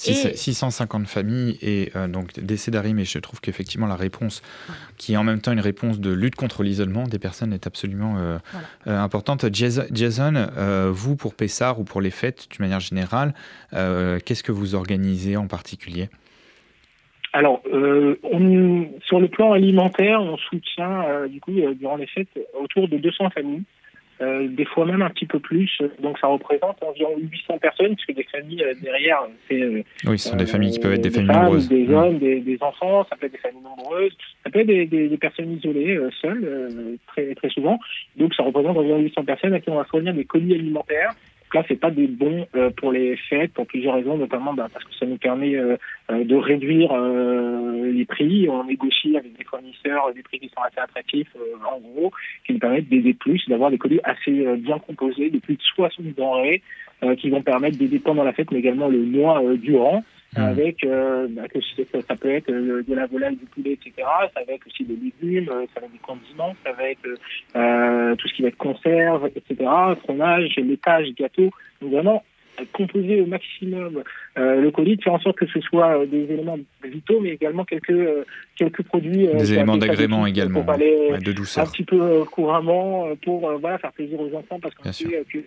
650 0.00 1.06
familles 1.06 1.58
et 1.60 1.92
euh, 1.94 2.08
donc 2.08 2.38
des 2.38 2.56
Cédarim, 2.56 2.98
et 2.98 3.04
je 3.04 3.18
trouve 3.18 3.40
qu'effectivement 3.40 3.86
la 3.86 3.96
réponse, 3.96 4.42
qui 4.96 5.14
est 5.14 5.16
en 5.16 5.24
même 5.24 5.40
temps 5.40 5.52
une 5.52 5.60
réponse 5.60 6.00
de 6.00 6.10
lutte 6.10 6.36
contre 6.36 6.62
l'isolement 6.62 7.04
des 7.04 7.18
personnes, 7.18 7.52
est 7.52 7.66
absolument 7.66 8.16
euh, 8.18 8.38
euh, 8.86 8.98
importante. 8.98 9.44
Jason, 9.52 10.48
vous 10.92 11.16
pour 11.16 11.34
Pessard 11.34 11.80
ou 11.80 11.84
pour 11.84 12.00
les 12.00 12.10
fêtes 12.10 12.48
d'une 12.50 12.64
manière 12.64 12.80
générale, 12.80 13.34
qu'est-ce 13.72 14.42
que 14.42 14.52
vous 14.52 14.74
organisez 14.74 15.36
en 15.36 15.46
particulier? 15.46 16.08
Alors, 17.32 17.62
on, 17.72 18.88
sur 19.04 19.20
le 19.20 19.28
plan 19.28 19.52
alimentaire, 19.52 20.20
on 20.20 20.36
soutient 20.36 21.26
du 21.28 21.40
coup 21.40 21.52
durant 21.52 21.96
les 21.96 22.06
fêtes 22.06 22.28
autour 22.54 22.88
de 22.88 22.96
200 22.96 23.30
familles 23.30 23.62
euh, 24.22 24.48
des 24.48 24.66
fois 24.66 24.84
même 24.84 25.00
un 25.00 25.08
petit 25.08 25.24
peu 25.24 25.38
plus. 25.38 25.78
Donc 26.02 26.18
ça 26.18 26.26
représente 26.26 26.82
environ 26.82 27.16
800 27.16 27.58
personnes, 27.58 27.96
puisque 27.96 28.14
des 28.14 28.26
familles 28.30 28.62
euh, 28.62 28.74
derrière, 28.82 29.22
c'est... 29.48 29.62
Euh, 29.62 29.82
oui, 30.04 30.18
ce 30.18 30.28
sont 30.28 30.36
des 30.36 30.44
familles 30.44 30.72
qui 30.72 30.78
peuvent 30.78 30.92
être 30.92 31.00
des, 31.00 31.10
familles 31.10 31.34
nombreuses. 31.34 31.68
Des 31.68 31.86
mmh. 31.86 31.94
hommes, 31.94 32.18
des, 32.18 32.58
enfants, 32.60 33.06
ça 33.08 33.16
peut 33.16 33.26
être 33.26 33.32
des 33.32 33.38
familles 33.38 33.62
nombreuses, 33.62 34.12
ça 34.44 34.50
peut 34.50 34.60
être 34.60 34.66
des, 34.66 35.18
personnes 35.18 35.52
isolées, 35.52 35.98
seules, 36.20 36.98
très, 37.06 37.34
très 37.34 37.48
souvent. 37.48 37.78
Donc 38.16 38.34
ça 38.34 38.42
représente 38.42 38.76
environ 38.76 38.98
800 38.98 39.24
personnes 39.24 39.54
à 39.54 39.60
qui 39.60 39.70
on 39.70 39.76
va 39.76 39.84
fournir 39.84 40.12
des 40.12 40.26
colis 40.26 40.54
alimentaires 40.54 41.14
là, 41.54 41.64
c'est 41.68 41.80
pas 41.80 41.90
des 41.90 42.06
bons 42.06 42.46
euh, 42.54 42.70
pour 42.70 42.92
les 42.92 43.16
fêtes 43.16 43.52
pour 43.52 43.66
plusieurs 43.66 43.94
raisons, 43.94 44.16
notamment 44.16 44.54
bah, 44.54 44.68
parce 44.72 44.84
que 44.84 44.94
ça 44.94 45.06
nous 45.06 45.16
permet 45.16 45.56
euh, 45.56 45.76
euh, 46.10 46.24
de 46.24 46.36
réduire 46.36 46.96
les 46.96 48.04
prix. 48.04 48.48
On 48.48 48.64
négocie 48.64 49.16
avec 49.16 49.36
des 49.36 49.44
fournisseurs 49.44 50.12
des 50.14 50.22
prix 50.22 50.38
qui 50.38 50.48
sont 50.48 50.62
assez 50.62 50.80
attractifs, 50.80 51.28
en 51.70 51.78
gros, 51.80 52.12
qui 52.46 52.52
nous 52.52 52.58
permettent 52.58 52.88
d'aider 52.88 53.14
plus, 53.14 53.42
d'avoir 53.48 53.70
des 53.70 53.78
colis 53.78 54.00
assez 54.04 54.56
bien 54.56 54.78
composés, 54.78 55.30
de 55.30 55.38
plus 55.38 55.56
de 55.56 55.62
60 55.62 56.14
denrées, 56.16 56.62
qui 57.18 57.30
vont 57.30 57.42
permettre 57.42 57.78
d'aider 57.78 57.98
pendant 57.98 58.24
la 58.24 58.32
fête, 58.32 58.50
mais 58.50 58.58
également 58.58 58.88
le 58.88 58.98
mois 58.98 59.42
durant. 59.56 60.04
Mmh. 60.36 60.40
avec 60.42 60.84
euh, 60.84 61.26
bah, 61.28 61.48
que 61.48 61.58
ça, 61.60 62.14
peut 62.14 62.30
être 62.30 62.52
euh, 62.52 62.84
de 62.86 62.94
la 62.94 63.06
volaille, 63.06 63.34
du 63.34 63.46
poulet, 63.46 63.72
etc. 63.72 63.92
Ça 64.32 64.40
va 64.46 64.52
être 64.52 64.64
aussi 64.64 64.84
des 64.84 64.94
légumes, 64.94 65.48
euh, 65.50 65.66
ça 65.74 65.80
va 65.80 65.86
être 65.86 65.92
des 65.92 65.98
condiments, 65.98 66.54
ça 66.64 66.70
va 66.70 66.88
être 66.88 67.00
euh, 67.56 68.14
tout 68.14 68.28
ce 68.28 68.34
qui 68.34 68.42
va 68.42 68.48
être 68.48 68.56
conserve, 68.56 69.28
etc. 69.34 69.68
Fromage, 70.04 70.54
laitage, 70.56 71.08
gâteau. 71.16 71.50
Vraiment 71.80 72.22
composer 72.72 73.20
au 73.20 73.26
maximum 73.26 74.02
euh, 74.38 74.60
le 74.60 74.70
colis, 74.70 74.96
de 74.96 75.02
faire 75.02 75.14
en 75.14 75.20
sorte 75.20 75.36
que 75.36 75.46
ce 75.46 75.60
soit 75.60 75.98
euh, 75.98 76.06
des 76.06 76.22
éléments 76.32 76.58
vitaux, 76.84 77.20
mais 77.20 77.30
également 77.30 77.64
quelques, 77.64 77.90
euh, 77.90 78.24
quelques 78.56 78.82
produits. 78.82 79.26
des 79.26 79.52
éléments 79.52 79.76
d'agrément 79.76 80.26
également, 80.26 80.62
pour 80.62 80.72
aller 80.72 81.10
de 81.18 81.32
douceur. 81.32 81.66
Un 81.66 81.70
petit 81.70 81.84
peu 81.84 82.24
couramment 82.24 83.08
pour 83.24 83.50
voilà, 83.58 83.78
faire 83.78 83.92
plaisir 83.92 84.20
aux 84.20 84.34
enfants, 84.34 84.58
parce 84.60 84.74
qu'on 84.74 84.92
sait 84.92 85.24
que 85.32 85.38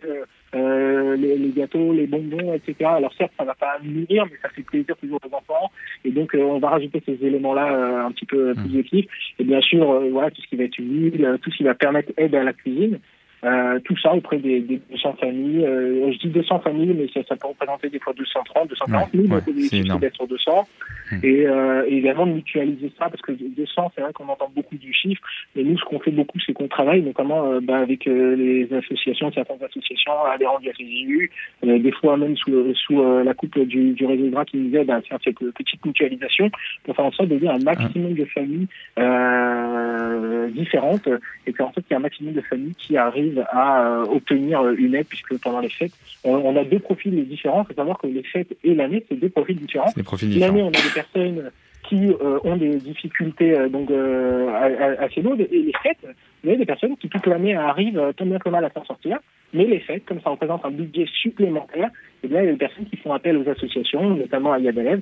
les, 1.16 1.38
les, 1.38 1.49
gâteaux, 1.49 1.93
les 1.93 2.07
bonbons, 2.07 2.53
etc. 2.53 2.76
Alors 2.95 3.14
certes, 3.18 3.32
ça 3.38 3.43
ne 3.43 3.47
va 3.47 3.55
pas 3.55 3.78
nourrir, 3.84 4.26
mais 4.26 4.38
ça 4.41 4.49
fait 4.49 4.61
plaisir 4.61 4.95
toujours 4.97 5.20
aux 5.24 5.36
enfants. 5.36 5.72
Et 6.05 6.11
donc, 6.11 6.36
on 6.38 6.59
va 6.59 6.70
rajouter 6.70 7.01
ces 7.05 7.18
éléments-là 7.26 8.05
un 8.05 8.11
petit 8.11 8.26
peu 8.26 8.53
plus 8.53 8.80
mmh. 8.80 9.03
Et 9.39 9.43
bien 9.43 9.61
sûr, 9.61 10.01
voilà, 10.11 10.30
tout 10.30 10.41
ce 10.41 10.47
qui 10.47 10.55
va 10.55 10.66
être 10.66 10.78
huile, 10.78 11.39
tout 11.41 11.51
ce 11.51 11.57
qui 11.57 11.64
va 11.64 11.74
permettre 11.74 12.11
aide 12.18 12.36
à 12.36 12.43
la 12.43 12.53
cuisine. 12.53 12.99
Euh, 13.44 13.80
tout 13.84 13.98
ça 13.98 14.14
auprès 14.14 14.38
des, 14.38 14.62
des 14.62 14.80
200 14.91 15.16
familles. 15.20 15.66
Euh, 15.66 16.12
je 16.14 16.18
dis 16.20 16.30
200 16.30 16.60
familles, 16.60 16.96
mais 16.98 17.08
ça, 17.14 17.28
ça, 17.28 17.36
peut 17.36 17.50
représenter 17.50 17.89
des 17.89 18.00
fois 18.00 18.14
230, 18.14 18.70
240. 18.70 19.14
Ouais, 19.14 19.20
Nous, 19.20 19.24
ouais, 19.30 19.41
notre 19.84 20.00
d'être 20.00 20.16
sur 20.16 20.28
200. 20.28 20.68
Hum. 21.12 21.20
Et, 21.24 21.46
euh, 21.46 21.86
et, 21.88 21.98
également 21.98 22.26
de 22.26 22.34
mutualiser 22.34 22.91
ça, 22.98 23.10
parce 23.10 23.22
que 23.22 23.32
200, 23.32 23.91
c'est 23.96 24.02
vrai 24.02 24.14
qu'on 24.14 24.30
entend 24.30 24.50
beaucoup 24.56 24.78
du 24.78 24.94
chiffre, 24.94 25.22
mais 25.56 25.64
nous, 25.64 25.78
ce 25.78 25.84
qu'on 25.84 26.00
fait 26.00 26.12
beaucoup, 26.12 26.39
c'est 26.46 26.54
qu'on 26.54 26.68
travaille 26.68 27.02
notamment 27.02 27.52
euh, 27.52 27.60
bah, 27.62 27.80
avec 27.80 28.08
euh, 28.08 28.36
les 28.36 28.74
associations, 28.74 29.32
certaines 29.34 29.64
associations 29.64 30.14
adhérentes 30.24 30.62
du 30.62 30.72
FSU, 30.72 31.32
des 31.64 31.91
fois 31.91 32.18
même 32.18 32.38
sous, 32.38 32.74
sous 32.76 33.02
la 33.24 33.34
coupe 33.34 33.60
du, 33.60 33.91
du 33.91 34.06
réseau 34.06 34.30
de 34.30 34.44
qui 34.46 34.58
nous 34.58 34.76
aide 34.76 34.89
à 34.89 35.02
faire 35.02 35.20
cette 35.24 35.39
petite 35.39 35.86
mutualisation 35.86 36.50
pour 36.84 36.96
faire 36.96 37.06
en 37.06 37.12
sorte 37.12 37.30
d'aider 37.30 37.48
un 37.48 37.60
maximum 37.60 38.14
de 38.14 38.26
familles 38.26 38.68
différentes 40.54 41.08
et 41.48 41.54
faire 41.54 41.68
en 41.68 41.74
sorte 41.74 41.88
qu'il 41.88 41.91
y 41.91 41.94
ait 41.94 41.98
un 41.98 42.00
maximum 42.00 42.34
de 42.34 42.41
familles 42.41 42.76
qui 42.78 42.98
arrivent 42.98 43.33
à 43.40 43.86
euh, 43.86 44.06
obtenir 44.06 44.62
euh, 44.62 44.76
une 44.78 44.96
aide, 44.96 45.08
puisque 45.08 45.38
pendant 45.42 45.60
les 45.60 45.70
fêtes, 45.70 45.94
on, 46.24 46.56
a 46.56 46.64
deux 46.64 46.80
profils 46.80 47.28
différents. 47.28 47.64
Il 47.64 47.68
faut 47.68 47.80
savoir 47.80 47.98
que 47.98 48.08
les 48.08 48.24
fêtes 48.24 48.56
et 48.64 48.76
l'année, 48.76 49.06
c'est 49.10 49.16
deux 49.16 49.30
profils 49.30 49.56
différents. 49.56 49.92
L'année, 50.38 50.62
on 50.62 50.68
a 50.68 50.72
des 50.72 50.94
personnes 50.94 51.52
qui 51.84 52.08
euh, 52.08 52.40
ont 52.44 52.56
des 52.56 52.78
difficultés 52.78 53.56
donc 53.70 53.92
assez 55.00 55.22
lourdes 55.22 55.42
et 55.42 55.48
les 55.52 55.74
fêtes, 55.84 56.08
il 56.44 56.50
y 56.50 56.54
a 56.54 56.58
des 56.58 56.66
personnes 56.66 56.96
qui 56.98 57.10
toute 57.10 57.26
l'année 57.28 57.56
arrivent 57.56 58.14
tant 58.16 58.26
bien 58.26 58.40
que 58.40 58.50
mal 58.50 58.64
à 58.64 58.70
s'en 58.70 58.86
sortir. 58.86 59.20
Mais 59.54 59.66
les 59.66 59.80
fêtes, 59.80 60.06
comme 60.06 60.20
ça 60.22 60.32
représente 60.32 60.66
un 60.66 60.72
budget 60.72 61.06
supplémentaire, 61.22 61.90
eh 62.24 62.28
bien, 62.28 62.42
il 62.42 62.46
y 62.46 62.50
a 62.50 62.52
des 62.52 62.58
personnes 62.58 62.86
qui 62.86 62.98
font 62.98 63.14
appel 63.14 63.38
aux 63.38 63.48
associations, 63.48 64.16
notamment 64.16 64.54
à 64.54 64.60
Yad 64.60 65.02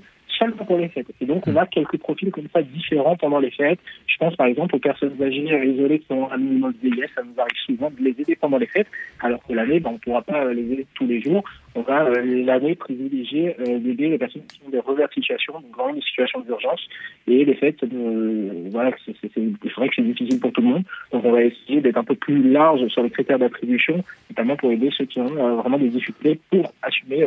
pour 0.49 0.77
les 0.77 0.89
fêtes. 0.89 1.07
Et 1.21 1.25
donc, 1.25 1.47
on 1.47 1.55
a 1.55 1.65
quelques 1.65 1.97
profils 1.97 2.31
comme 2.31 2.47
ça 2.53 2.61
différents 2.61 3.15
pendant 3.15 3.39
les 3.39 3.51
fêtes. 3.51 3.79
Je 4.07 4.17
pense 4.17 4.35
par 4.35 4.47
exemple 4.47 4.75
aux 4.75 4.79
personnes 4.79 5.15
âgées 5.21 5.43
isolées 5.43 5.99
qui 5.99 6.11
ont 6.11 6.31
un 6.31 6.37
minimum 6.37 6.73
de 6.73 6.89
vieillesse. 6.89 7.11
Ça 7.15 7.21
nous 7.23 7.39
arrive 7.39 7.57
souvent 7.65 7.91
de 7.91 8.03
les 8.03 8.11
aider 8.11 8.35
pendant 8.35 8.57
les 8.57 8.65
fêtes, 8.65 8.87
alors 9.21 9.41
que 9.45 9.53
l'année, 9.53 9.79
ben, 9.79 9.91
on 9.91 9.93
ne 9.93 9.97
pourra 9.99 10.21
pas 10.21 10.51
les 10.53 10.61
aider 10.61 10.87
tous 10.95 11.05
les 11.05 11.21
jours. 11.21 11.43
On 11.73 11.81
va 11.81 12.03
euh, 12.03 12.43
l'année 12.43 12.75
privilégier 12.75 13.55
euh, 13.59 13.79
d'aider 13.79 14.09
les 14.09 14.17
personnes 14.17 14.43
qui 14.45 14.59
ont 14.65 14.69
des 14.69 14.79
revers 14.79 15.07
de 15.07 15.13
situation, 15.13 15.53
donc 15.53 15.75
vraiment 15.75 15.93
des 15.93 16.01
situations 16.01 16.41
d'urgence. 16.41 16.81
Et 17.27 17.45
les 17.45 17.55
fêtes, 17.55 17.83
euh, 17.83 18.67
voilà, 18.71 18.91
c'est 19.05 19.71
vrai 19.75 19.87
que 19.87 19.95
c'est 19.95 20.01
difficile 20.01 20.39
pour 20.39 20.51
tout 20.51 20.61
le 20.61 20.67
monde. 20.67 20.83
Donc, 21.11 21.23
on 21.23 21.31
va 21.31 21.43
essayer 21.43 21.81
d'être 21.81 21.97
un 21.97 22.03
peu 22.03 22.15
plus 22.15 22.49
large 22.51 22.85
sur 22.87 23.03
les 23.03 23.09
critères 23.09 23.39
d'attribution, 23.39 24.03
notamment 24.29 24.57
pour 24.57 24.71
aider 24.71 24.89
ceux 24.97 25.05
qui 25.05 25.19
ont 25.19 25.55
vraiment 25.57 25.77
des 25.77 25.89
difficultés 25.89 26.39
pour 26.49 26.73
assumer 26.81 27.25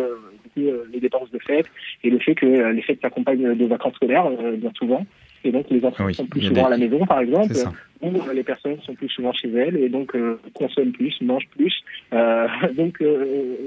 les 0.56 1.00
dépenses 1.00 1.30
de 1.30 1.38
fêtes 1.38 1.66
et 2.02 2.10
le 2.10 2.18
fait 2.18 2.34
que 2.34 2.46
les 2.46 2.82
fêtes 2.82 3.00
s'accompagnent 3.02 3.54
de 3.54 3.66
vacances 3.66 3.94
scolaires 3.94 4.28
bien 4.56 4.72
souvent 4.76 5.04
et 5.44 5.52
donc 5.52 5.66
les 5.70 5.84
enfants 5.84 6.12
sont 6.12 6.26
plus 6.26 6.42
souvent 6.42 6.66
à 6.66 6.70
la 6.70 6.78
maison, 6.78 7.04
par 7.06 7.20
exemple, 7.20 7.52
ou 8.00 8.08
euh, 8.08 8.32
les 8.32 8.42
personnes 8.42 8.80
sont 8.84 8.94
plus 8.94 9.08
souvent 9.10 9.32
chez 9.32 9.50
elles, 9.52 9.76
et 9.76 9.90
donc 9.90 10.14
euh, 10.14 10.40
consomment 10.54 10.92
plus, 10.92 11.14
mangent 11.20 11.48
plus. 11.56 11.72
Euh, 12.14 12.46
donc 12.76 13.02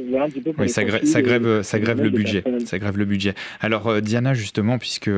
voilà 0.09 0.25
un 0.25 0.29
petit 0.29 0.41
peu. 0.41 0.53
Oui, 0.57 0.69
ça, 0.69 0.83
grève, 0.83 1.03
ça 1.03 1.21
grève, 1.21 1.61
ça 1.61 1.79
grève 1.79 2.01
le 2.01 2.09
budget. 2.09 2.43
Ça 2.65 2.79
grève 2.79 2.97
le 2.97 3.05
budget. 3.05 3.35
Alors 3.61 4.01
Diana, 4.01 4.33
justement, 4.33 4.79
puisque 4.79 5.11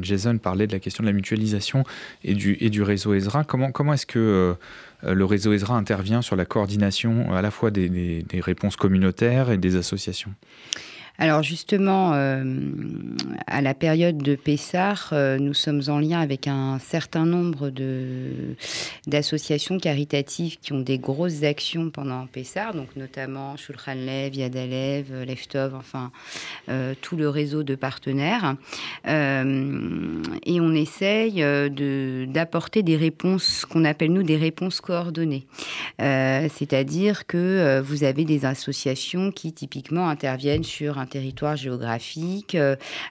Jason 0.00 0.38
parlait 0.38 0.66
de 0.66 0.72
la 0.72 0.80
question 0.80 1.02
de 1.02 1.08
la 1.08 1.14
mutualisation 1.14 1.84
et 2.24 2.34
du, 2.34 2.56
et 2.60 2.70
du 2.70 2.82
réseau 2.82 3.12
Ezra, 3.12 3.44
comment, 3.44 3.70
comment 3.70 3.92
est-ce 3.92 4.06
que 4.06 4.54
le 5.02 5.24
réseau 5.24 5.52
Ezra 5.52 5.76
intervient 5.76 6.22
sur 6.22 6.36
la 6.36 6.46
coordination 6.46 7.32
à 7.32 7.42
la 7.42 7.50
fois 7.50 7.70
des, 7.70 7.88
des 7.88 8.40
réponses 8.40 8.76
communautaires 8.76 9.50
et 9.50 9.58
des 9.58 9.76
associations? 9.76 10.30
Alors 11.18 11.42
justement, 11.42 12.14
euh, 12.14 12.42
à 13.46 13.60
la 13.60 13.74
période 13.74 14.18
de 14.18 14.34
Pessar, 14.34 15.10
euh, 15.12 15.38
nous 15.38 15.52
sommes 15.52 15.82
en 15.88 15.98
lien 15.98 16.20
avec 16.20 16.48
un 16.48 16.78
certain 16.78 17.26
nombre 17.26 17.70
d'associations 19.06 19.78
caritatives 19.78 20.58
qui 20.60 20.72
ont 20.72 20.80
des 20.80 20.98
grosses 20.98 21.42
actions 21.42 21.90
pendant 21.90 22.26
Pessar, 22.26 22.74
donc 22.74 22.96
notamment 22.96 23.56
Shulchan 23.56 23.94
Lev, 23.94 24.40
Alev, 24.42 25.24
Leftov, 25.24 25.74
enfin 25.74 26.10
tout 27.02 27.16
le 27.16 27.28
réseau 27.28 27.62
de 27.62 27.74
partenaires. 27.74 28.56
et 29.04 30.60
on 30.60 30.74
essaye 30.74 31.44
d'apporter 32.28 32.82
des 32.82 32.96
réponses 32.96 33.66
qu'on 33.66 33.84
appelle 33.84 34.12
nous 34.12 34.22
des 34.22 34.36
réponses 34.36 34.80
coordonnées. 34.80 35.46
C'est-à-dire 35.98 37.26
que 37.26 37.80
vous 37.80 38.04
avez 38.04 38.24
des 38.24 38.44
associations 38.44 39.30
qui 39.30 39.52
typiquement 39.52 40.08
interviennent 40.08 40.64
sur 40.64 41.01
un 41.02 41.06
territoire 41.06 41.56
géographique. 41.56 42.56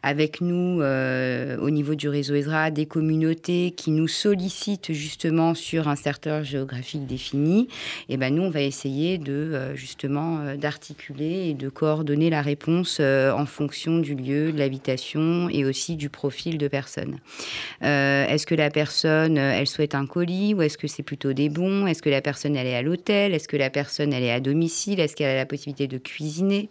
avec 0.02 0.42
nous, 0.42 0.82
au 0.82 1.70
niveau 1.70 1.96
du 1.96 2.10
réseau 2.10 2.36
ESRA, 2.36 2.72
des 2.72 2.86
communautés 2.86 3.74
qui 3.76 3.92
nous 3.92 4.08
sollicitent 4.08 4.94
justement 4.94 5.54
sur 5.54 5.88
un 5.88 5.96
secteur 5.96 6.44
géographique 6.44 7.06
défini. 7.06 7.68
Et 8.10 8.18
ben 8.18 8.34
nous, 8.34 8.44
on 8.44 8.50
va 8.50 8.62
essayer 8.62 9.18
de 9.18 9.74
justement 9.76 10.56
d'articuler 10.56 11.50
et 11.50 11.54
de 11.54 11.70
coordonner 11.70 12.30
la 12.30 12.42
réponse 12.42 13.00
en 13.00 13.46
fonction 13.46 14.00
du 14.00 14.16
lieu, 14.16 14.52
de 14.52 14.58
l'habitation 14.58 15.50
et 15.50 15.66
aussi 15.66 15.96
du 15.96 16.10
profil 16.10 16.58
de 16.58 16.68
personne. 16.68 17.18
est-ce 17.82 18.46
que 18.46 18.56
la 18.56 18.70
personne, 18.70 19.38
elle 19.38 19.68
souhaite 19.68 19.96
un 19.96 20.06
colis 20.06 20.54
ou 20.54 20.62
est-ce 20.62 20.78
que 20.78 20.88
c'est 20.88 21.04
plutôt 21.04 21.34
des 21.34 21.50
bons? 21.50 21.88
Est-ce 21.88 22.02
que 22.02 22.10
la 22.10 22.22
personne, 22.22 22.56
elle 22.56 22.68
est 22.68 22.76
à 22.76 22.82
l'hôtel? 22.82 23.34
Est-ce 23.34 23.48
que 23.48 23.58
la 23.58 23.70
personne, 23.70 24.14
elle 24.14 24.24
est 24.24 24.32
à 24.32 24.40
domicile? 24.40 25.00
Est-ce 25.00 25.16
qu'elle 25.16 25.30
a 25.30 25.36
la 25.36 25.46
possibilité 25.46 25.88
de 25.88 25.98
cuisiner? 25.98 26.70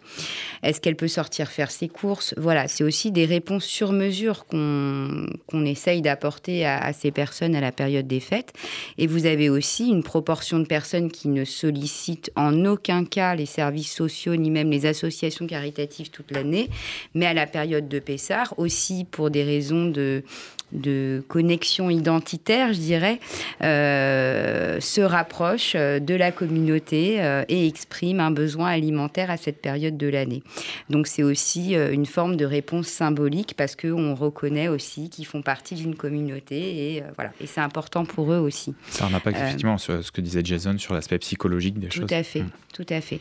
Est-ce 0.63 0.81
qu'elle 0.81 0.95
peut 0.95 1.07
sortir 1.11 1.49
faire 1.49 1.71
ses 1.71 1.87
courses 1.87 2.33
Voilà, 2.37 2.67
c'est 2.67 2.83
aussi 2.83 3.11
des 3.11 3.25
réponses 3.25 3.65
sur 3.65 3.91
mesure 3.91 4.45
qu'on 4.45 5.27
qu'on 5.47 5.65
essaye 5.65 6.01
d'apporter 6.01 6.65
à, 6.65 6.77
à, 6.77 6.93
ces 6.93 7.11
personnes 7.11 7.55
à 7.55 7.61
la 7.61 7.71
période 7.71 8.07
des 8.07 8.19
fêtes. 8.19 8.53
Et 8.97 9.07
vous 9.07 9.25
avez 9.25 9.49
aussi 9.49 9.89
une 9.89 10.03
proportion 10.03 10.59
de 10.59 10.65
personnes 10.65 11.11
qui 11.11 11.27
ne 11.27 11.45
sollicitent 11.45 12.31
en 12.35 12.65
aucun 12.65 13.05
cas 13.05 13.35
les 13.35 13.45
services 13.45 13.91
sociaux 13.91 14.35
ni 14.35 14.49
même 14.49 14.71
les 14.71 14.85
associations 14.85 15.47
caritatives 15.47 16.09
toute 16.09 16.31
l'année, 16.31 16.69
mais 17.13 17.25
à 17.25 17.33
la 17.33 17.47
période 17.47 17.87
de 17.87 17.99
Pessard 17.99 18.53
aussi 18.57 19.05
pour 19.09 19.29
des 19.29 19.43
raisons 19.43 19.85
de 19.85 20.23
de 20.71 21.23
connexion 21.27 21.89
identitaire, 21.89 22.73
je 22.73 22.79
dirais, 22.79 23.19
euh, 23.61 24.79
se 24.79 25.01
rapproche 25.01 25.73
euh, 25.75 25.99
de 25.99 26.15
la 26.15 26.31
communauté 26.31 27.21
euh, 27.21 27.43
et 27.49 27.67
exprime 27.67 28.19
un 28.19 28.31
besoin 28.31 28.69
alimentaire 28.69 29.29
à 29.29 29.37
cette 29.37 29.61
période 29.61 29.97
de 29.97 30.07
l'année. 30.07 30.43
Donc 30.89 31.00
c'est 31.07 31.23
aussi 31.23 31.75
une 31.75 32.05
forme 32.05 32.35
de 32.35 32.45
réponse 32.45 32.87
symbolique 32.87 33.53
parce 33.55 33.75
qu'on 33.75 34.15
reconnaît 34.15 34.67
aussi 34.67 35.09
qu'ils 35.09 35.25
font 35.25 35.41
partie 35.41 35.75
d'une 35.75 35.95
communauté 35.95 36.95
et 36.95 37.03
voilà. 37.15 37.31
Et 37.41 37.47
c'est 37.47 37.61
important 37.61 38.05
pour 38.05 38.33
eux 38.33 38.39
aussi. 38.39 38.73
Ça 38.89 39.05
a 39.05 39.09
un 39.09 39.13
impact 39.13 39.37
effectivement 39.37 39.77
sur 39.77 40.03
ce 40.03 40.11
que 40.11 40.21
disait 40.21 40.41
Jason 40.43 40.77
sur 40.77 40.93
l'aspect 40.93 41.19
psychologique 41.19 41.79
des 41.79 41.89
choses. 41.89 42.07
Tout 42.07 42.13
à 42.13 42.23
fait, 42.23 42.41
hmm. 42.41 42.49
tout 42.73 42.85
à 42.89 43.01
fait. 43.01 43.19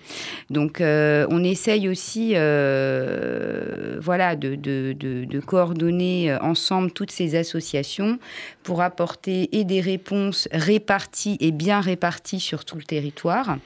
Donc 0.50 0.78
on 0.80 1.44
essaye 1.44 1.88
aussi, 1.88 2.30
voilà, 2.30 4.36
de, 4.36 4.54
de, 4.54 4.94
de, 4.98 5.24
de, 5.24 5.40
coordonner 5.40 6.36
ensemble 6.40 6.92
toutes 6.92 7.10
ces 7.10 7.34
associations 7.34 8.18
pour 8.62 8.82
apporter 8.82 9.56
et 9.56 9.64
des 9.64 9.80
réponses 9.80 10.48
réparties 10.52 11.36
et 11.40 11.50
bien 11.50 11.80
réparties 11.80 12.40
sur 12.40 12.64
tout 12.64 12.76
le 12.76 12.82
territoire. 12.82 13.58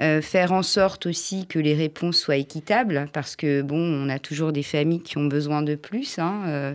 Euh, 0.00 0.20
faire 0.20 0.52
en 0.52 0.62
sorte 0.62 1.06
aussi 1.06 1.46
que 1.46 1.58
les 1.58 1.74
réponses 1.74 2.18
soient 2.18 2.36
équitables, 2.36 3.08
parce 3.12 3.36
que 3.36 3.51
bon, 3.60 3.76
on 3.76 4.08
a 4.08 4.18
toujours 4.18 4.52
des 4.52 4.62
familles 4.62 5.02
qui 5.02 5.18
ont 5.18 5.26
besoin 5.26 5.60
de 5.60 5.74
plus. 5.74 6.18
Hein, 6.18 6.42
euh, 6.46 6.74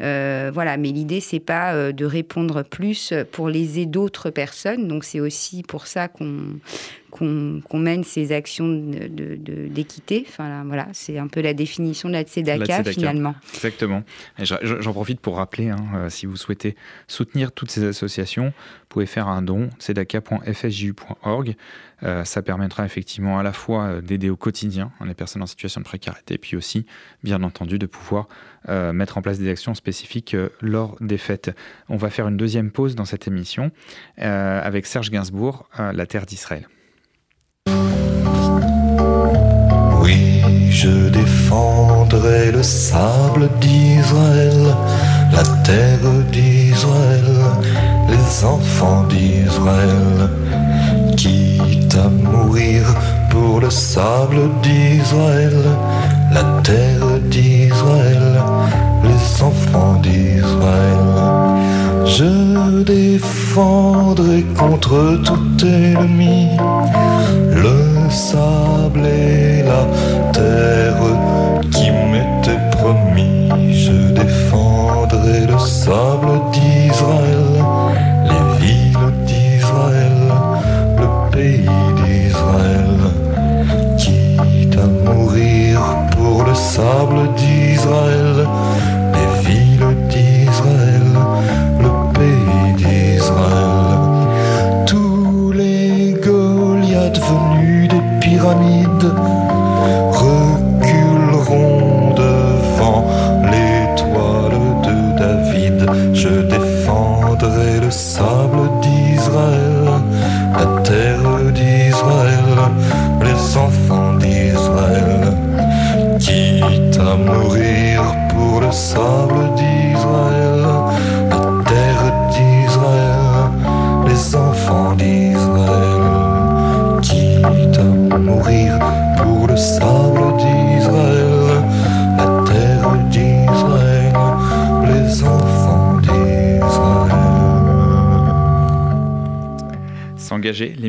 euh, 0.00 0.50
voilà, 0.52 0.76
mais 0.76 0.90
l'idée 0.90 1.20
c'est 1.20 1.38
pas 1.38 1.92
de 1.92 2.04
répondre 2.04 2.64
plus 2.64 3.14
pour 3.30 3.48
léser 3.48 3.86
d'autres 3.86 4.30
personnes. 4.30 4.88
Donc 4.88 5.04
c'est 5.04 5.20
aussi 5.20 5.62
pour 5.62 5.86
ça 5.86 6.08
qu'on 6.08 6.58
qu'on 7.16 7.78
mène 7.78 8.04
ces 8.04 8.32
actions 8.32 8.68
d'équité. 8.68 10.20
De, 10.20 10.26
enfin, 10.28 10.64
voilà, 10.64 10.88
c'est 10.92 11.18
un 11.18 11.28
peu 11.28 11.40
la 11.40 11.54
définition 11.54 12.08
de 12.08 12.14
la 12.14 12.22
Tzedaka, 12.22 12.84
finalement. 12.84 13.34
Exactement. 13.54 14.02
J'en 14.38 14.92
profite 14.92 15.20
pour 15.20 15.36
rappeler, 15.36 15.70
hein, 15.70 15.84
euh, 15.94 16.10
si 16.10 16.26
vous 16.26 16.36
souhaitez 16.36 16.76
soutenir 17.08 17.52
toutes 17.52 17.70
ces 17.70 17.84
associations, 17.84 18.46
vous 18.46 18.86
pouvez 18.88 19.06
faire 19.06 19.28
un 19.28 19.42
don, 19.42 19.70
tzedaka.fsju.org. 19.78 21.56
Euh, 22.02 22.24
ça 22.24 22.42
permettra 22.42 22.84
effectivement 22.84 23.38
à 23.38 23.42
la 23.42 23.54
fois 23.54 23.84
euh, 23.84 24.00
d'aider 24.02 24.28
au 24.28 24.36
quotidien 24.36 24.92
les 25.04 25.14
personnes 25.14 25.42
en 25.42 25.46
situation 25.46 25.80
de 25.80 25.86
précarité, 25.86 26.36
puis 26.36 26.56
aussi, 26.56 26.84
bien 27.22 27.42
entendu, 27.42 27.78
de 27.78 27.86
pouvoir 27.86 28.28
mettre 28.68 29.16
en 29.16 29.22
place 29.22 29.38
des 29.38 29.48
actions 29.48 29.74
spécifiques 29.74 30.34
lors 30.60 30.96
des 31.00 31.18
fêtes. 31.18 31.52
On 31.88 31.96
va 31.96 32.10
faire 32.10 32.26
une 32.26 32.36
deuxième 32.36 32.72
pause 32.72 32.96
dans 32.96 33.04
cette 33.04 33.28
émission 33.28 33.70
avec 34.16 34.86
Serge 34.86 35.12
Gainsbourg, 35.12 35.68
La 35.78 36.04
Terre 36.06 36.26
d'Israël. 36.26 36.66
Je 40.76 41.08
défendrai 41.08 42.52
le 42.52 42.62
sable 42.62 43.48
d'Israël, 43.62 44.76
la 45.32 45.42
terre 45.64 46.10
d'Israël, 46.30 47.28
les 48.10 48.44
enfants 48.44 49.04
d'Israël, 49.08 50.28
quitte 51.16 51.96
à 51.96 52.08
mourir 52.08 52.82
pour 53.30 53.60
le 53.60 53.70
sable 53.70 54.50
d'Israël, 54.62 55.56
la 56.34 56.44
terre 56.62 57.08
d'Israël, 57.30 58.42
les 59.02 59.42
enfants 59.42 59.98
d'Israël. 60.02 61.06
Je 62.04 62.82
défendrai 62.84 64.44
contre 64.58 65.22
tout 65.24 65.64
ennemi 65.64 66.48
le 67.62 68.10
sable 68.10 69.06
et 69.06 69.62
la 69.62 69.84
terre 70.32 71.06
qui 71.72 71.90
m'était 71.90 72.62
promis. 72.76 73.48
Je 73.72 74.12
défendrai 74.12 75.46
le 75.52 75.58
sable 75.58 76.32
d'Israël, 76.52 77.45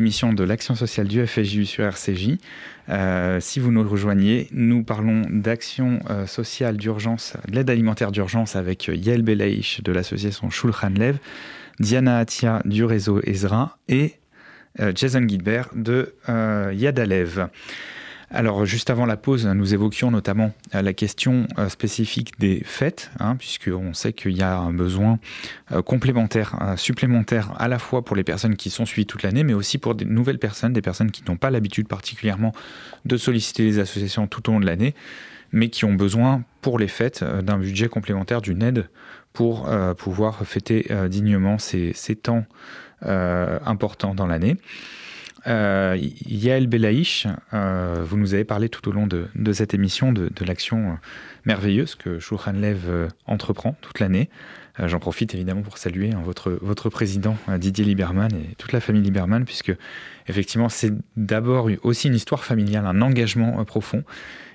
de 0.08 0.42
l'action 0.42 0.74
sociale 0.74 1.06
du 1.06 1.26
FSJU 1.26 1.66
sur 1.66 1.84
RCJ. 1.84 2.38
Euh, 2.88 3.40
si 3.40 3.60
vous 3.60 3.70
nous 3.70 3.86
rejoignez, 3.86 4.48
nous 4.52 4.82
parlons 4.82 5.22
d'action 5.28 6.00
euh, 6.08 6.26
sociale 6.26 6.78
d'urgence, 6.78 7.34
de 7.46 7.56
l'aide 7.56 7.68
alimentaire 7.68 8.10
d'urgence 8.10 8.56
avec 8.56 8.88
Yael 8.88 9.20
Belaïch 9.20 9.82
de 9.82 9.92
l'association 9.92 10.48
Shulchan 10.48 10.94
Lev, 10.96 11.18
Diana 11.78 12.18
Atia 12.18 12.62
du 12.64 12.84
réseau 12.84 13.20
Ezra 13.22 13.76
et 13.88 14.14
euh, 14.80 14.92
Jason 14.94 15.28
Gilbert 15.28 15.68
de 15.74 16.14
Yadalev. 16.72 17.48
Alors, 18.30 18.66
juste 18.66 18.90
avant 18.90 19.06
la 19.06 19.16
pause, 19.16 19.46
nous 19.46 19.72
évoquions 19.72 20.10
notamment 20.10 20.52
euh, 20.74 20.82
la 20.82 20.92
question 20.92 21.46
euh, 21.56 21.70
spécifique 21.70 22.38
des 22.38 22.62
fêtes, 22.62 23.10
hein, 23.20 23.36
puisqu'on 23.36 23.94
sait 23.94 24.12
qu'il 24.12 24.36
y 24.36 24.42
a 24.42 24.58
un 24.58 24.72
besoin 24.72 25.18
euh, 25.72 25.80
complémentaire, 25.80 26.74
supplémentaire, 26.76 27.54
à 27.58 27.68
la 27.68 27.78
fois 27.78 28.04
pour 28.04 28.16
les 28.16 28.24
personnes 28.24 28.56
qui 28.56 28.68
sont 28.68 28.84
suivies 28.84 29.06
toute 29.06 29.22
l'année, 29.22 29.44
mais 29.44 29.54
aussi 29.54 29.78
pour 29.78 29.94
des 29.94 30.04
nouvelles 30.04 30.38
personnes, 30.38 30.74
des 30.74 30.82
personnes 30.82 31.10
qui 31.10 31.22
n'ont 31.26 31.38
pas 31.38 31.50
l'habitude 31.50 31.88
particulièrement 31.88 32.52
de 33.06 33.16
solliciter 33.16 33.64
les 33.64 33.78
associations 33.78 34.26
tout 34.26 34.50
au 34.50 34.52
long 34.52 34.60
de 34.60 34.66
l'année, 34.66 34.94
mais 35.52 35.70
qui 35.70 35.86
ont 35.86 35.94
besoin 35.94 36.44
pour 36.60 36.78
les 36.78 36.88
fêtes 36.88 37.24
d'un 37.24 37.56
budget 37.56 37.88
complémentaire, 37.88 38.42
d'une 38.42 38.62
aide 38.62 38.90
pour 39.32 39.70
pouvoir 39.96 40.44
fêter 40.44 40.86
dignement 41.08 41.58
ces, 41.58 41.92
ces 41.94 42.16
temps 42.16 42.44
importants 43.02 44.14
dans 44.14 44.26
l'année. 44.26 44.58
Euh, 45.46 45.96
Yael 46.26 46.66
Belaïch, 46.66 47.26
euh, 47.54 48.02
vous 48.04 48.16
nous 48.16 48.34
avez 48.34 48.44
parlé 48.44 48.68
tout 48.68 48.88
au 48.88 48.92
long 48.92 49.06
de, 49.06 49.28
cette 49.52 49.74
émission 49.74 50.12
de, 50.12 50.30
l'action 50.44 50.90
euh, 50.90 50.94
merveilleuse 51.44 51.94
que 51.94 52.18
Shulchan 52.18 52.52
Lev 52.52 53.08
entreprend 53.26 53.76
toute 53.80 54.00
l'année. 54.00 54.28
J'en 54.84 55.00
profite 55.00 55.34
évidemment 55.34 55.62
pour 55.62 55.76
saluer 55.76 56.12
hein, 56.12 56.22
votre, 56.22 56.88
président 56.88 57.36
Didier 57.56 57.84
Lieberman 57.84 58.32
et 58.32 58.54
toute 58.58 58.72
la 58.72 58.80
famille 58.80 59.02
Lieberman, 59.02 59.44
puisque 59.44 59.72
effectivement 60.28 60.68
c'est 60.68 60.92
d'abord 61.16 61.68
aussi 61.82 62.06
une 62.06 62.14
histoire 62.14 62.44
familiale, 62.44 62.86
un 62.86 63.02
engagement 63.02 63.64
profond 63.64 64.04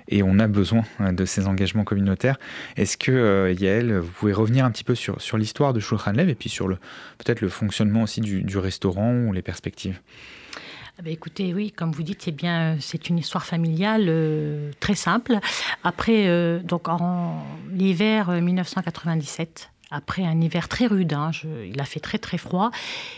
et 0.08 0.22
on 0.22 0.38
a 0.38 0.46
besoin 0.46 0.84
de 1.00 1.24
ces 1.26 1.46
engagements 1.46 1.84
communautaires. 1.84 2.38
Est-ce 2.78 2.96
que, 2.96 3.54
Yael, 3.58 3.98
vous 3.98 4.12
pouvez 4.12 4.32
revenir 4.32 4.64
un 4.64 4.70
petit 4.70 4.84
peu 4.84 4.94
sur, 4.94 5.36
l'histoire 5.36 5.74
de 5.74 5.80
Shulchan 5.80 6.12
Lev 6.12 6.30
et 6.30 6.34
puis 6.34 6.48
sur 6.48 6.68
peut-être 6.68 7.42
le 7.42 7.50
fonctionnement 7.50 8.04
aussi 8.04 8.22
du 8.22 8.58
restaurant 8.58 9.26
ou 9.26 9.32
les 9.34 9.42
perspectives? 9.42 10.00
Ah 10.96 11.02
ben, 11.02 11.12
écoutez, 11.12 11.52
oui, 11.52 11.72
comme 11.72 11.90
vous 11.90 12.04
dites, 12.04 12.22
c'est 12.22 12.30
bien, 12.30 12.76
c'est 12.78 13.08
une 13.08 13.18
histoire 13.18 13.44
familiale 13.44 14.06
euh, 14.08 14.70
très 14.78 14.94
simple. 14.94 15.40
Après, 15.82 16.28
euh, 16.28 16.60
donc 16.60 16.88
en 16.88 17.42
l'hiver 17.72 18.30
1997, 18.30 19.70
euh, 19.72 19.96
après 19.96 20.24
un 20.24 20.40
hiver 20.40 20.68
très 20.68 20.86
rude, 20.86 21.12
hein, 21.12 21.32
il 21.66 21.80
a 21.80 21.84
fait 21.84 21.98
très 21.98 22.18
très 22.18 22.38
froid, 22.38 22.70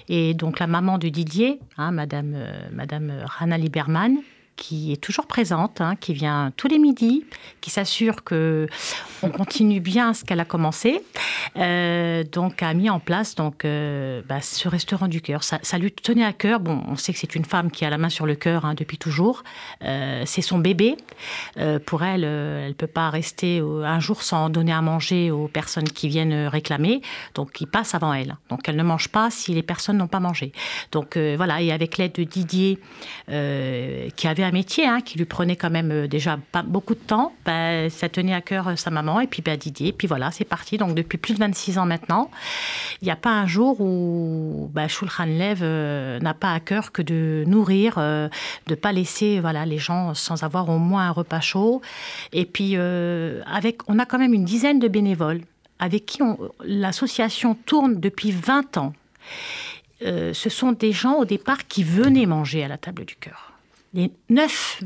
et 0.08 0.32
donc 0.32 0.58
la 0.58 0.66
maman 0.66 0.96
de 0.96 1.08
Didier, 1.10 1.60
hein, 1.76 1.90
Madame 1.90 2.34
Madame 2.72 3.12
Rana 3.26 3.58
Lieberman, 3.58 4.16
qui 4.56 4.92
est 4.92 4.96
toujours 4.96 5.26
présente, 5.26 5.80
hein, 5.80 5.96
qui 5.96 6.14
vient 6.14 6.52
tous 6.56 6.68
les 6.68 6.78
midis, 6.78 7.24
qui 7.60 7.70
s'assure 7.70 8.24
que 8.24 8.66
on 9.22 9.28
continue 9.28 9.80
bien 9.80 10.14
ce 10.14 10.24
qu'elle 10.24 10.40
a 10.40 10.44
commencé. 10.44 11.02
Euh, 11.56 12.24
donc 12.24 12.62
a 12.62 12.74
mis 12.74 12.90
en 12.90 12.98
place 12.98 13.34
donc 13.34 13.64
euh, 13.64 14.22
bah, 14.26 14.40
ce 14.40 14.68
restaurant 14.68 15.08
du 15.08 15.20
cœur. 15.20 15.42
Ça, 15.42 15.78
lui 15.78 15.92
tenait 15.92 16.24
à 16.24 16.32
cœur. 16.32 16.60
Bon, 16.60 16.82
on 16.88 16.96
sait 16.96 17.12
que 17.12 17.18
c'est 17.18 17.34
une 17.34 17.44
femme 17.44 17.70
qui 17.70 17.84
a 17.84 17.90
la 17.90 17.98
main 17.98 18.08
sur 18.08 18.26
le 18.26 18.34
cœur 18.34 18.64
hein, 18.64 18.74
depuis 18.74 18.98
toujours. 18.98 19.44
Euh, 19.82 20.22
c'est 20.26 20.42
son 20.42 20.58
bébé. 20.58 20.96
pour 21.84 22.02
elle, 22.02 22.24
elle 22.24 22.74
peut 22.74 22.86
pas 22.86 23.10
rester 23.10 23.60
un 23.60 24.00
jour 24.00 24.22
sans 24.22 24.48
donner 24.48 24.72
à 24.72 24.80
manger 24.80 25.30
aux 25.30 25.48
personnes 25.48 25.88
qui 25.88 26.08
viennent 26.08 26.46
réclamer. 26.46 27.02
Donc 27.34 27.60
il 27.60 27.66
passe 27.66 27.94
avant 27.94 28.14
elle. 28.14 28.36
Donc 28.48 28.68
elle 28.68 28.76
ne 28.76 28.82
mange 28.82 29.08
pas 29.08 29.30
si 29.30 29.52
les 29.52 29.62
personnes 29.62 29.98
n'ont 29.98 30.06
pas 30.06 30.20
mangé. 30.20 30.52
Donc 30.92 31.16
voilà. 31.16 31.60
Et 31.60 31.72
avec 31.72 31.98
l'aide 31.98 32.12
de 32.12 32.24
Didier, 32.24 32.78
qui 33.28 34.28
avait 34.28 34.45
un 34.46 34.52
métier 34.52 34.86
hein, 34.86 35.00
qui 35.00 35.18
lui 35.18 35.24
prenait 35.24 35.56
quand 35.56 35.70
même 35.70 35.90
euh, 35.90 36.08
déjà 36.08 36.38
pas 36.52 36.62
beaucoup 36.62 36.94
de 36.94 37.00
temps. 37.00 37.34
Bah, 37.44 37.90
ça 37.90 38.08
tenait 38.08 38.32
à 38.32 38.40
cœur 38.40 38.68
euh, 38.68 38.76
sa 38.76 38.90
maman 38.90 39.20
et 39.20 39.26
puis 39.26 39.42
bah, 39.42 39.56
Didier. 39.56 39.92
Puis 39.92 40.06
voilà, 40.08 40.30
c'est 40.30 40.44
parti. 40.44 40.78
Donc 40.78 40.94
depuis 40.94 41.18
plus 41.18 41.34
de 41.34 41.38
26 41.38 41.78
ans 41.78 41.86
maintenant, 41.86 42.30
il 43.02 43.06
n'y 43.06 43.10
a 43.10 43.16
pas 43.16 43.30
un 43.30 43.46
jour 43.46 43.80
où 43.80 44.70
bah, 44.72 44.88
Shulchan 44.88 45.26
Lev 45.26 45.60
euh, 45.62 46.18
n'a 46.20 46.34
pas 46.34 46.52
à 46.52 46.60
cœur 46.60 46.92
que 46.92 47.02
de 47.02 47.44
nourrir, 47.46 47.96
de 47.96 48.30
ne 48.70 48.74
pas 48.74 48.92
laisser 48.92 49.40
voilà, 49.40 49.66
les 49.66 49.78
gens 49.78 50.14
sans 50.14 50.42
avoir 50.42 50.68
au 50.68 50.78
moins 50.78 51.08
un 51.08 51.10
repas 51.10 51.40
chaud. 51.40 51.82
Et 52.32 52.46
puis, 52.46 52.76
avec, 52.76 53.80
on 53.88 53.98
a 53.98 54.06
quand 54.06 54.18
même 54.18 54.34
une 54.34 54.44
dizaine 54.44 54.78
de 54.78 54.88
bénévoles 54.88 55.40
avec 55.78 56.06
qui 56.06 56.20
l'association 56.64 57.54
tourne 57.66 58.00
depuis 58.00 58.30
20 58.30 58.76
ans. 58.78 58.92
ce 60.00 60.48
sont 60.48 60.72
des 60.72 60.92
gens 60.92 61.14
au 61.14 61.24
départ 61.24 61.66
qui 61.66 61.84
venaient 61.84 62.26
manger 62.26 62.64
à 62.64 62.68
la 62.68 62.78
table 62.78 63.04
du 63.04 63.16
cœur 63.16 63.45
les 63.94 64.10
9, 64.28 64.82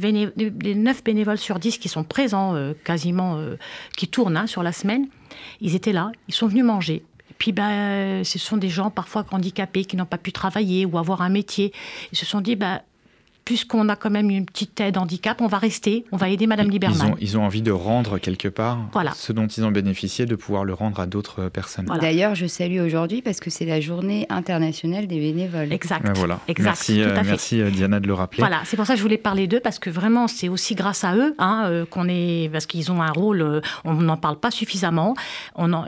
bénévoles 1.05 1.39
sur 1.39 1.59
10 1.59 1.79
qui 1.79 1.89
sont 1.89 2.05
présents 2.05 2.55
euh, 2.55 2.75
quasiment, 2.85 3.37
euh, 3.37 3.57
qui 3.97 4.09
tournent 4.09 4.37
hein, 4.37 4.47
sur 4.47 4.63
la 4.63 4.73
semaine, 4.73 5.07
ils 5.61 5.75
étaient 5.75 5.93
là, 5.93 6.13
ils 6.29 6.35
sont 6.35 6.47
venus 6.47 6.65
manger. 6.65 7.03
Puis, 7.39 7.53
bah, 7.53 8.23
ce 8.23 8.39
sont 8.39 8.59
des 8.59 8.69
gens 8.69 8.91
parfois 8.91 9.25
handicapés 9.31 9.87
qui 9.87 9.97
n'ont 9.97 10.05
pas 10.05 10.19
pu 10.19 10.31
travailler 10.31 10.85
ou 10.85 10.99
avoir 10.99 11.23
un 11.23 11.31
métier. 11.31 11.73
Ils 12.13 12.19
se 12.19 12.27
sont 12.27 12.43
dit, 12.43 12.55
bah, 12.55 12.83
puisqu'on 13.45 13.89
a 13.89 13.97
quand 13.97 14.11
même 14.11 14.31
une 14.31 14.47
petite 14.47 14.81
aide 14.81 14.97
handicap, 14.97 15.41
on 15.41 15.47
va 15.47 15.59
rester, 15.59 16.05
on 16.13 16.17
va 16.17 16.29
aider 16.29 16.47
Madame 16.47 16.71
Lieberman. 16.71 17.15
Ils 17.21 17.37
ont, 17.37 17.45
envie 17.45 17.63
de 17.63 17.73
rendre 17.73 18.19
quelque 18.19 18.49
part 18.49 18.79
ce 19.15 19.33
dont 19.33 19.47
ils 19.47 19.65
ont 19.65 19.71
bénéficié, 19.71 20.27
de 20.27 20.35
pouvoir 20.35 20.65
le 20.65 20.75
rendre 20.75 21.01
à 21.01 21.07
d'autres 21.07 21.49
personnes. 21.49 21.87
D'ailleurs, 22.01 22.35
je 22.35 22.47
salue 22.47 22.81
aujourd'hui 22.81 23.23
parce 23.23 23.41
que 23.41 23.51
c'est 23.51 23.65
la 23.65 23.81
journée 23.81 24.27
internationale 24.29 25.07
des 25.07 25.19
bénévoles. 25.19 25.73
Exact. 25.73 26.07
voilà. 26.17 26.41
Merci, 26.59 27.03
euh, 27.03 27.21
merci 27.25 27.61
euh, 27.61 27.71
Diana 27.71 28.01
de 28.01 28.07
le 28.07 28.15
rappeler. 28.15 28.41
Voilà, 28.41 28.61
c'est 28.65 28.77
pour 28.77 28.87
ça 28.87 28.95
que 28.95 28.99
je 28.99 29.03
voulais 29.03 29.19
parler 29.19 29.47
d'eux 29.47 29.61
parce 29.61 29.79
que 29.79 29.91
vraiment, 29.91 30.29
c'est 30.29 30.49
aussi 30.49 30.75
grâce 30.75 31.05
à 31.05 31.17
eux 31.17 31.35
hein, 31.39 31.65
euh, 31.67 31.85
qu'on 31.87 32.09
est, 32.09 32.51
parce 32.53 32.67
qu'ils 32.67 32.93
ont 32.93 33.03
un 33.03 33.13
rôle, 33.13 33.63
on 33.85 33.95
n'en 33.95 34.17
parle 34.17 34.37
pas 34.37 34.51
suffisamment. 34.51 35.15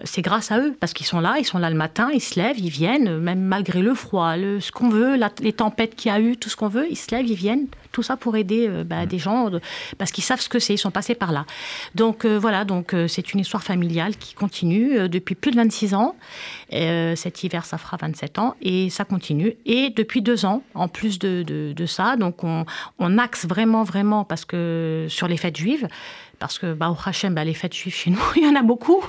C'est 0.04 0.22
grâce 0.22 0.50
à 0.50 0.58
eux 0.58 0.74
parce 0.80 0.92
qu'ils 0.92 1.06
sont 1.06 1.20
là, 1.20 1.36
ils 1.38 1.44
sont 1.44 1.58
là 1.58 1.70
le 1.70 1.76
matin, 1.76 2.10
ils 2.12 2.20
se 2.20 2.38
lèvent, 2.40 2.58
ils 2.58 2.70
viennent, 2.70 3.18
même 3.18 3.40
malgré 3.40 3.82
le 3.82 3.94
froid, 3.94 4.36
le, 4.36 4.60
ce 4.60 4.72
qu'on 4.72 4.88
veut, 4.88 5.18
les 5.40 5.52
tempêtes 5.52 5.94
qu'il 5.94 6.10
y 6.10 6.14
a 6.14 6.20
eu, 6.20 6.36
tout 6.36 6.48
ce 6.48 6.56
qu'on 6.56 6.68
veut, 6.68 6.86
ils 6.90 6.96
se 6.96 7.14
lèvent, 7.14 7.26
ils 7.26 7.34
viennent 7.34 7.41
tout 7.92 8.02
ça 8.02 8.16
pour 8.16 8.36
aider 8.36 8.66
euh, 8.68 8.84
bah, 8.84 9.06
des 9.06 9.18
gens 9.18 9.50
parce 9.98 10.10
qu'ils 10.10 10.24
savent 10.24 10.40
ce 10.40 10.48
que 10.48 10.58
c'est, 10.58 10.74
ils 10.74 10.78
sont 10.78 10.90
passés 10.90 11.14
par 11.14 11.32
là. 11.32 11.44
Donc 11.94 12.24
euh, 12.24 12.38
voilà, 12.38 12.64
donc 12.64 12.94
euh, 12.94 13.06
c'est 13.06 13.32
une 13.34 13.40
histoire 13.40 13.62
familiale 13.62 14.16
qui 14.16 14.34
continue 14.34 15.08
depuis 15.08 15.34
plus 15.34 15.50
de 15.50 15.56
26 15.56 15.94
ans. 15.94 16.16
Cet 17.16 17.44
hiver, 17.44 17.64
ça 17.64 17.78
fera 17.78 17.96
27 17.96 18.38
ans 18.38 18.54
et 18.62 18.90
ça 18.90 19.04
continue. 19.04 19.56
Et 19.66 19.90
depuis 19.90 20.22
deux 20.22 20.44
ans, 20.44 20.62
en 20.74 20.88
plus 20.88 21.18
de, 21.18 21.74
ça, 21.86 22.16
donc 22.16 22.44
on, 22.44 22.64
axe 23.18 23.46
vraiment, 23.46 23.82
vraiment 23.82 24.24
parce 24.24 24.44
que 24.44 25.06
sur 25.08 25.28
les 25.28 25.36
fêtes 25.36 25.56
juives 25.56 25.88
parce 26.38 26.58
que 26.58 26.74
bah, 26.74 26.90
au 26.90 26.96
Hachem, 27.08 27.36
les 27.36 27.54
fêtes 27.54 27.74
juives 27.74 27.94
chez 27.94 28.10
nous, 28.10 28.18
il 28.36 28.42
y 28.42 28.46
en 28.48 28.56
a 28.56 28.62
beaucoup. 28.62 29.04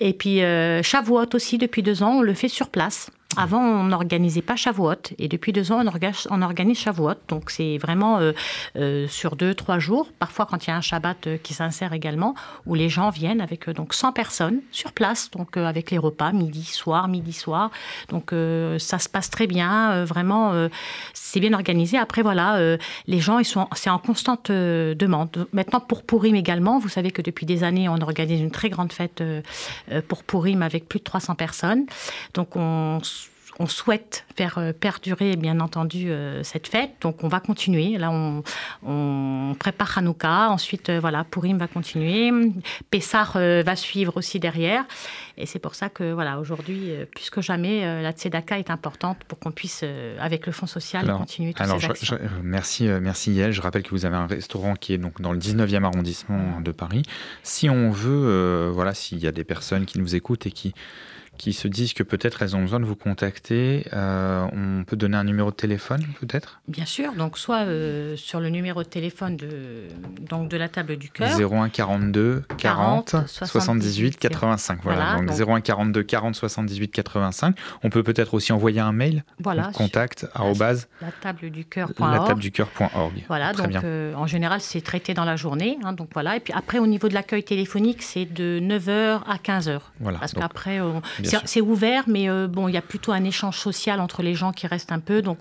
et 0.00 0.14
puis 0.14 0.42
euh, 0.42 0.82
Shavuot 0.82 1.34
aussi, 1.34 1.58
depuis 1.58 1.82
deux 1.82 2.02
ans, 2.02 2.18
on 2.18 2.22
le 2.22 2.32
fait 2.32 2.48
sur 2.48 2.70
place. 2.70 3.10
Avant, 3.36 3.60
on 3.60 3.84
n'organisait 3.84 4.42
pas 4.42 4.56
Shavuot. 4.56 5.14
Et 5.18 5.28
depuis 5.28 5.52
deux 5.52 5.72
ans, 5.72 5.82
on, 6.30 6.42
organise 6.42 6.78
Shavuot. 6.78 7.14
Donc, 7.28 7.50
c'est 7.50 7.78
vraiment 7.78 8.18
euh, 8.18 8.32
euh, 8.76 9.08
sur 9.08 9.36
deux, 9.36 9.54
trois 9.54 9.78
jours. 9.78 10.08
Parfois, 10.18 10.46
quand 10.46 10.66
il 10.66 10.70
y 10.70 10.72
a 10.72 10.76
un 10.76 10.80
Shabbat 10.80 11.26
euh, 11.26 11.36
qui 11.38 11.54
s'insère 11.54 11.92
également, 11.92 12.34
où 12.66 12.74
les 12.74 12.88
gens 12.88 13.10
viennent 13.10 13.40
avec 13.40 13.68
donc 13.70 13.94
100 13.94 14.12
personnes 14.12 14.60
sur 14.70 14.92
place, 14.92 15.30
donc 15.30 15.56
avec 15.56 15.90
les 15.90 15.98
repas, 15.98 16.32
midi, 16.44 16.64
soir, 16.64 17.08
midi, 17.08 17.32
soir. 17.32 17.70
Donc, 18.08 18.32
ça 18.78 18.98
se 18.98 19.08
passe 19.08 19.30
très 19.30 19.46
bien. 19.46 20.04
vraiment, 20.04 20.68
c'est 21.12 21.40
bien 21.40 21.52
organisé. 21.52 21.98
Après, 21.98 22.22
voilà, 22.22 22.76
les 23.06 23.20
gens, 23.20 23.38
ils 23.38 23.44
sont, 23.44 23.68
c'est 23.74 23.90
en 23.90 23.98
constante 23.98 24.50
demande. 24.50 25.46
Maintenant, 25.52 25.80
pour 25.80 26.02
Purim 26.02 26.34
également, 26.34 26.78
vous 26.78 26.88
savez 26.88 27.10
que 27.10 27.22
depuis 27.22 27.46
des 27.46 27.64
années, 27.64 27.88
on 27.88 28.00
organise 28.00 28.40
une 28.40 28.50
très 28.50 28.70
grande 28.70 28.92
fête 28.92 29.22
pour 30.08 30.22
Purim 30.24 30.62
avec 30.62 30.88
plus 30.88 30.98
de 30.98 31.04
300 31.04 31.34
personnes. 31.34 31.86
Donc, 32.34 32.56
on 32.56 33.00
on 33.58 33.66
souhaite 33.66 34.24
faire 34.36 34.58
euh, 34.58 34.72
perdurer, 34.72 35.36
bien 35.36 35.60
entendu, 35.60 36.10
euh, 36.10 36.42
cette 36.42 36.66
fête. 36.66 36.90
Donc, 37.00 37.22
on 37.22 37.28
va 37.28 37.40
continuer. 37.40 37.98
Là, 37.98 38.10
on, 38.10 39.54
prépare 39.58 39.98
Hanouka. 39.98 40.50
Ensuite, 40.50 40.88
euh, 40.88 41.00
voilà, 41.00 41.24
Purim 41.24 41.58
va 41.58 41.68
continuer. 41.68 42.32
Pessah 42.90 43.24
va 43.34 43.76
suivre 43.76 44.16
aussi 44.16 44.40
derrière. 44.40 44.84
Et 45.36 45.46
c'est 45.46 45.58
pour 45.58 45.74
ça 45.74 45.88
que, 45.88 46.12
voilà, 46.12 46.38
aujourd'hui, 46.38 46.92
plus 47.14 47.30
que 47.30 47.40
jamais, 47.40 48.02
la 48.02 48.12
Tzedaka 48.12 48.58
est 48.58 48.70
importante 48.70 49.18
pour 49.26 49.38
qu'on 49.38 49.50
puisse, 49.50 49.84
avec 50.20 50.46
le 50.46 50.52
Fonds 50.52 50.66
social, 50.66 51.06
continuer 51.16 51.52
toutes 51.52 51.62
alors, 51.62 51.80
ces 51.80 52.16
merci, 52.42 52.84
merci 52.84 53.32
Yael. 53.32 53.52
Je 53.52 53.60
rappelle 53.60 53.82
que 53.82 53.90
vous 53.90 54.06
avez 54.06 54.16
un 54.16 54.26
restaurant 54.26 54.74
qui 54.74 54.92
est 54.92 54.98
donc 54.98 55.20
dans 55.20 55.32
le 55.32 55.38
19e 55.38 55.82
arrondissement 55.82 56.60
de 56.60 56.70
Paris. 56.70 57.02
Si 57.42 57.68
on 57.68 57.90
veut, 57.90 58.68
voilà, 58.68 58.94
s'il 58.94 59.18
y 59.18 59.26
a 59.26 59.32
des 59.32 59.44
personnes 59.44 59.86
qui 59.86 59.98
nous 59.98 60.14
écoutent 60.14 60.46
et 60.46 60.52
qui 60.52 60.72
qui 61.38 61.52
se 61.52 61.68
disent 61.68 61.92
que 61.94 62.02
peut-être 62.02 62.42
elles 62.42 62.56
ont 62.56 62.62
besoin 62.62 62.80
de 62.80 62.84
vous 62.84 62.96
contacter. 62.96 63.86
Euh, 63.92 64.46
on 64.52 64.84
peut 64.84 64.96
donner 64.96 65.16
un 65.16 65.24
numéro 65.24 65.50
de 65.50 65.56
téléphone, 65.56 66.04
peut-être? 66.20 66.60
Bien 66.68 66.84
sûr, 66.84 67.12
donc 67.14 67.38
soit 67.38 67.62
euh, 67.62 68.16
sur 68.16 68.40
le 68.40 68.48
numéro 68.48 68.82
de 68.82 68.88
téléphone 68.88 69.36
de, 69.36 69.88
donc 70.20 70.48
de 70.48 70.56
la 70.56 70.68
table 70.68 70.96
du 70.96 71.10
cœur. 71.10 71.38
01 71.38 71.68
42 71.68 72.44
40, 72.58 73.16
78 73.26 74.18
85. 74.18 74.78
Voilà, 74.82 75.16
donc, 75.16 75.30
01 75.30 75.60
42 75.60 76.02
40 76.02 76.34
78 76.34 76.88
85. 76.88 77.56
On 77.82 77.90
peut 77.90 78.02
peut-être 78.02 78.34
aussi 78.34 78.52
envoyer 78.52 78.80
un 78.80 78.92
mail. 78.92 79.24
Voilà. 79.40 79.70
Contact 79.74 80.26
la 81.00 81.10
table 81.20 81.50
du 81.50 82.50
cœur.org. 82.50 83.24
Voilà, 83.28 83.52
donc 83.52 83.74
euh, 83.74 84.14
en 84.14 84.26
général 84.26 84.60
c'est 84.60 84.80
traité 84.80 85.14
dans 85.14 85.24
la 85.24 85.36
journée. 85.36 85.78
Hein, 85.84 85.92
donc 85.92 86.10
voilà. 86.12 86.36
Et 86.36 86.40
puis 86.40 86.52
après 86.52 86.78
au 86.78 86.86
niveau 86.86 87.08
de 87.08 87.14
l'accueil 87.14 87.42
téléphonique, 87.42 88.02
c'est 88.02 88.24
de 88.24 88.60
9h 88.60 89.22
à 89.26 89.36
15h. 89.36 89.80
Voilà. 90.00 90.18
Parce 90.18 90.32
qu'après, 90.32 90.80
c'est 91.44 91.60
ouvert, 91.60 92.04
mais 92.06 92.28
euh, 92.28 92.46
bon, 92.48 92.68
il 92.68 92.74
y 92.74 92.76
a 92.76 92.82
plutôt 92.82 93.12
un 93.12 93.24
échange 93.24 93.58
social 93.58 94.00
entre 94.00 94.22
les 94.22 94.34
gens 94.34 94.52
qui 94.52 94.66
restent 94.66 94.92
un 94.92 95.00
peu. 95.00 95.22
Donc, 95.22 95.38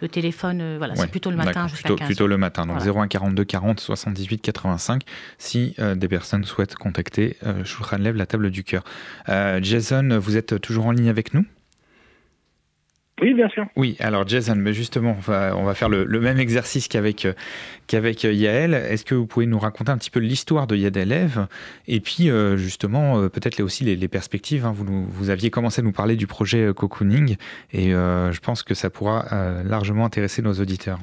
le 0.00 0.08
téléphone, 0.08 0.60
euh, 0.60 0.74
voilà, 0.78 0.96
c'est 0.96 1.10
plutôt 1.10 1.30
le 1.30 1.36
matin 1.36 1.68
jusqu'à 1.68 1.88
plutôt, 1.88 2.04
plutôt 2.04 2.26
le 2.26 2.36
matin. 2.36 2.66
Donc, 2.66 2.80
01 2.80 3.08
42 3.08 3.44
40 3.44 3.80
78 3.80 4.42
85 4.42 5.02
si 5.38 5.74
euh, 5.78 5.94
des 5.94 6.08
personnes 6.08 6.44
souhaitent 6.44 6.76
contacter 6.76 7.36
euh, 7.44 7.64
Shulchan 7.64 7.98
Lev, 7.98 8.16
la 8.16 8.26
table 8.26 8.50
du 8.50 8.64
cœur. 8.64 8.84
Jason, 9.26 10.18
vous 10.18 10.36
êtes 10.36 10.60
toujours 10.60 10.86
en 10.86 10.92
ligne 10.92 11.08
avec 11.08 11.34
nous? 11.34 11.44
Oui, 13.22 13.32
bien 13.32 13.48
sûr. 13.48 13.64
Oui, 13.76 13.96
alors 13.98 14.28
Jason, 14.28 14.56
mais 14.56 14.74
justement, 14.74 15.16
on 15.16 15.64
va, 15.64 15.74
faire 15.74 15.88
le, 15.88 16.20
même 16.20 16.38
exercice 16.38 16.86
qu'avec 16.86 17.26
qu'avec 17.86 18.24
Yael. 18.24 18.74
Est-ce 18.74 19.06
que 19.06 19.14
vous 19.14 19.26
pouvez 19.26 19.46
nous 19.46 19.58
raconter 19.58 19.90
un 19.90 19.96
petit 19.96 20.10
peu 20.10 20.20
l'histoire 20.20 20.66
de 20.66 20.76
Yad 20.76 20.96
Elev 20.96 21.46
et 21.88 22.00
puis 22.00 22.28
justement 22.56 23.28
peut-être 23.30 23.62
aussi 23.62 23.84
les, 23.84 24.08
perspectives. 24.08 24.66
Hein. 24.66 24.72
Vous, 24.76 25.06
vous 25.06 25.30
aviez 25.30 25.50
commencé 25.50 25.80
à 25.80 25.84
nous 25.84 25.92
parler 25.92 26.16
du 26.16 26.26
projet 26.26 26.70
Cocooning 26.76 27.36
et 27.72 27.90
je 27.92 28.40
pense 28.40 28.62
que 28.62 28.74
ça 28.74 28.90
pourra 28.90 29.24
largement 29.64 30.04
intéresser 30.04 30.42
nos 30.42 30.54
auditeurs. 30.54 30.98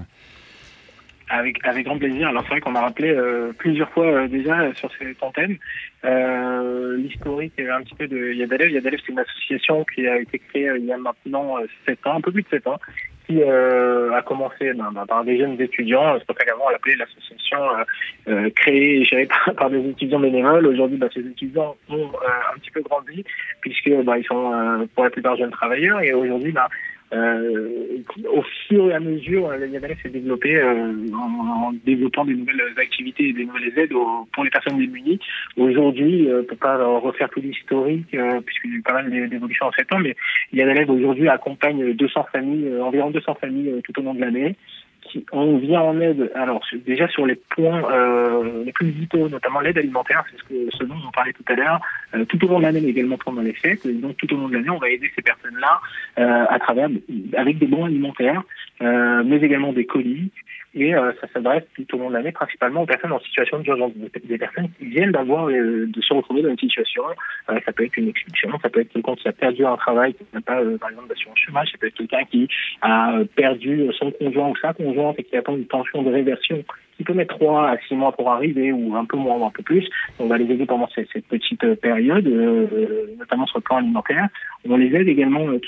Avec, 1.30 1.66
avec 1.66 1.86
grand 1.86 1.98
plaisir. 1.98 2.28
Alors 2.28 2.44
c'est 2.44 2.50
vrai 2.50 2.60
qu'on 2.60 2.76
a 2.76 2.82
rappelé 2.82 3.10
euh, 3.10 3.54
plusieurs 3.58 3.90
fois 3.92 4.06
euh, 4.06 4.28
déjà 4.28 4.74
sur 4.76 4.90
cette 5.00 5.24
antenne 5.24 5.58
euh, 6.04 6.98
l'historique 6.98 7.54
un 7.60 7.82
petit 7.82 7.96
peu 7.96 8.08
de 8.08 8.34
Yadalev. 8.34 8.72
Yadalev 8.72 9.00
c'est 9.06 9.12
une 9.12 9.20
association 9.20 9.86
qui 9.86 10.06
a 10.06 10.20
été 10.20 10.40
créée 10.40 10.70
il 10.78 10.86
y 10.86 10.92
a 10.92 10.98
maintenant 10.98 11.56
7 11.88 12.08
ans, 12.08 12.18
un 12.18 12.22
peu 12.22 12.32
plus 12.32 12.44
de 12.44 12.50
7 12.50 12.68
ans, 12.68 12.78
qui 13.26 13.42
a 13.42 14.22
commencé 14.24 14.74
ben, 14.74 14.92
ben, 14.94 15.06
par 15.06 15.24
des 15.24 15.38
jeunes 15.38 15.60
étudiants. 15.62 16.18
C'est 16.20 16.26
pour 16.26 16.38
ça 16.38 16.44
qu'avant 16.44 16.66
on 16.68 16.70
l'appelait 16.70 16.98
l'association 16.98 17.60
créée 18.56 19.00
et 19.00 19.06
gérée 19.06 19.28
par, 19.58 19.70
des 19.70 19.90
étudiants 19.90 20.20
bénévoles. 20.20 20.68
Aujourd'hui, 20.68 20.98
ben, 20.98 21.10
ces 21.14 21.26
étudiants 21.26 21.76
ont 21.90 22.12
un 22.54 22.60
petit 22.60 22.72
peu 22.72 22.82
grandi 22.82 23.24
puisque 23.62 23.86
ils 23.86 24.26
sont 24.28 24.88
pour 24.94 25.06
la 25.06 25.10
plupart 25.10 25.38
jeunes 25.38 25.52
travailleurs 25.52 26.02
et 26.02 26.14
aujourd'hui 26.14 26.54
euh, 27.14 28.00
au 28.32 28.44
fur 28.68 28.90
et 28.90 28.94
à 28.94 29.00
mesure, 29.00 29.50
la 29.50 29.66
Yadalef 29.66 30.02
s'est 30.02 30.10
développée 30.10 30.58
euh, 30.58 30.94
en, 31.14 31.74
développant 31.86 32.26
des 32.26 32.34
nouvelles 32.34 32.62
activités 32.78 33.30
et 33.30 33.34
des 33.34 33.46
nouvelles 33.46 33.78
aides 33.78 33.94
pour 34.34 34.44
les 34.44 34.50
personnes 34.50 34.78
démunies. 34.78 35.20
Aujourd'hui, 35.58 36.30
euh, 36.30 36.44
peut 36.44 36.56
pas 36.56 36.78
refaire 36.98 37.30
tout 37.30 37.42
l'historique 37.42 38.08
puisqu'il 38.46 38.72
y 38.72 38.74
a 38.74 38.78
eu 38.78 38.82
pas 38.82 38.94
mal 38.94 39.30
d'évolutions 39.30 39.68
en 39.68 39.72
sept 39.72 39.92
ans, 39.94 40.00
mais 40.00 40.16
Yadalef 40.52 40.90
aujourd'hui 40.90 41.28
accompagne 41.28 41.94
200 41.94 42.26
familles, 42.32 42.72
environ 42.82 43.12
200 43.12 43.36
familles 43.40 43.82
tout 43.84 44.00
au 44.00 44.04
long 44.04 44.14
de 44.14 44.22
l'année 44.22 44.56
on 45.32 45.58
vient 45.58 45.82
en 45.82 46.00
aide, 46.00 46.32
alors 46.36 46.64
déjà 46.86 47.08
sur 47.08 47.26
les 47.26 47.36
points 47.36 47.84
euh, 47.92 48.64
les 48.66 48.72
plus 48.72 48.90
vitaux, 48.90 49.30
notamment 49.30 49.60
l'aide 49.60 49.78
alimentaire, 49.78 50.24
c'est 50.32 50.38
ce, 50.38 50.44
que, 50.44 50.78
ce 50.78 50.84
dont 50.84 50.96
on 51.08 51.12
parlait 51.12 51.34
tout 51.34 51.46
à 51.48 51.56
l'heure, 51.56 51.82
euh, 52.16 52.26
tout 52.26 52.44
au 52.46 52.48
long 52.48 52.60
de 52.60 52.64
l'année, 52.64 52.82
mais 52.82 52.90
également 52.90 53.18
pendant 53.18 53.42
les 53.42 53.54
fêtes. 53.54 53.88
donc 54.00 54.18
tout 54.18 54.34
au 54.34 54.38
long 54.38 54.50
de 54.50 54.56
l'année, 54.56 54.70
on 54.70 54.78
va 54.78 54.90
aider 54.90 55.12
ces 55.16 55.22
personnes-là 55.22 55.82
euh, 56.20 56.46
à 56.50 56.60
travers 56.60 56.90
avec 57.38 57.58
des 57.58 57.68
bons 57.68 57.86
alimentaires, 57.86 58.44
mais 58.82 59.38
également 59.42 59.74
des 59.74 59.86
colis. 59.86 60.32
Et 60.76 60.94
ça 60.94 61.28
s'adresse 61.32 61.64
tout 61.76 61.96
au 61.96 62.00
long 62.00 62.10
de 62.10 62.16
l'année 62.16 62.32
principalement 62.32 62.82
aux 62.82 62.86
personnes 62.86 63.12
en 63.12 63.20
situation 63.20 63.60
d'urgence, 63.60 63.92
des 63.96 64.38
personnes 64.38 64.70
qui 64.78 64.86
viennent 64.86 65.12
d'avoir 65.12 65.48
de 65.48 66.02
se 66.02 66.14
retrouver 66.14 66.42
dans 66.42 66.50
une 66.50 66.58
situation. 66.58 67.04
ça 67.48 67.72
peut 67.72 67.86
être 67.86 67.98
une 67.98 68.10
expulsion, 68.10 68.50
ça 68.62 68.70
peut 68.70 68.82
être 68.82 68.92
quelqu'un 68.92 69.16
qui 69.16 69.28
a 69.28 69.34
perdu 69.34 69.66
un 69.66 69.78
travail, 69.78 70.14
qui 70.16 70.24
n'a 70.34 70.42
pas 70.42 70.62
par 70.80 70.90
exemple 70.90 71.10
d'assurance 71.10 71.38
chômage, 71.38 71.72
ça 71.72 71.78
peut 71.78 71.88
être 71.88 71.98
quelqu'un 71.98 72.24
qui 72.26 72.48
a 72.82 73.20
perdu 73.36 73.88
son 74.00 74.12
conjoint 74.12 74.50
ou 74.50 74.56
sa 74.58 74.74
conjointe 74.74 75.20
et 75.20 75.24
qui 75.24 75.38
attendent 75.38 75.60
une 75.60 75.68
pension 75.68 76.02
de 76.02 76.12
réversion 76.12 76.64
qui 76.98 77.04
peut 77.04 77.14
mettre 77.14 77.36
3 77.36 77.70
à 77.70 77.78
6 77.88 77.96
mois 77.96 78.12
pour 78.12 78.32
arriver 78.32 78.72
ou 78.72 78.96
un 78.96 79.06
peu 79.06 79.18
moins 79.18 79.38
ou 79.38 79.46
un 79.46 79.52
peu 79.52 79.64
plus. 79.64 79.88
On 80.20 80.28
va 80.28 80.38
les 80.38 80.52
aider 80.52 80.66
pendant 80.66 80.88
cette, 80.94 81.10
petite 81.28 81.76
période, 81.76 82.28
euh, 82.28 83.08
notamment 83.18 83.46
sur 83.48 83.58
le 83.58 83.64
plan 83.64 83.78
alimentaire. 83.78 84.28
On 84.68 84.78
les 84.78 84.96
aide 84.96 85.08
également, 85.08 85.48
euh, 85.48 85.60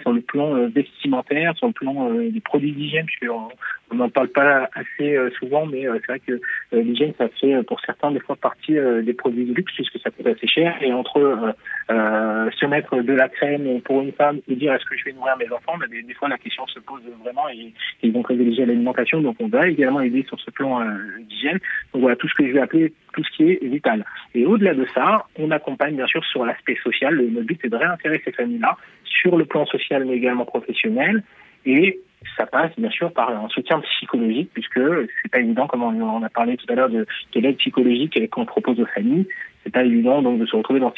sur 0.00 0.12
le 0.12 0.20
plan 0.20 0.54
euh, 0.54 0.68
vestimentaire, 0.68 1.56
sur 1.56 1.66
le 1.66 1.72
plan 1.72 2.10
des 2.10 2.40
produits 2.40 2.72
d'hygiène, 2.72 3.06
puisqu'on 3.06 3.48
on 3.90 3.94
n'en 3.94 4.08
parle 4.08 4.28
pas 4.28 4.68
assez 4.74 5.16
souvent, 5.38 5.66
mais 5.66 5.84
c'est 5.84 6.06
vrai 6.06 6.20
que 6.20 6.40
l'hygiène, 6.72 7.12
ça 7.18 7.28
fait 7.28 7.62
pour 7.64 7.80
certains 7.80 8.10
des 8.10 8.20
fois 8.20 8.36
partie 8.36 8.76
des 9.02 9.14
produits 9.14 9.44
de 9.44 9.54
luxe, 9.54 9.72
puisque 9.74 9.98
ça 10.00 10.10
coûte 10.10 10.26
assez 10.26 10.46
cher. 10.46 10.76
Et 10.80 10.92
entre 10.92 11.54
se 11.88 12.66
mettre 12.66 13.00
de 13.00 13.12
la 13.12 13.28
crème 13.28 13.80
pour 13.82 14.02
une 14.02 14.12
femme 14.12 14.40
et 14.48 14.56
dire 14.56 14.74
est-ce 14.74 14.84
que 14.84 14.96
je 14.96 15.04
vais 15.04 15.12
nourrir 15.12 15.36
mes 15.36 15.50
enfants, 15.50 15.76
bah, 15.78 15.86
des, 15.88 16.14
fois 16.14 16.28
la 16.28 16.38
question 16.38 16.66
se 16.66 16.80
pose 16.80 17.02
vraiment 17.22 17.48
et, 17.48 17.72
ils 18.02 18.12
vont 18.12 18.22
privilégier 18.22 18.66
l'alimentation. 18.66 19.20
Donc 19.20 19.36
on 19.40 19.48
va 19.48 19.68
également 19.68 20.00
aider 20.00 20.24
sur 20.28 20.38
ce 20.40 20.50
plan 20.50 20.65
euh, 20.80 20.84
d'hygiène. 21.20 21.58
Donc 21.92 22.02
voilà 22.02 22.16
tout 22.16 22.28
ce 22.28 22.34
que 22.34 22.46
je 22.46 22.52
vais 22.52 22.60
appeler 22.60 22.92
tout 23.12 23.24
ce 23.24 23.30
qui 23.36 23.50
est 23.50 23.64
vital. 23.64 24.04
Et 24.34 24.44
au-delà 24.44 24.74
de 24.74 24.86
ça, 24.94 25.26
on 25.38 25.50
accompagne 25.50 25.96
bien 25.96 26.06
sûr 26.06 26.24
sur 26.24 26.44
l'aspect 26.44 26.76
social. 26.82 27.14
Le, 27.14 27.42
but 27.42 27.64
est 27.64 27.68
de 27.68 27.76
réintéresser 27.76 28.24
ces 28.26 28.32
familles-là 28.32 28.76
sur 29.04 29.36
le 29.36 29.44
plan 29.44 29.64
social 29.66 30.04
mais 30.04 30.16
également 30.16 30.44
professionnel. 30.44 31.22
Et 31.64 32.00
ça 32.36 32.46
passe 32.46 32.72
bien 32.78 32.90
sûr 32.90 33.12
par 33.12 33.30
un 33.30 33.48
soutien 33.48 33.80
psychologique, 33.80 34.50
puisque 34.52 34.80
c'est 35.22 35.30
pas 35.30 35.40
évident, 35.40 35.66
comme 35.66 35.82
on 35.82 36.22
a 36.22 36.28
parlé 36.28 36.56
tout 36.56 36.66
à 36.68 36.74
l'heure 36.74 36.90
de, 36.90 37.06
de 37.34 37.40
l'aide 37.40 37.56
psychologique 37.56 38.18
qu'on 38.30 38.44
propose 38.44 38.80
aux 38.80 38.86
familles 38.86 39.26
c'est 39.66 39.72
pas 39.72 39.82
évident 39.82 40.22
donc 40.22 40.38
de 40.38 40.46
se 40.46 40.54
retrouver 40.54 40.78
dans 40.78 40.92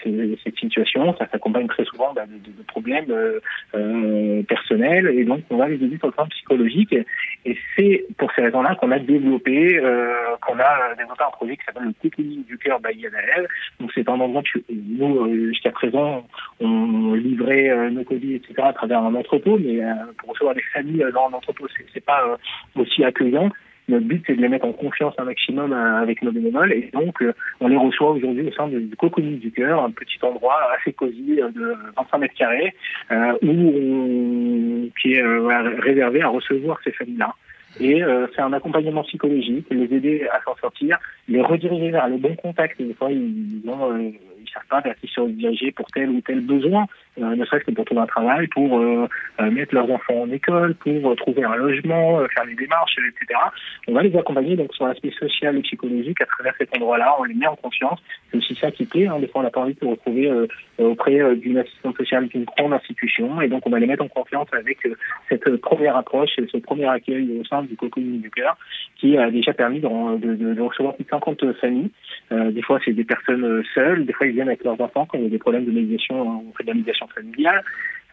cette 0.45 0.57
situation. 0.59 1.17
Ça 1.17 1.27
s'accompagne 1.31 1.67
très 1.69 1.85
souvent 1.85 2.13
bah, 2.13 2.27
de, 2.27 2.63
problèmes 2.65 3.11
euh, 3.11 3.41
euh, 3.75 4.43
personnels 4.43 5.09
et 5.09 5.25
donc 5.25 5.41
on 5.49 5.57
va 5.57 5.69
les 5.69 5.77
aider 5.77 5.97
sur 5.97 6.09
le 6.09 6.13
plan 6.13 6.27
psychologique. 6.27 6.95
Et 7.47 7.57
c'est 7.75 8.05
pour 8.19 8.31
ces 8.33 8.43
raisons-là 8.43 8.75
qu'on 8.75 8.91
a 8.91 8.99
développé 8.99 9.79
euh, 9.79 10.37
qu'on 10.43 10.59
a 10.59 10.95
développé 10.99 11.25
un 11.27 11.31
projet 11.31 11.57
qui 11.57 11.65
s'appelle 11.65 11.85
le 11.85 11.95
Technique 11.95 12.47
du 12.47 12.59
cœur 12.59 12.79
by 12.81 13.07
Donc 13.81 13.91
c'est 13.95 14.07
un 14.07 14.21
endroit 14.21 14.43
que 14.43 14.59
nous 14.71 15.47
jusqu'à 15.47 15.71
présent 15.71 16.27
on 16.61 17.15
livrait 17.15 17.91
nos 17.91 18.05
colis 18.05 18.35
etc 18.35 18.55
à 18.59 18.73
travers 18.75 19.01
un 19.01 19.15
entrepôt, 19.15 19.59
mais 19.59 19.81
pour 20.19 20.31
recevoir 20.31 20.55
des 20.55 20.63
familles 20.75 21.05
dans 21.19 21.35
un 21.35 21.39
entrepôt 21.39 21.67
c'est 21.93 22.05
pas 22.05 22.37
aussi 22.77 23.05
accueillant. 23.05 23.51
Notre 23.89 24.05
but, 24.05 24.23
c'est 24.27 24.37
de 24.37 24.43
les 24.43 24.49
mettre 24.49 24.67
en 24.67 24.73
confiance 24.73 25.15
un 25.17 25.25
maximum 25.25 25.73
euh, 25.73 26.03
avec 26.03 26.23
nos 26.23 26.31
bénévoles. 26.31 26.73
Et 26.73 26.91
donc, 26.93 27.23
euh, 27.23 27.33
on 27.61 27.69
les 27.69 27.77
reçoit 27.77 28.11
aujourd'hui 28.11 28.47
au 28.47 28.53
sein 28.53 28.69
du 28.69 28.95
Cocooning 28.97 29.39
du 29.39 29.51
Cœur, 29.51 29.83
un 29.83 29.91
petit 29.91 30.19
endroit 30.23 30.59
assez 30.79 30.93
cosy 30.93 31.41
euh, 31.41 31.51
de 31.51 31.75
25 31.97 32.19
mètres 32.19 32.35
carrés, 32.35 32.75
où 33.43 34.91
qui 35.01 35.15
est 35.15 35.23
réservé 35.81 36.21
à 36.21 36.29
recevoir 36.29 36.79
ces 36.85 36.93
familles-là. 36.93 37.35
Et 37.81 38.03
c'est 38.35 38.43
un 38.43 38.53
accompagnement 38.53 39.05
psychologique, 39.05 39.67
les 39.71 39.95
aider 39.95 40.27
à 40.33 40.43
s'en 40.43 40.57
sortir, 40.57 40.99
les 41.29 41.41
rediriger 41.41 41.91
vers 41.91 42.09
le 42.09 42.17
bon 42.17 42.35
contact. 42.35 42.81
Des 42.81 42.95
fois, 42.95 43.13
ils 43.13 43.63
ont 43.69 44.13
ils 44.41 44.51
savent 44.51 44.67
pas 44.69 44.81
vers 44.81 44.97
qui 44.97 45.09
se 45.09 45.21
diriger 45.29 45.73
pour 45.73 45.87
tel 45.87 46.11
ou 46.11 46.21
tel 46.21 46.41
besoin, 46.41 46.87
euh, 47.21 47.35
ne 47.35 47.45
serait-ce 47.45 47.65
que 47.65 47.71
pour 47.73 47.85
trouver 47.85 48.03
un 48.03 48.07
travail, 48.07 48.47
pour 48.49 48.79
euh, 48.79 49.09
euh, 49.41 49.51
mettre 49.51 49.75
leurs 49.75 49.91
enfants 49.91 50.23
en 50.23 50.31
école, 50.31 50.75
pour 50.75 51.17
trouver 51.17 51.45
un 51.45 51.57
logement, 51.57 52.21
faire 52.35 52.45
les 52.45 52.55
démarches, 52.55 52.97
etc. 52.99 53.41
On 53.89 53.93
va 53.93 54.03
les 54.03 54.17
accompagner 54.17 54.57
donc 54.57 54.75
sur 54.75 54.87
l'aspect 54.87 55.11
social 55.19 55.57
et 55.57 55.63
psychologique 55.63 56.21
à 56.21 56.27
travers 56.27 56.55
cet 56.59 56.75
endroit-là. 56.77 57.17
On 57.19 57.25
les 57.25 57.35
met 57.35 57.47
en 57.47 57.57
confiance. 57.57 57.99
C'est 58.31 58.39
aussi 58.39 58.55
ça 58.55 58.71
qui 58.71 58.85
plaît. 58.85 59.07
Hein. 59.07 59.19
Des 59.19 59.27
fois, 59.27 59.41
on 59.41 59.45
n'a 59.45 59.51
pas 59.51 59.61
envie 59.61 59.75
de 59.75 59.81
se 59.81 59.85
retrouver 59.85 60.31
auprès 60.79 61.37
d'une 61.37 61.59
assistante 61.59 61.97
sociale 61.97 62.29
d'une 62.29 62.45
grande 62.45 62.73
institution, 62.73 63.41
et 63.41 63.49
donc 63.49 63.67
on 63.67 63.71
va 63.71 63.79
les 63.79 63.87
mettre 63.87 64.05
en 64.05 64.09
confiance 64.09 64.49
avec 64.53 64.79
cette 65.29 65.57
première 65.57 65.97
approche, 65.97 66.31
ce 66.37 66.57
premier 66.59 66.87
accueil 66.87 67.41
au 67.41 67.45
sein 67.45 67.63
du 67.63 67.77
cocooning 67.77 68.21
du 68.21 68.31
cœur, 68.31 68.57
qui 68.97 69.17
a 69.17 69.31
déjà 69.31 69.53
permis 69.53 69.81
de, 69.81 70.35
de, 70.35 70.61
recevoir 70.61 70.95
plus 70.95 71.05
de 71.05 71.11
50 71.11 71.53
familles. 71.61 71.91
des 72.31 72.63
fois, 72.63 72.79
c'est 72.85 72.93
des 72.93 73.05
personnes 73.05 73.65
seules, 73.75 74.07
des 74.07 74.13
fois, 74.13 74.27
ils 74.27 74.38
avec 74.47 74.65
leurs 74.65 74.81
enfants 74.81 75.07
quand 75.07 75.19
il 75.19 75.25
y 75.25 75.27
a 75.27 75.31
des 75.31 75.39
problèmes 75.39 75.65
de 75.65 75.73
médiation, 75.73 76.21
on 76.21 76.63
de 76.63 76.67
la 76.67 76.75
médiation 76.75 77.07
familiale. 77.09 77.63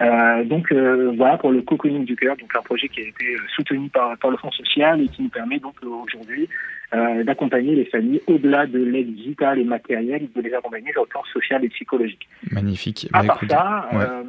Euh, 0.01 0.43
donc 0.43 0.71
euh, 0.71 1.13
voilà 1.15 1.37
pour 1.37 1.51
le 1.51 1.61
cocooning 1.61 2.03
du 2.03 2.15
cœur, 2.15 2.35
donc 2.35 2.53
un 2.55 2.61
projet 2.61 2.89
qui 2.89 2.99
a 2.99 3.03
été 3.03 3.37
soutenu 3.55 3.89
par, 3.89 4.17
par 4.17 4.29
le 4.29 4.37
Fonds 4.37 4.51
social 4.51 5.01
et 5.01 5.07
qui 5.07 5.23
nous 5.23 5.29
permet 5.29 5.59
donc 5.59 5.75
aujourd'hui 5.83 6.49
euh, 6.93 7.23
d'accompagner 7.23 7.75
les 7.75 7.85
familles 7.85 8.21
au-delà 8.27 8.67
de 8.67 8.77
l'aide 8.77 9.13
digitale 9.15 9.59
et 9.59 9.63
matérielle, 9.63 10.29
de 10.35 10.41
les 10.41 10.53
accompagner 10.53 10.91
sur 10.91 11.01
le 11.01 11.07
plan 11.07 11.23
social 11.33 11.65
et 11.65 11.69
psychologique. 11.69 12.27
Magnifique. 12.51 13.09
À 13.11 13.23
bah, 13.23 13.27
part 13.27 13.49
ça, 13.49 13.89
euh, 13.93 14.23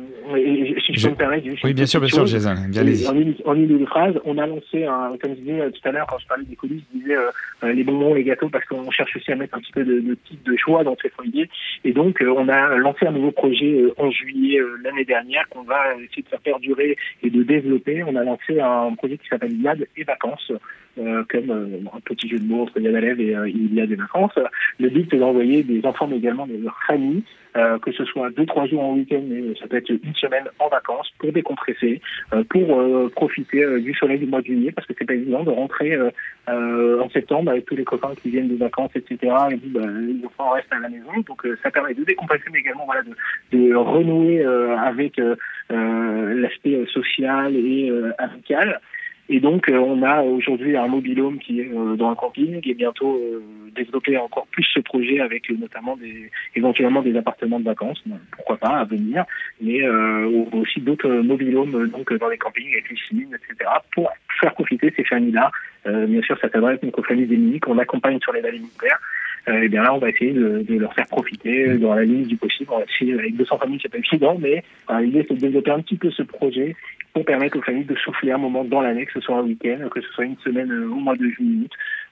si 0.84 0.94
je, 0.94 1.06
peux 1.06 1.10
me 1.12 1.16
permettre, 1.16 1.46
oui, 1.62 1.74
bien 1.74 1.86
sûr, 1.86 2.00
bien 2.00 2.08
sûr, 2.08 2.26
Jason. 2.26 2.54
En 2.54 3.14
une, 3.14 3.34
en 3.44 3.54
une 3.54 3.86
phrase, 3.86 4.14
on 4.24 4.38
a 4.38 4.46
lancé, 4.46 4.84
un, 4.84 5.12
comme 5.22 5.34
je 5.36 5.40
disais 5.40 5.70
tout 5.70 5.88
à 5.88 5.92
l'heure, 5.92 6.06
quand 6.06 6.18
je 6.18 6.26
parlais 6.26 6.44
des 6.44 6.56
colis, 6.56 6.82
je 6.94 6.98
disais 6.98 7.16
euh, 7.16 7.72
les 7.72 7.84
bonbons, 7.84 8.14
les 8.14 8.24
gâteaux, 8.24 8.48
parce 8.48 8.64
qu'on 8.64 8.90
cherche 8.90 9.14
aussi 9.16 9.30
à 9.30 9.36
mettre 9.36 9.56
un 9.56 9.60
petit 9.60 9.72
peu 9.72 9.84
de, 9.84 10.00
de 10.00 10.16
type 10.26 10.42
de 10.44 10.56
choix 10.56 10.82
dans 10.82 10.96
ces 11.00 11.10
foyers. 11.10 11.50
Et 11.84 11.92
donc, 11.92 12.24
on 12.26 12.48
a 12.48 12.74
lancé 12.76 13.06
un 13.06 13.12
nouveau 13.12 13.32
projet 13.32 13.84
en 13.98 14.10
juillet 14.10 14.60
l'année 14.82 15.04
dernière 15.04 15.46
qu'on 15.56 15.64
va 15.64 15.94
essayer 15.94 16.22
de 16.22 16.28
faire 16.28 16.40
perdurer 16.40 16.96
et 17.22 17.30
de 17.30 17.42
développer. 17.42 18.02
On 18.04 18.14
a 18.16 18.24
lancé 18.24 18.60
un 18.60 18.94
projet 18.94 19.18
qui 19.18 19.28
s'appelle 19.28 19.60
YAD 19.60 19.86
et 19.96 20.04
vacances. 20.04 20.52
Euh, 20.98 21.24
comme 21.28 21.50
euh, 21.50 21.90
un 21.94 22.00
petit 22.00 22.26
jeu 22.26 22.38
de 22.38 22.46
mots 22.46 22.62
entre 22.62 22.80
Yadalev 22.80 23.20
et 23.20 23.36
euh, 23.36 23.46
il 23.46 23.74
y 23.74 23.82
a 23.82 23.86
des 23.86 23.96
vacances. 23.96 24.38
Le 24.80 24.88
but 24.88 25.06
c'est 25.10 25.18
d'envoyer 25.18 25.62
des 25.62 25.84
enfants 25.84 26.06
mais 26.06 26.16
également 26.16 26.46
de 26.46 26.56
leur 26.56 26.74
famille, 27.56 27.80
que 27.80 27.92
ce 27.92 28.04
soit 28.04 28.30
deux 28.30 28.46
trois 28.46 28.66
jours 28.66 28.82
en 28.82 28.94
week-end, 28.94 29.22
mais 29.26 29.54
ça 29.58 29.66
peut 29.66 29.76
être 29.76 29.90
une 29.90 30.14
semaine 30.14 30.44
en 30.58 30.68
vacances 30.68 31.10
pour 31.18 31.32
décompresser, 31.32 32.00
pour 32.50 33.10
profiter 33.12 33.80
du 33.80 33.94
soleil 33.94 34.18
du 34.18 34.26
mois 34.26 34.40
de 34.40 34.46
juillet, 34.46 34.72
parce 34.72 34.86
que 34.86 34.94
c'est 34.98 35.04
pas 35.04 35.14
évident 35.14 35.44
de 35.44 35.50
rentrer 35.50 35.96
en 36.48 37.08
septembre 37.10 37.50
avec 37.50 37.66
tous 37.66 37.76
les 37.76 37.84
copains 37.84 38.14
qui 38.22 38.30
viennent 38.30 38.48
de 38.48 38.56
vacances, 38.56 38.90
etc. 38.94 39.18
Et 39.50 39.56
puis 39.56 39.70
bah, 39.70 39.80
enfants 40.26 40.50
restent 40.50 40.72
à 40.72 40.78
la 40.78 40.88
maison, 40.88 41.12
donc 41.26 41.46
ça 41.62 41.70
permet 41.70 41.94
de 41.94 42.04
décompresser, 42.04 42.44
mais 42.52 42.60
également 42.60 42.84
voilà 42.84 43.02
de, 43.02 43.14
de 43.56 43.74
renouer 43.74 44.44
avec 44.44 45.20
l'aspect 45.70 46.86
social 46.92 47.54
et 47.54 47.90
amical. 48.18 48.80
Et 49.28 49.40
donc, 49.40 49.68
euh, 49.68 49.76
on 49.76 50.02
a 50.02 50.22
aujourd'hui 50.22 50.76
un 50.76 50.86
mobilhome 50.86 51.38
qui 51.38 51.60
est 51.60 51.70
euh, 51.74 51.96
dans 51.96 52.10
un 52.10 52.14
camping 52.14 52.60
et 52.64 52.74
bientôt 52.74 53.16
euh, 53.16 53.42
développer 53.74 54.16
encore 54.16 54.46
plus 54.52 54.64
ce 54.72 54.78
projet 54.80 55.20
avec 55.20 55.50
notamment 55.50 55.96
des, 55.96 56.30
éventuellement 56.54 57.02
des 57.02 57.16
appartements 57.16 57.58
de 57.58 57.64
vacances, 57.64 58.02
pourquoi 58.30 58.56
pas, 58.56 58.78
à 58.78 58.84
venir, 58.84 59.24
mais 59.60 59.86
aussi 60.52 60.80
d'autres 60.80 61.08
mobilhomes 61.08 61.88
donc 61.88 62.12
dans 62.14 62.28
les 62.28 62.38
campings 62.38 62.72
avec 62.72 62.88
piscines, 62.88 63.34
etc., 63.34 63.70
pour 63.92 64.10
faire 64.40 64.54
profiter 64.54 64.92
ces 64.96 65.04
familles-là. 65.04 65.50
bien 65.84 66.22
sûr, 66.22 66.38
ça 66.38 66.48
s'adresse 66.48 66.78
aux 66.82 67.02
familles 67.02 67.26
démunies 67.26 67.60
qu'on 67.60 67.78
accompagne 67.78 68.18
sur 68.20 68.32
les 68.32 68.44
alimentaires 68.44 68.98
euh, 69.48 69.62
et 69.62 69.68
bien 69.68 69.82
là, 69.82 69.94
on 69.94 69.98
va 69.98 70.10
essayer 70.10 70.32
de, 70.32 70.64
de, 70.66 70.78
leur 70.78 70.92
faire 70.94 71.06
profiter 71.06 71.78
dans 71.78 71.94
la 71.94 72.04
limite 72.04 72.28
du 72.28 72.36
possible. 72.36 72.70
On 72.72 72.78
va 72.78 72.84
essayer, 72.84 73.14
avec 73.14 73.36
200 73.36 73.58
familles, 73.58 73.78
c'est 73.80 73.90
pas 73.90 73.98
évident, 73.98 74.36
mais 74.40 74.64
euh, 74.90 75.00
l'idée, 75.00 75.24
c'est 75.28 75.34
de 75.34 75.40
développer 75.40 75.70
un 75.70 75.80
petit 75.80 75.96
peu 75.96 76.10
ce 76.10 76.22
projet 76.22 76.74
pour 77.16 77.24
permettre 77.24 77.56
aux 77.56 77.62
familles 77.62 77.86
de 77.86 77.94
souffler 77.94 78.30
un 78.30 78.36
moment 78.36 78.62
dans 78.62 78.82
l'année, 78.82 79.06
que 79.06 79.12
ce 79.14 79.22
soit 79.22 79.38
un 79.38 79.42
week-end, 79.42 79.88
que 79.88 80.02
ce 80.02 80.08
soit 80.08 80.26
une 80.26 80.36
semaine 80.44 80.70
euh, 80.70 80.90
au 80.90 80.96
mois 80.96 81.16
de 81.16 81.26
juillet. 81.30 81.66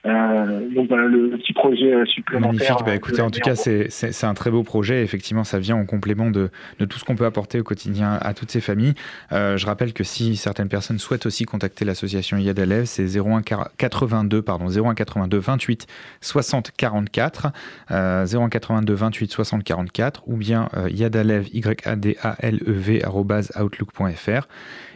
Euh, 0.07 0.69
donc 0.69 0.89
voilà 0.89 1.05
le, 1.05 1.31
petit 1.31 1.55
projet 1.55 1.93
euh, 1.93 2.05
supplémentaire. 2.05 2.53
Magnifique. 2.53 2.87
Bah, 2.87 2.95
écoutez, 2.95 3.23
en 3.23 3.31
tout 3.31 3.41
cas, 3.41 3.55
c'est 3.55 4.25
un 4.25 4.35
très 4.35 4.51
beau 4.51 4.63
projet. 4.63 5.03
Effectivement, 5.03 5.45
ça 5.45 5.59
vient 5.59 5.77
en 5.77 5.87
complément 5.87 6.31
de, 6.31 6.51
de, 6.79 6.85
tout 6.85 6.99
ce 6.99 7.05
qu'on 7.05 7.17
peut 7.17 7.25
apporter 7.25 7.61
au 7.61 7.63
quotidien 7.63 8.19
à 8.21 8.35
toutes 8.35 8.51
ces 8.51 8.61
familles. 8.61 8.95
Euh, 9.33 9.57
je 9.57 9.67
rappelle 9.67 9.95
que 9.95 10.05
si 10.05 10.37
certaines 10.37 10.69
personnes 10.69 10.99
souhaitent 10.99 11.25
aussi 11.27 11.47
contacter 11.47 11.85
l'association 11.85 12.37
Yad 12.37 12.59
Alev, 12.59 12.85
c'est 12.85 13.17
01 13.17 13.43
82 13.79 14.43
pardon 14.43 14.67
01 14.69 14.95
82 14.95 15.39
28 15.39 15.87
60 16.21 16.73
44 16.77 17.47
euh, 17.91 18.27
01 18.27 18.49
82 18.49 18.93
28 18.93 19.31
60 19.33 19.65
44 19.65 20.23
ou 20.27 20.37
bien 20.37 20.69
euh, 20.77 20.89
yadalev 20.91 21.49
y 21.53 21.63
a 21.85 21.97
d 21.97 22.17
a 22.23 22.37
l 22.41 22.61
e 22.67 22.73
v 22.73 23.03
outlook.fr 23.07 24.49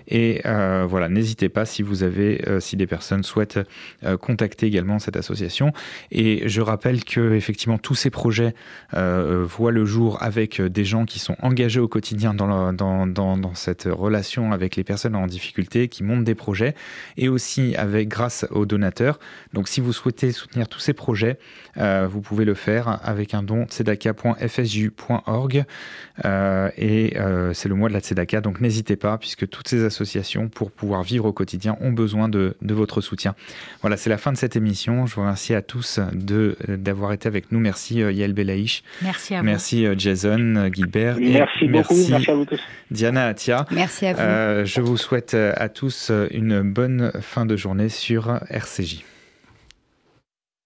et 0.08 0.40
euh, 0.46 0.86
voilà, 0.88 1.08
n'hésitez 1.08 1.48
pas 1.48 1.66
si 1.66 1.82
vous 1.82 2.02
avez, 2.02 2.42
euh, 2.48 2.60
si 2.60 2.76
des 2.76 2.86
personnes 2.86 3.22
souhaitent 3.22 3.60
euh, 4.04 4.16
contacter 4.16 4.66
également 4.66 4.98
cette 4.98 5.16
association. 5.16 5.72
Et 6.10 6.48
je 6.48 6.60
rappelle 6.62 7.04
que 7.04 7.34
effectivement 7.34 7.78
tous 7.78 7.94
ces 7.94 8.10
projets 8.10 8.54
voient 8.92 9.72
le 9.72 9.84
jour 9.84 10.22
avec 10.22 10.62
des 10.62 10.84
gens 10.84 11.04
qui 11.04 11.18
sont 11.18 11.36
engagés 11.42 11.80
au 11.80 11.88
quotidien 11.88 12.32
dans, 12.34 13.54
cette 13.54 13.88
relation 13.90 14.52
avec 14.52 14.76
les 14.76 14.84
personnes 14.84 15.14
en 15.14 15.26
difficulté, 15.26 15.88
qui 15.88 16.02
montent 16.02 16.24
des 16.24 16.34
projets, 16.34 16.74
et 17.16 17.28
aussi 17.28 17.76
avec 17.76 18.08
grâce 18.08 18.46
aux 18.50 18.64
donateurs. 18.64 19.18
Donc 19.52 19.68
si 19.68 19.80
vous 19.80 19.92
souhaitez 19.92 20.32
soutenir 20.32 20.68
tous 20.68 20.80
ces 20.80 20.94
projets, 20.94 21.38
vous 21.76 22.20
pouvez 22.20 22.44
le 22.44 22.54
faire 22.54 23.00
avec 23.02 23.34
un 23.34 23.42
don 23.42 23.66
tzedaka.fsju.org 23.66 25.64
et 26.24 27.16
c'est 27.52 27.68
le 27.68 27.74
mois 27.74 27.88
de 27.88 27.94
la 27.94 28.00
tzedaka, 28.00 28.40
donc 28.40 28.60
n'hésitez 28.60 28.96
pas 28.96 29.18
puisque 29.18 29.48
toutes 29.48 29.68
ces 29.68 29.84
associations 29.84 29.97
associations 29.98 30.48
pour 30.48 30.70
pouvoir 30.70 31.02
vivre 31.02 31.24
au 31.26 31.32
quotidien 31.32 31.76
ont 31.80 31.92
besoin 31.92 32.28
de, 32.28 32.54
de 32.62 32.74
votre 32.74 33.00
soutien. 33.00 33.34
Voilà, 33.80 33.96
c'est 33.96 34.10
la 34.10 34.18
fin 34.18 34.32
de 34.32 34.36
cette 34.36 34.56
émission. 34.56 35.06
Je 35.06 35.14
vous 35.14 35.22
remercie 35.22 35.54
à 35.54 35.62
tous 35.62 36.00
d'avoir 36.68 37.12
été 37.12 37.26
avec 37.26 37.50
nous. 37.50 37.58
Merci 37.58 38.02
euh, 38.02 38.12
Yael 38.12 38.32
Belaïch. 38.32 38.82
Merci 39.02 39.34
à 39.34 39.40
vous. 39.40 39.44
Merci 39.44 39.86
euh, 39.86 39.94
Jason 39.98 40.56
euh, 40.56 40.70
Gilbert. 40.72 41.16
Merci 41.18 41.64
et 41.64 41.68
beaucoup. 41.68 41.94
Merci, 41.94 42.30
à 42.30 42.34
vous 42.34 42.44
tous. 42.44 42.60
Diana 42.90 43.26
Atia. 43.26 43.66
Merci 43.70 44.06
à 44.06 44.12
vous. 44.12 44.66
je 44.66 44.80
vous 44.80 44.96
souhaite 44.96 45.34
à 45.34 45.68
tous 45.68 46.12
une 46.30 46.62
bonne 46.62 47.12
fin 47.20 47.46
de 47.46 47.56
journée 47.56 47.88
sur 47.88 48.40
RCJ. 48.48 49.04